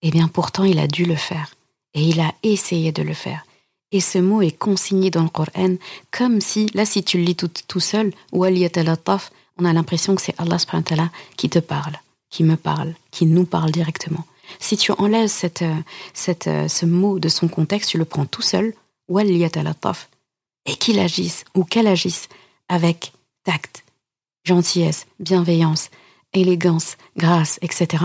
Eh 0.00 0.10
bien, 0.10 0.28
pourtant, 0.28 0.64
il 0.64 0.78
a 0.78 0.86
dû 0.86 1.04
le 1.04 1.16
faire. 1.16 1.54
Et 1.92 2.02
il 2.02 2.20
a 2.20 2.32
essayé 2.42 2.92
de 2.92 3.02
le 3.02 3.12
faire. 3.12 3.44
Et 3.92 4.00
ce 4.00 4.18
mot 4.18 4.40
est 4.40 4.56
consigné 4.56 5.10
dans 5.10 5.22
le 5.22 5.28
Coran 5.28 5.76
comme 6.10 6.40
si, 6.40 6.66
là, 6.74 6.84
si 6.84 7.02
tu 7.02 7.18
le 7.18 7.24
lis 7.24 7.36
tout, 7.36 7.50
tout 7.66 7.80
seul, 7.80 8.12
on 8.32 8.44
a 9.64 9.72
l'impression 9.72 10.14
que 10.14 10.22
c'est 10.22 10.38
Allah 10.38 10.58
qui 11.36 11.50
te 11.50 11.58
parle, 11.58 11.96
qui 12.30 12.44
me 12.44 12.56
parle, 12.56 12.94
qui 13.10 13.26
nous 13.26 13.44
parle 13.44 13.72
directement. 13.72 14.24
Si 14.58 14.76
tu 14.76 14.92
enlèves 14.92 15.28
cette, 15.28 15.64
cette, 16.12 16.48
ce 16.68 16.86
mot 16.86 17.18
de 17.18 17.28
son 17.28 17.48
contexte, 17.48 17.90
tu 17.90 17.98
le 17.98 18.04
prends 18.04 18.26
tout 18.26 18.42
seul, 18.42 18.74
et 20.66 20.76
qu'il 20.76 20.98
agisse 20.98 21.44
ou 21.54 21.64
qu'elle 21.64 21.86
agisse 21.86 22.28
avec 22.68 23.12
tact, 23.44 23.84
gentillesse, 24.44 25.06
bienveillance, 25.18 25.90
élégance, 26.32 26.96
grâce, 27.16 27.58
etc., 27.62 28.04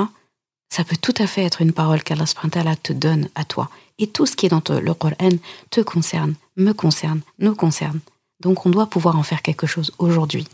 ça 0.70 0.84
peut 0.84 0.98
tout 0.98 1.14
à 1.20 1.28
fait 1.28 1.44
être 1.44 1.62
une 1.62 1.74
parole 1.74 2.04
qu'Allah 2.04 2.76
te 2.76 2.92
donne 2.92 3.30
à 3.36 3.46
toi 3.46 3.70
et 3.98 4.08
tout 4.08 4.26
ce 4.26 4.36
qui 4.36 4.46
est 4.46 4.50
dans 4.50 4.64
le 4.70 4.94
Coran 4.94 5.30
te 5.70 5.82
concerne, 5.82 6.36
me 6.58 6.74
concerne, 6.74 7.22
nous 7.40 7.56
concerne. 7.56 8.00
Donc 8.40 8.66
on 8.66 8.70
doit 8.70 8.88
pouvoir 8.88 9.18
en 9.18 9.24
faire 9.24 9.42
quelque 9.42 9.68
chose 9.68 9.92
aujourd'hui. 9.98 10.48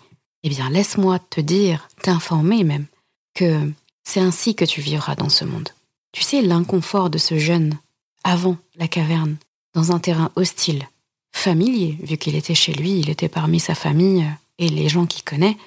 Eh 0.43 0.49
bien, 0.49 0.69
laisse-moi 0.69 1.19
te 1.19 1.41
dire, 1.41 1.87
t'informer 2.01 2.63
même, 2.63 2.85
que 3.33 3.71
c'est 4.03 4.19
ainsi 4.19 4.55
que 4.55 4.65
tu 4.65 4.81
vivras 4.81 5.15
dans 5.15 5.29
ce 5.29 5.45
monde. 5.45 5.69
Tu 6.11 6.23
sais 6.23 6.41
l'inconfort 6.41 7.09
de 7.09 7.17
ce 7.17 7.37
jeune 7.37 7.77
avant 8.23 8.57
la 8.75 8.87
caverne, 8.87 9.37
dans 9.73 9.91
un 9.91 9.99
terrain 9.99 10.31
hostile, 10.35 10.87
familier, 11.31 11.97
vu 12.03 12.17
qu'il 12.17 12.35
était 12.35 12.55
chez 12.55 12.73
lui, 12.73 12.99
il 12.99 13.09
était 13.09 13.29
parmi 13.29 13.59
sa 13.59 13.75
famille 13.75 14.25
et 14.57 14.69
les 14.69 14.89
gens 14.89 15.05
qu'il 15.05 15.23
connaît, 15.23 15.57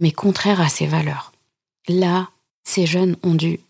mais 0.00 0.10
contraire 0.12 0.60
à 0.60 0.68
ses 0.68 0.86
valeurs. 0.86 1.32
Là, 1.88 2.28
ces 2.64 2.86
jeunes 2.86 3.16
ont 3.22 3.34
dû 3.34 3.60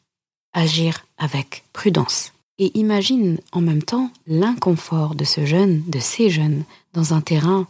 agir 0.52 1.04
avec 1.18 1.64
prudence. 1.72 2.32
Et 2.58 2.76
imagine 2.78 3.38
en 3.52 3.60
même 3.60 3.82
temps 3.82 4.10
l'inconfort 4.26 5.14
de 5.14 5.24
ce 5.24 5.44
jeune, 5.44 5.82
de 5.88 5.98
ces 5.98 6.30
jeunes, 6.30 6.64
dans 6.92 7.12
un 7.12 7.20
terrain 7.20 7.66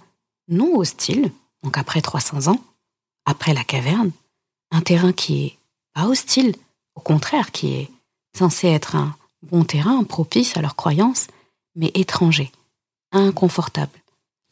non 0.48 0.76
hostile, 0.76 1.32
donc 1.62 1.76
après 1.76 2.00
300 2.00 2.52
ans, 2.52 2.60
après 3.24 3.54
la 3.54 3.64
caverne, 3.64 4.12
un 4.70 4.80
terrain 4.80 5.12
qui 5.12 5.46
est 5.46 5.58
pas 5.92 6.06
hostile, 6.06 6.54
au 6.94 7.00
contraire, 7.00 7.50
qui 7.50 7.74
est 7.74 7.90
censé 8.36 8.68
être 8.68 8.94
un 8.94 9.16
bon 9.42 9.64
terrain 9.64 10.04
propice 10.04 10.56
à 10.56 10.62
leurs 10.62 10.76
croyances, 10.76 11.26
mais 11.74 11.90
étranger, 11.94 12.52
inconfortable. 13.12 13.98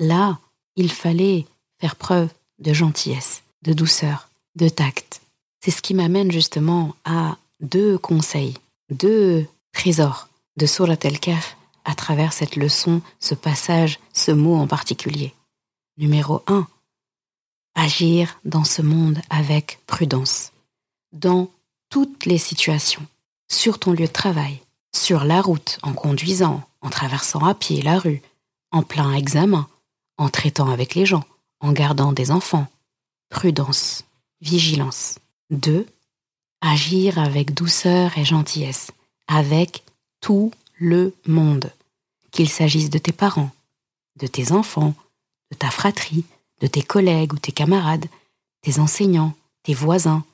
Là, 0.00 0.38
il 0.76 0.90
fallait 0.90 1.46
faire 1.78 1.96
preuve 1.96 2.28
de 2.58 2.72
gentillesse, 2.72 3.42
de 3.62 3.72
douceur, 3.72 4.28
de 4.56 4.68
tact. 4.68 5.20
C'est 5.60 5.70
ce 5.70 5.82
qui 5.82 5.94
m'amène 5.94 6.30
justement 6.30 6.94
à 7.04 7.36
deux 7.60 7.98
conseils, 7.98 8.54
deux 8.90 9.46
trésors 9.74 10.28
de 10.56 10.64
Surat 10.64 10.96
el-Kaf 11.02 11.58
à 11.84 11.94
travers 11.94 12.32
cette 12.32 12.56
leçon, 12.56 13.02
ce 13.20 13.34
passage, 13.34 13.98
ce 14.14 14.30
mot 14.30 14.54
en 14.54 14.66
particulier. 14.66 15.34
Numéro 15.98 16.42
1. 16.46 16.66
Agir 17.74 18.40
dans 18.44 18.64
ce 18.64 18.80
monde 18.80 19.20
avec 19.28 19.80
prudence, 19.86 20.52
dans 21.12 21.50
toutes 21.90 22.24
les 22.24 22.38
situations, 22.38 23.06
sur 23.50 23.78
ton 23.78 23.92
lieu 23.92 24.06
de 24.06 24.12
travail, 24.12 24.60
sur 24.94 25.24
la 25.24 25.42
route, 25.42 25.78
en 25.82 25.92
conduisant, 25.92 26.62
en 26.80 26.88
traversant 26.88 27.44
à 27.44 27.54
pied 27.54 27.82
la 27.82 27.98
rue, 27.98 28.22
en 28.70 28.82
plein 28.82 29.12
examen, 29.12 29.68
en 30.16 30.30
traitant 30.30 30.70
avec 30.70 30.94
les 30.94 31.04
gens, 31.04 31.24
en 31.60 31.72
gardant 31.72 32.12
des 32.12 32.30
enfants. 32.30 32.68
Prudence, 33.28 34.04
vigilance. 34.40 35.18
2. 35.50 35.86
Agir 36.62 37.18
avec 37.18 37.52
douceur 37.52 38.16
et 38.16 38.24
gentillesse, 38.24 38.90
avec 39.26 39.84
tout 40.20 40.50
le 40.78 41.14
monde, 41.26 41.72
qu'il 42.30 42.48
s'agisse 42.48 42.90
de 42.90 42.98
tes 42.98 43.12
parents, 43.12 43.50
de 44.16 44.26
tes 44.26 44.52
enfants, 44.52 44.94
de 45.50 45.56
ta 45.56 45.70
fratrie, 45.70 46.24
de 46.60 46.66
tes 46.66 46.82
collègues 46.82 47.32
ou 47.32 47.38
tes 47.38 47.52
camarades, 47.52 48.06
tes 48.62 48.78
enseignants, 48.78 49.34
tes 49.62 49.74
voisins, 49.74 50.24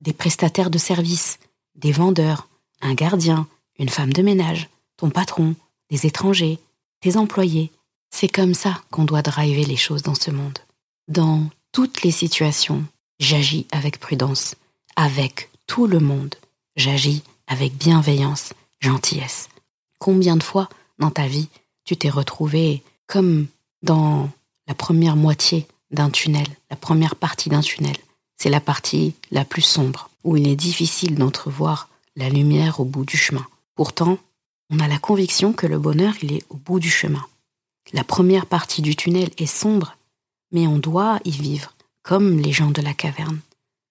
des 0.00 0.12
prestataires 0.12 0.70
de 0.70 0.78
services, 0.78 1.38
des 1.74 1.92
vendeurs, 1.92 2.48
un 2.80 2.94
gardien, 2.94 3.46
une 3.78 3.88
femme 3.88 4.12
de 4.12 4.22
ménage, 4.22 4.68
ton 4.96 5.10
patron, 5.10 5.54
des 5.90 6.06
étrangers, 6.06 6.58
tes 7.00 7.16
employés. 7.16 7.70
C'est 8.10 8.28
comme 8.28 8.54
ça 8.54 8.82
qu'on 8.90 9.04
doit 9.04 9.22
driver 9.22 9.64
les 9.64 9.76
choses 9.76 10.02
dans 10.02 10.14
ce 10.14 10.30
monde. 10.30 10.58
Dans 11.08 11.48
toutes 11.72 12.02
les 12.02 12.10
situations, 12.10 12.84
j'agis 13.18 13.66
avec 13.70 14.00
prudence, 14.00 14.56
avec 14.96 15.50
tout 15.66 15.86
le 15.86 16.00
monde. 16.00 16.34
J'agis 16.76 17.22
avec 17.48 17.76
bienveillance, 17.76 18.52
gentillesse. 18.80 19.48
Combien 19.98 20.36
de 20.36 20.42
fois 20.42 20.68
dans 20.98 21.10
ta 21.10 21.26
vie 21.26 21.48
tu 21.84 21.96
t'es 21.96 22.10
retrouvé 22.10 22.82
comme 23.06 23.46
dans 23.82 24.30
la 24.68 24.74
première 24.74 25.16
moitié 25.16 25.66
d'un 25.90 26.10
tunnel, 26.10 26.46
la 26.70 26.76
première 26.76 27.16
partie 27.16 27.48
d'un 27.48 27.62
tunnel? 27.62 27.96
C'est 28.36 28.50
la 28.50 28.60
partie 28.60 29.14
la 29.32 29.44
plus 29.44 29.62
sombre, 29.62 30.10
où 30.22 30.36
il 30.36 30.46
est 30.46 30.54
difficile 30.54 31.16
d'entrevoir 31.16 31.88
la 32.14 32.28
lumière 32.28 32.78
au 32.78 32.84
bout 32.84 33.04
du 33.04 33.16
chemin. 33.16 33.44
Pourtant, 33.74 34.18
on 34.70 34.78
a 34.78 34.86
la 34.86 34.98
conviction 34.98 35.52
que 35.52 35.66
le 35.66 35.78
bonheur, 35.78 36.14
il 36.22 36.32
est 36.32 36.44
au 36.50 36.56
bout 36.56 36.78
du 36.78 36.90
chemin. 36.90 37.24
La 37.92 38.04
première 38.04 38.46
partie 38.46 38.82
du 38.82 38.94
tunnel 38.94 39.30
est 39.38 39.46
sombre, 39.46 39.96
mais 40.52 40.66
on 40.66 40.78
doit 40.78 41.18
y 41.24 41.30
vivre, 41.30 41.74
comme 42.02 42.38
les 42.38 42.52
gens 42.52 42.70
de 42.70 42.82
la 42.82 42.94
caverne, 42.94 43.40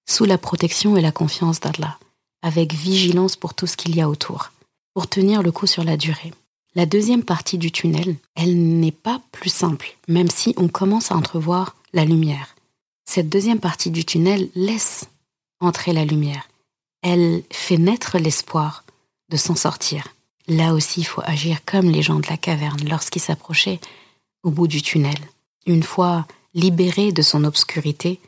sous 0.08 0.26
la 0.26 0.38
protection 0.38 0.96
et 0.96 1.02
la 1.02 1.12
confiance 1.12 1.60
d'Allah, 1.60 1.98
avec 2.42 2.74
vigilance 2.74 3.36
pour 3.36 3.54
tout 3.54 3.68
ce 3.68 3.78
qu'il 3.78 3.96
y 3.96 4.02
a 4.02 4.10
autour, 4.10 4.52
pour 4.94 5.08
tenir 5.08 5.44
le 5.44 5.52
coup 5.52 5.68
sur 5.68 5.84
la 5.84 5.98
durée. 5.98 6.34
La 6.76 6.86
deuxième 6.86 7.24
partie 7.24 7.58
du 7.58 7.72
tunnel, 7.72 8.16
elle 8.36 8.80
n'est 8.80 8.92
pas 8.92 9.22
plus 9.32 9.50
simple, 9.50 9.98
même 10.08 10.30
si 10.30 10.54
on 10.58 10.68
commence 10.68 11.12
à 11.12 11.16
entrevoir 11.16 11.76
la 11.94 12.06
lumière. 12.06 12.56
Cette 13.06 13.30
deuxième 13.30 13.60
partie 13.60 13.90
du 13.90 14.06
tunnel 14.06 14.50
laisse 14.54 15.08
entrer 15.60 15.94
la 15.94 16.06
lumière. 16.06 16.48
Elle 17.02 17.44
fait 17.52 17.78
naître 17.78 18.18
l'espoir 18.18 18.84
de 19.30 19.38
s'en 19.38 19.56
sortir. 19.56 20.10
Là 20.48 20.74
aussi, 20.74 21.02
il 21.02 21.06
faut 21.06 21.24
agir 21.26 21.66
comme 21.66 21.90
les 21.90 22.02
gens 22.02 22.20
de 22.20 22.28
la 22.30 22.38
caverne 22.38 22.88
lorsqu'ils 22.88 23.22
s'approchaient 23.22 23.80
au 24.44 24.52
bout 24.52 24.68
du 24.68 24.82
tunnel. 24.82 25.18
Une 25.66 25.84
fois 25.84 26.28
libérés 26.54 27.12
de 27.12 27.22
son 27.22 27.44
obscurité, 27.44 28.20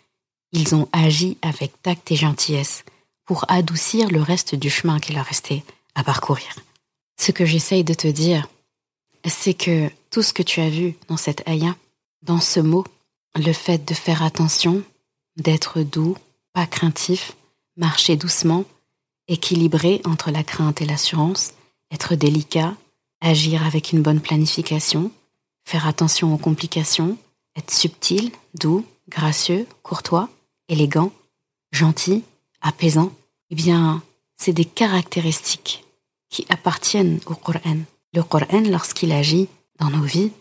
ils 0.51 0.76
ont 0.76 0.89
agi 0.91 1.38
avec 1.41 1.82
tact 1.82 2.12
et 2.12 2.16
gentillesse 2.16 2.84
pour 3.30 3.46
adoucir 3.48 4.10
le 4.10 4.24
reste 4.24 4.56
du 4.56 4.72
chemin 4.72 5.00
qu'il 5.00 5.14
leur 5.14 5.26
restait 5.26 5.64
à 5.94 6.04
parcourir. 6.04 6.56
Ce 7.16 7.32
que 7.32 7.46
j'essaye 7.46 7.84
de 7.84 7.94
te 7.94 8.08
dire, 8.08 8.48
c'est 9.24 9.54
que 9.54 9.92
tout 10.10 10.24
ce 10.24 10.34
que 10.34 10.42
tu 10.42 10.62
as 10.62 10.70
vu 10.72 10.96
dans 11.10 11.16
cette 11.16 11.48
aya, 11.48 11.76
dans 12.24 12.40
ce 12.40 12.60
mot, 12.60 12.84
le 13.36 13.54
fait 13.54 13.86
de 13.88 13.94
faire 13.94 14.24
attention, 14.24 14.82
d'être 15.38 15.84
doux, 15.84 16.18
pas 16.54 16.66
craintif, 16.66 17.34
marcher 17.78 18.16
doucement, 18.16 18.66
équilibré 19.28 20.02
entre 20.06 20.32
la 20.32 20.44
crainte 20.44 20.82
et 20.82 20.86
l'assurance, 20.86 21.52
être 21.92 22.16
délicat, 22.16 22.74
agir 23.22 23.64
avec 23.64 23.94
une 23.94 24.02
bonne 24.02 24.22
planification, 24.22 25.12
faire 25.66 25.86
attention 25.86 26.34
aux 26.34 26.40
complications, 26.40 27.16
être 27.56 27.70
subtil, 27.70 28.32
doux, 28.56 28.84
gracieux, 29.08 29.68
courtois, 29.84 30.30
élégant, 30.68 31.12
gentil, 31.72 32.24
apaisant, 32.62 33.14
eh 33.52 33.56
bien, 33.56 34.02
c'est 34.38 34.54
des 34.54 34.66
caractéristiques 34.66 35.84
qui 36.30 36.45
appartiennent 36.50 37.20
au 37.26 37.36
Coran. 37.36 37.80
Le 38.14 38.24
Coran, 38.24 38.64
lorsqu'il 38.66 39.12
agit 39.12 39.47
dans 39.80 39.89
nos 39.89 40.04
vies, 40.04 40.32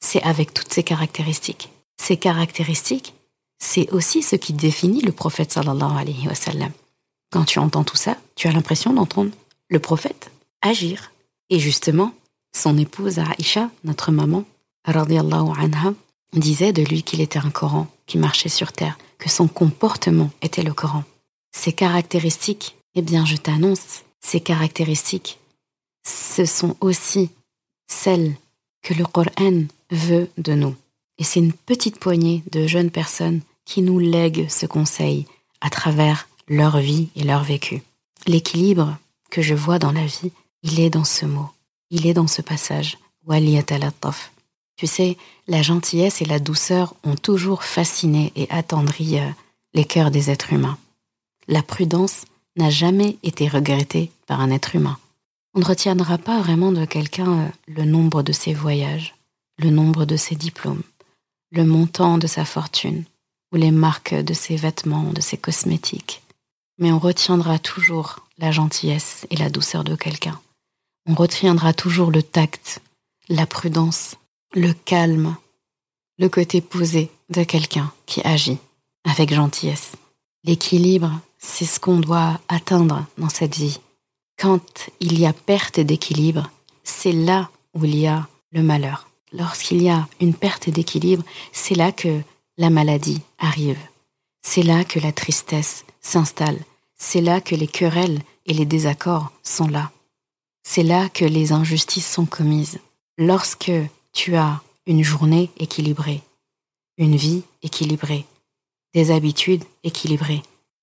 c'est 0.00 0.22
avec 0.22 0.52
toutes 0.52 0.72
ces 0.72 0.82
caractéristiques. 0.82 1.70
Ces 1.96 2.16
caractéristiques, 2.16 3.14
c'est 3.58 3.90
aussi 3.90 4.22
ce 4.22 4.36
qui 4.36 4.52
définit 4.52 5.00
le 5.00 5.12
prophète 5.12 5.52
sallallahu 5.52 5.96
alayhi 5.96 6.26
wa 6.26 6.34
sallam. 6.34 6.72
Quand 7.30 7.44
tu 7.44 7.58
entends 7.58 7.84
tout 7.84 7.96
ça, 7.96 8.16
tu 8.34 8.48
as 8.48 8.52
l'impression 8.52 8.92
d'entendre 8.92 9.30
le 9.68 9.78
prophète 9.78 10.30
agir. 10.60 11.12
Et 11.48 11.58
justement, 11.58 12.12
son 12.54 12.76
épouse 12.76 13.18
Aïcha, 13.18 13.70
notre 13.84 14.10
maman, 14.10 14.44
anha, 14.84 15.94
disait 16.32 16.72
de 16.72 16.82
lui 16.82 17.02
qu'il 17.02 17.20
était 17.20 17.38
un 17.38 17.50
Coran 17.50 17.86
qui 18.06 18.18
marchait 18.18 18.48
sur 18.48 18.72
terre, 18.72 18.98
que 19.18 19.30
son 19.30 19.48
comportement 19.48 20.30
était 20.42 20.62
le 20.62 20.74
Coran. 20.74 21.04
Ces 21.52 21.72
caractéristiques, 21.72 22.76
eh 22.94 23.02
bien, 23.02 23.24
je 23.24 23.36
t'annonce, 23.36 24.02
ces 24.20 24.40
caractéristiques, 24.40 25.38
ce 26.04 26.44
sont 26.44 26.76
aussi 26.80 27.30
celles 27.86 28.34
que 28.82 28.94
le 28.94 29.04
Coran 29.04 29.64
veut 29.90 30.30
de 30.38 30.54
nous. 30.54 30.74
Et 31.18 31.24
c'est 31.24 31.40
une 31.40 31.52
petite 31.52 31.98
poignée 31.98 32.42
de 32.50 32.66
jeunes 32.66 32.90
personnes 32.90 33.42
qui 33.64 33.82
nous 33.82 33.98
lèguent 33.98 34.48
ce 34.48 34.66
conseil 34.66 35.26
à 35.60 35.70
travers 35.70 36.28
leur 36.48 36.78
vie 36.78 37.08
et 37.14 37.22
leur 37.22 37.44
vécu. 37.44 37.82
L'équilibre 38.26 38.96
que 39.30 39.42
je 39.42 39.54
vois 39.54 39.78
dans 39.78 39.92
la 39.92 40.04
vie, 40.04 40.32
il 40.62 40.80
est 40.80 40.90
dans 40.90 41.04
ce 41.04 41.26
mot, 41.26 41.48
il 41.90 42.06
est 42.06 42.14
dans 42.14 42.26
ce 42.26 42.42
passage. 42.42 42.98
Tu 44.76 44.86
sais, 44.86 45.16
la 45.46 45.62
gentillesse 45.62 46.22
et 46.22 46.24
la 46.24 46.40
douceur 46.40 46.94
ont 47.04 47.14
toujours 47.14 47.62
fasciné 47.62 48.32
et 48.34 48.48
attendri 48.50 49.18
euh, 49.18 49.28
les 49.74 49.84
cœurs 49.84 50.10
des 50.10 50.30
êtres 50.30 50.52
humains. 50.52 50.78
La 51.48 51.62
prudence 51.62 52.24
n'a 52.56 52.70
jamais 52.70 53.16
été 53.22 53.48
regrettée 53.48 54.10
par 54.26 54.40
un 54.40 54.50
être 54.50 54.76
humain. 54.76 54.98
On 55.54 55.60
ne 55.60 55.64
retiendra 55.64 56.18
pas 56.18 56.40
vraiment 56.40 56.72
de 56.72 56.84
quelqu'un 56.84 57.40
euh, 57.40 57.48
le 57.66 57.84
nombre 57.84 58.22
de 58.22 58.32
ses 58.32 58.54
voyages, 58.54 59.14
le 59.58 59.70
nombre 59.70 60.04
de 60.04 60.16
ses 60.16 60.34
diplômes, 60.34 60.82
le 61.50 61.64
montant 61.64 62.18
de 62.18 62.26
sa 62.26 62.44
fortune 62.44 63.04
ou 63.52 63.56
les 63.56 63.70
marques 63.70 64.14
de 64.14 64.32
ses 64.32 64.56
vêtements, 64.56 65.12
de 65.12 65.20
ses 65.20 65.36
cosmétiques. 65.36 66.22
Mais 66.78 66.90
on 66.90 66.98
retiendra 66.98 67.58
toujours 67.58 68.20
la 68.38 68.50
gentillesse 68.50 69.26
et 69.30 69.36
la 69.36 69.50
douceur 69.50 69.84
de 69.84 69.94
quelqu'un. 69.94 70.40
On 71.06 71.14
retiendra 71.14 71.74
toujours 71.74 72.10
le 72.10 72.22
tact, 72.22 72.80
la 73.28 73.46
prudence, 73.46 74.16
le 74.54 74.72
calme, 74.72 75.36
le 76.18 76.28
côté 76.28 76.60
posé 76.60 77.10
de 77.28 77.44
quelqu'un 77.44 77.92
qui 78.06 78.22
agit 78.22 78.58
avec 79.04 79.34
gentillesse. 79.34 79.92
L'équilibre, 80.44 81.20
c'est 81.42 81.66
ce 81.66 81.80
qu'on 81.80 81.98
doit 81.98 82.40
atteindre 82.48 83.04
dans 83.18 83.28
cette 83.28 83.56
vie. 83.56 83.80
Quand 84.38 84.88
il 85.00 85.18
y 85.18 85.26
a 85.26 85.32
perte 85.32 85.80
d'équilibre, 85.80 86.50
c'est 86.84 87.12
là 87.12 87.50
où 87.74 87.84
il 87.84 87.96
y 87.96 88.06
a 88.06 88.28
le 88.52 88.62
malheur. 88.62 89.08
Lorsqu'il 89.32 89.82
y 89.82 89.90
a 89.90 90.08
une 90.20 90.34
perte 90.34 90.70
d'équilibre, 90.70 91.24
c'est 91.52 91.74
là 91.74 91.90
que 91.90 92.20
la 92.56 92.70
maladie 92.70 93.20
arrive. 93.38 93.78
C'est 94.42 94.62
là 94.62 94.84
que 94.84 95.00
la 95.00 95.12
tristesse 95.12 95.84
s'installe. 96.00 96.58
C'est 96.96 97.20
là 97.20 97.40
que 97.40 97.54
les 97.54 97.66
querelles 97.66 98.20
et 98.46 98.54
les 98.54 98.66
désaccords 98.66 99.32
sont 99.42 99.68
là. 99.68 99.90
C'est 100.62 100.82
là 100.82 101.08
que 101.08 101.24
les 101.24 101.52
injustices 101.52 102.10
sont 102.10 102.26
commises. 102.26 102.78
Lorsque 103.18 103.72
tu 104.12 104.36
as 104.36 104.60
une 104.86 105.02
journée 105.02 105.50
équilibrée, 105.56 106.22
une 106.98 107.16
vie 107.16 107.42
équilibrée, 107.62 108.26
des 108.94 109.10
habitudes 109.10 109.64
équilibrées, 109.82 110.42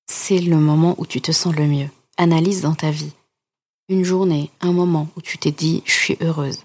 c'est 0.10 0.40
le 0.40 0.58
moment 0.58 0.96
où 0.98 1.06
tu 1.06 1.22
te 1.22 1.32
sens 1.32 1.56
le 1.56 1.68
mieux. 1.68 1.90
Analyse 2.18 2.62
dans 2.62 2.74
ta 2.74 2.90
vie. 2.90 3.14
Une 3.90 4.04
journée, 4.04 4.50
un 4.60 4.74
moment 4.74 5.08
où 5.16 5.22
tu 5.22 5.38
t'es 5.38 5.52
dit 5.52 5.84
je 5.86 5.94
suis 5.94 6.18
heureuse, 6.20 6.64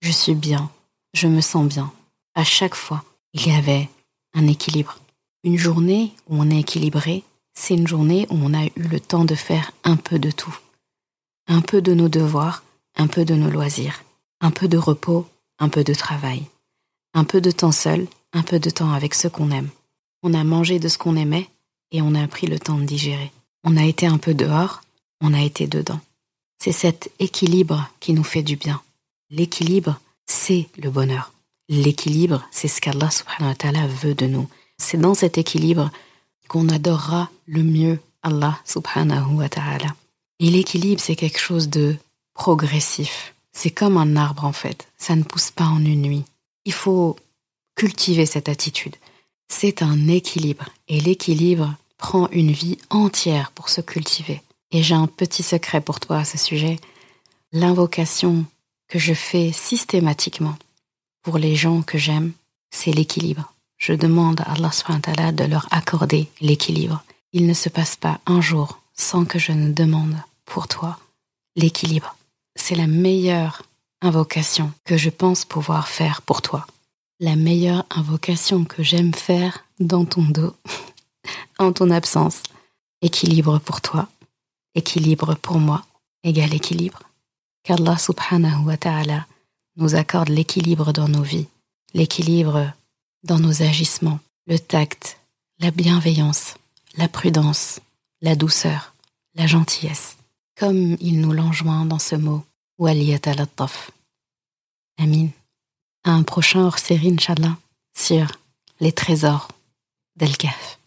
je 0.00 0.12
suis 0.12 0.34
bien, 0.34 0.70
je 1.12 1.26
me 1.26 1.40
sens 1.40 1.66
bien. 1.66 1.92
À 2.34 2.44
chaque 2.44 2.76
fois, 2.76 3.02
il 3.34 3.46
y 3.46 3.50
avait 3.50 3.88
un 4.32 4.46
équilibre. 4.46 4.98
Une 5.42 5.58
journée 5.58 6.12
où 6.28 6.40
on 6.40 6.50
est 6.50 6.60
équilibré, 6.60 7.24
c'est 7.54 7.74
une 7.74 7.88
journée 7.88 8.26
où 8.30 8.36
on 8.40 8.54
a 8.54 8.66
eu 8.66 8.70
le 8.76 9.00
temps 9.00 9.24
de 9.24 9.34
faire 9.34 9.72
un 9.82 9.96
peu 9.96 10.18
de 10.18 10.30
tout. 10.30 10.56
Un 11.48 11.60
peu 11.60 11.82
de 11.82 11.94
nos 11.94 12.08
devoirs, 12.08 12.62
un 12.96 13.08
peu 13.08 13.24
de 13.24 13.34
nos 13.34 13.50
loisirs, 13.50 14.04
un 14.40 14.52
peu 14.52 14.68
de 14.68 14.78
repos, 14.78 15.26
un 15.58 15.68
peu 15.68 15.82
de 15.82 15.94
travail, 15.94 16.44
un 17.12 17.24
peu 17.24 17.40
de 17.40 17.50
temps 17.50 17.72
seul, 17.72 18.06
un 18.32 18.42
peu 18.42 18.60
de 18.60 18.70
temps 18.70 18.92
avec 18.92 19.14
ceux 19.14 19.30
qu'on 19.30 19.50
aime. 19.50 19.70
On 20.22 20.34
a 20.34 20.44
mangé 20.44 20.78
de 20.78 20.88
ce 20.88 20.98
qu'on 20.98 21.16
aimait 21.16 21.48
et 21.92 22.02
on 22.02 22.14
a 22.14 22.26
pris 22.28 22.46
le 22.46 22.58
temps 22.58 22.78
de 22.78 22.84
digérer. 22.84 23.32
On 23.64 23.76
a 23.76 23.84
été 23.84 24.06
un 24.06 24.18
peu 24.18 24.34
dehors, 24.34 24.82
on 25.20 25.34
a 25.34 25.42
été 25.42 25.66
dedans. 25.66 26.00
C'est 26.58 26.72
cet 26.72 27.10
équilibre 27.18 27.88
qui 28.00 28.12
nous 28.12 28.24
fait 28.24 28.42
du 28.42 28.56
bien. 28.56 28.80
L'équilibre, 29.30 30.00
c'est 30.26 30.68
le 30.76 30.90
bonheur. 30.90 31.32
L'équilibre, 31.68 32.46
c'est 32.50 32.68
ce 32.68 32.80
qu'Allah 32.80 33.10
subhanahu 33.10 33.50
wa 33.50 33.54
ta'ala 33.54 33.86
veut 33.86 34.14
de 34.14 34.26
nous. 34.26 34.48
C'est 34.78 35.00
dans 35.00 35.14
cet 35.14 35.38
équilibre 35.38 35.90
qu'on 36.48 36.68
adorera 36.68 37.30
le 37.46 37.62
mieux 37.62 38.00
Allah 38.22 38.58
subhanahu 38.64 39.34
wa 39.34 39.48
ta'ala. 39.48 39.94
Et 40.40 40.50
l'équilibre, 40.50 41.00
c'est 41.00 41.16
quelque 41.16 41.38
chose 41.40 41.68
de 41.68 41.96
progressif. 42.34 43.34
C'est 43.52 43.70
comme 43.70 43.96
un 43.96 44.16
arbre 44.16 44.44
en 44.44 44.52
fait. 44.52 44.88
Ça 44.96 45.16
ne 45.16 45.22
pousse 45.22 45.50
pas 45.50 45.66
en 45.66 45.84
une 45.84 46.02
nuit. 46.02 46.24
Il 46.64 46.72
faut 46.72 47.16
cultiver 47.74 48.26
cette 48.26 48.48
attitude. 48.48 48.96
C'est 49.48 49.82
un 49.82 50.08
équilibre. 50.08 50.66
Et 50.88 51.00
l'équilibre 51.00 51.74
prend 51.96 52.28
une 52.30 52.52
vie 52.52 52.78
entière 52.90 53.50
pour 53.52 53.68
se 53.68 53.80
cultiver. 53.80 54.42
Et 54.70 54.82
j'ai 54.82 54.94
un 54.94 55.06
petit 55.06 55.42
secret 55.42 55.80
pour 55.80 56.00
toi 56.00 56.18
à 56.18 56.24
ce 56.24 56.38
sujet. 56.38 56.78
L'invocation 57.52 58.44
que 58.88 58.98
je 58.98 59.14
fais 59.14 59.52
systématiquement 59.52 60.56
pour 61.22 61.38
les 61.38 61.56
gens 61.56 61.82
que 61.82 61.98
j'aime, 61.98 62.32
c'est 62.70 62.92
l'équilibre. 62.92 63.52
Je 63.76 63.92
demande 63.92 64.40
à 64.40 64.52
Allah 64.52 65.32
de 65.32 65.44
leur 65.44 65.66
accorder 65.70 66.28
l'équilibre. 66.40 67.02
Il 67.32 67.46
ne 67.46 67.54
se 67.54 67.68
passe 67.68 67.96
pas 67.96 68.20
un 68.26 68.40
jour 68.40 68.80
sans 68.94 69.24
que 69.24 69.38
je 69.38 69.52
ne 69.52 69.72
demande 69.72 70.16
pour 70.44 70.68
toi 70.68 70.98
l'équilibre. 71.56 72.16
C'est 72.56 72.74
la 72.74 72.86
meilleure 72.86 73.62
invocation 74.00 74.72
que 74.84 74.96
je 74.96 75.10
pense 75.10 75.44
pouvoir 75.44 75.88
faire 75.88 76.22
pour 76.22 76.42
toi. 76.42 76.66
La 77.20 77.34
meilleure 77.34 77.84
invocation 77.90 78.64
que 78.64 78.82
j'aime 78.82 79.12
faire 79.12 79.64
dans 79.80 80.04
ton 80.04 80.22
dos, 80.22 80.54
en 81.58 81.72
ton 81.72 81.90
absence. 81.90 82.42
Équilibre 83.02 83.58
pour 83.58 83.80
toi, 83.80 84.08
équilibre 84.74 85.34
pour 85.34 85.58
moi, 85.58 85.84
égal 86.22 86.54
équilibre. 86.54 87.02
Qu'Allah 87.64 87.98
subhanahu 87.98 88.66
wa 88.66 88.76
ta'ala 88.76 89.26
nous 89.76 89.94
accorde 89.94 90.28
l'équilibre 90.28 90.92
dans 90.92 91.08
nos 91.08 91.22
vies, 91.22 91.48
l'équilibre 91.94 92.72
dans 93.24 93.38
nos 93.38 93.62
agissements, 93.62 94.20
le 94.46 94.58
tact, 94.58 95.18
la 95.58 95.70
bienveillance, 95.70 96.54
la 96.96 97.08
prudence, 97.08 97.80
la 98.20 98.36
douceur, 98.36 98.94
la 99.34 99.46
gentillesse, 99.46 100.16
comme 100.56 100.96
il 101.00 101.20
nous 101.20 101.32
l'enjoint 101.32 101.84
dans 101.84 101.98
ce 101.98 102.16
mot, 102.16 102.44
Waliyat 102.78 103.20
al 103.26 103.46
Amin. 104.98 105.28
À 106.04 106.12
un 106.12 106.22
prochain 106.22 106.60
hors-série, 106.60 107.12
Inch'Allah, 107.12 107.56
sur 107.96 108.26
les 108.80 108.92
trésors 108.92 109.48
d'El-Kaf. 110.16 110.78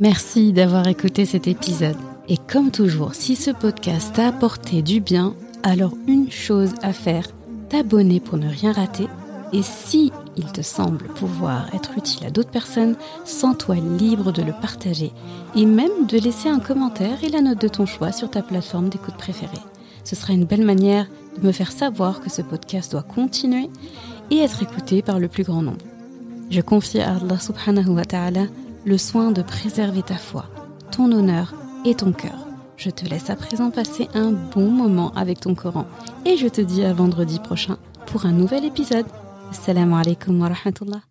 Merci 0.00 0.52
d'avoir 0.52 0.86
écouté 0.86 1.24
cet 1.24 1.48
épisode. 1.48 1.96
Et 2.28 2.36
comme 2.36 2.70
toujours, 2.70 3.14
si 3.14 3.36
ce 3.36 3.50
podcast 3.50 4.14
t'a 4.14 4.28
apporté 4.28 4.82
du 4.82 5.00
bien, 5.00 5.34
alors 5.62 5.94
une 6.06 6.30
chose 6.30 6.74
à 6.82 6.92
faire, 6.92 7.28
t'abonner 7.70 8.20
pour 8.20 8.36
ne 8.36 8.48
rien 8.48 8.72
rater. 8.72 9.08
Et 9.52 9.62
si 9.62 10.12
il 10.36 10.52
te 10.52 10.60
semble 10.60 11.06
pouvoir 11.06 11.74
être 11.74 11.96
utile 11.96 12.26
à 12.26 12.30
d'autres 12.30 12.50
personnes, 12.50 12.96
sens-toi 13.24 13.76
libre 13.76 14.32
de 14.32 14.42
le 14.42 14.52
partager 14.52 15.12
et 15.54 15.64
même 15.64 16.06
de 16.06 16.18
laisser 16.18 16.48
un 16.48 16.60
commentaire 16.60 17.24
et 17.24 17.28
la 17.28 17.40
note 17.40 17.60
de 17.60 17.68
ton 17.68 17.86
choix 17.86 18.12
sur 18.12 18.30
ta 18.30 18.42
plateforme 18.42 18.90
d'écoute 18.90 19.16
préférée. 19.16 19.62
Ce 20.06 20.14
sera 20.14 20.32
une 20.32 20.44
belle 20.44 20.64
manière 20.64 21.08
de 21.36 21.44
me 21.44 21.50
faire 21.50 21.72
savoir 21.72 22.20
que 22.20 22.30
ce 22.30 22.40
podcast 22.40 22.92
doit 22.92 23.02
continuer 23.02 23.68
et 24.30 24.38
être 24.38 24.62
écouté 24.62 25.02
par 25.02 25.18
le 25.18 25.26
plus 25.26 25.42
grand 25.42 25.62
nombre. 25.62 25.84
Je 26.48 26.60
confie 26.60 27.00
à 27.00 27.16
Allah 27.16 27.40
subhanahu 27.40 27.88
wa 27.88 28.04
ta'ala 28.04 28.46
le 28.84 28.98
soin 28.98 29.32
de 29.32 29.42
préserver 29.42 30.02
ta 30.02 30.14
foi, 30.14 30.46
ton 30.92 31.10
honneur 31.10 31.54
et 31.84 31.96
ton 31.96 32.12
cœur. 32.12 32.46
Je 32.76 32.90
te 32.90 33.04
laisse 33.04 33.30
à 33.30 33.36
présent 33.36 33.72
passer 33.72 34.08
un 34.14 34.30
bon 34.30 34.70
moment 34.70 35.10
avec 35.16 35.40
ton 35.40 35.56
Coran 35.56 35.86
et 36.24 36.36
je 36.36 36.46
te 36.46 36.60
dis 36.60 36.84
à 36.84 36.92
vendredi 36.92 37.40
prochain 37.40 37.76
pour 38.06 38.26
un 38.26 38.32
nouvel 38.32 38.64
épisode. 38.64 39.06
Assalamu 39.50 39.94
alaikum 39.94 40.40
wa 40.40 40.50
rahmatullah. 40.50 41.06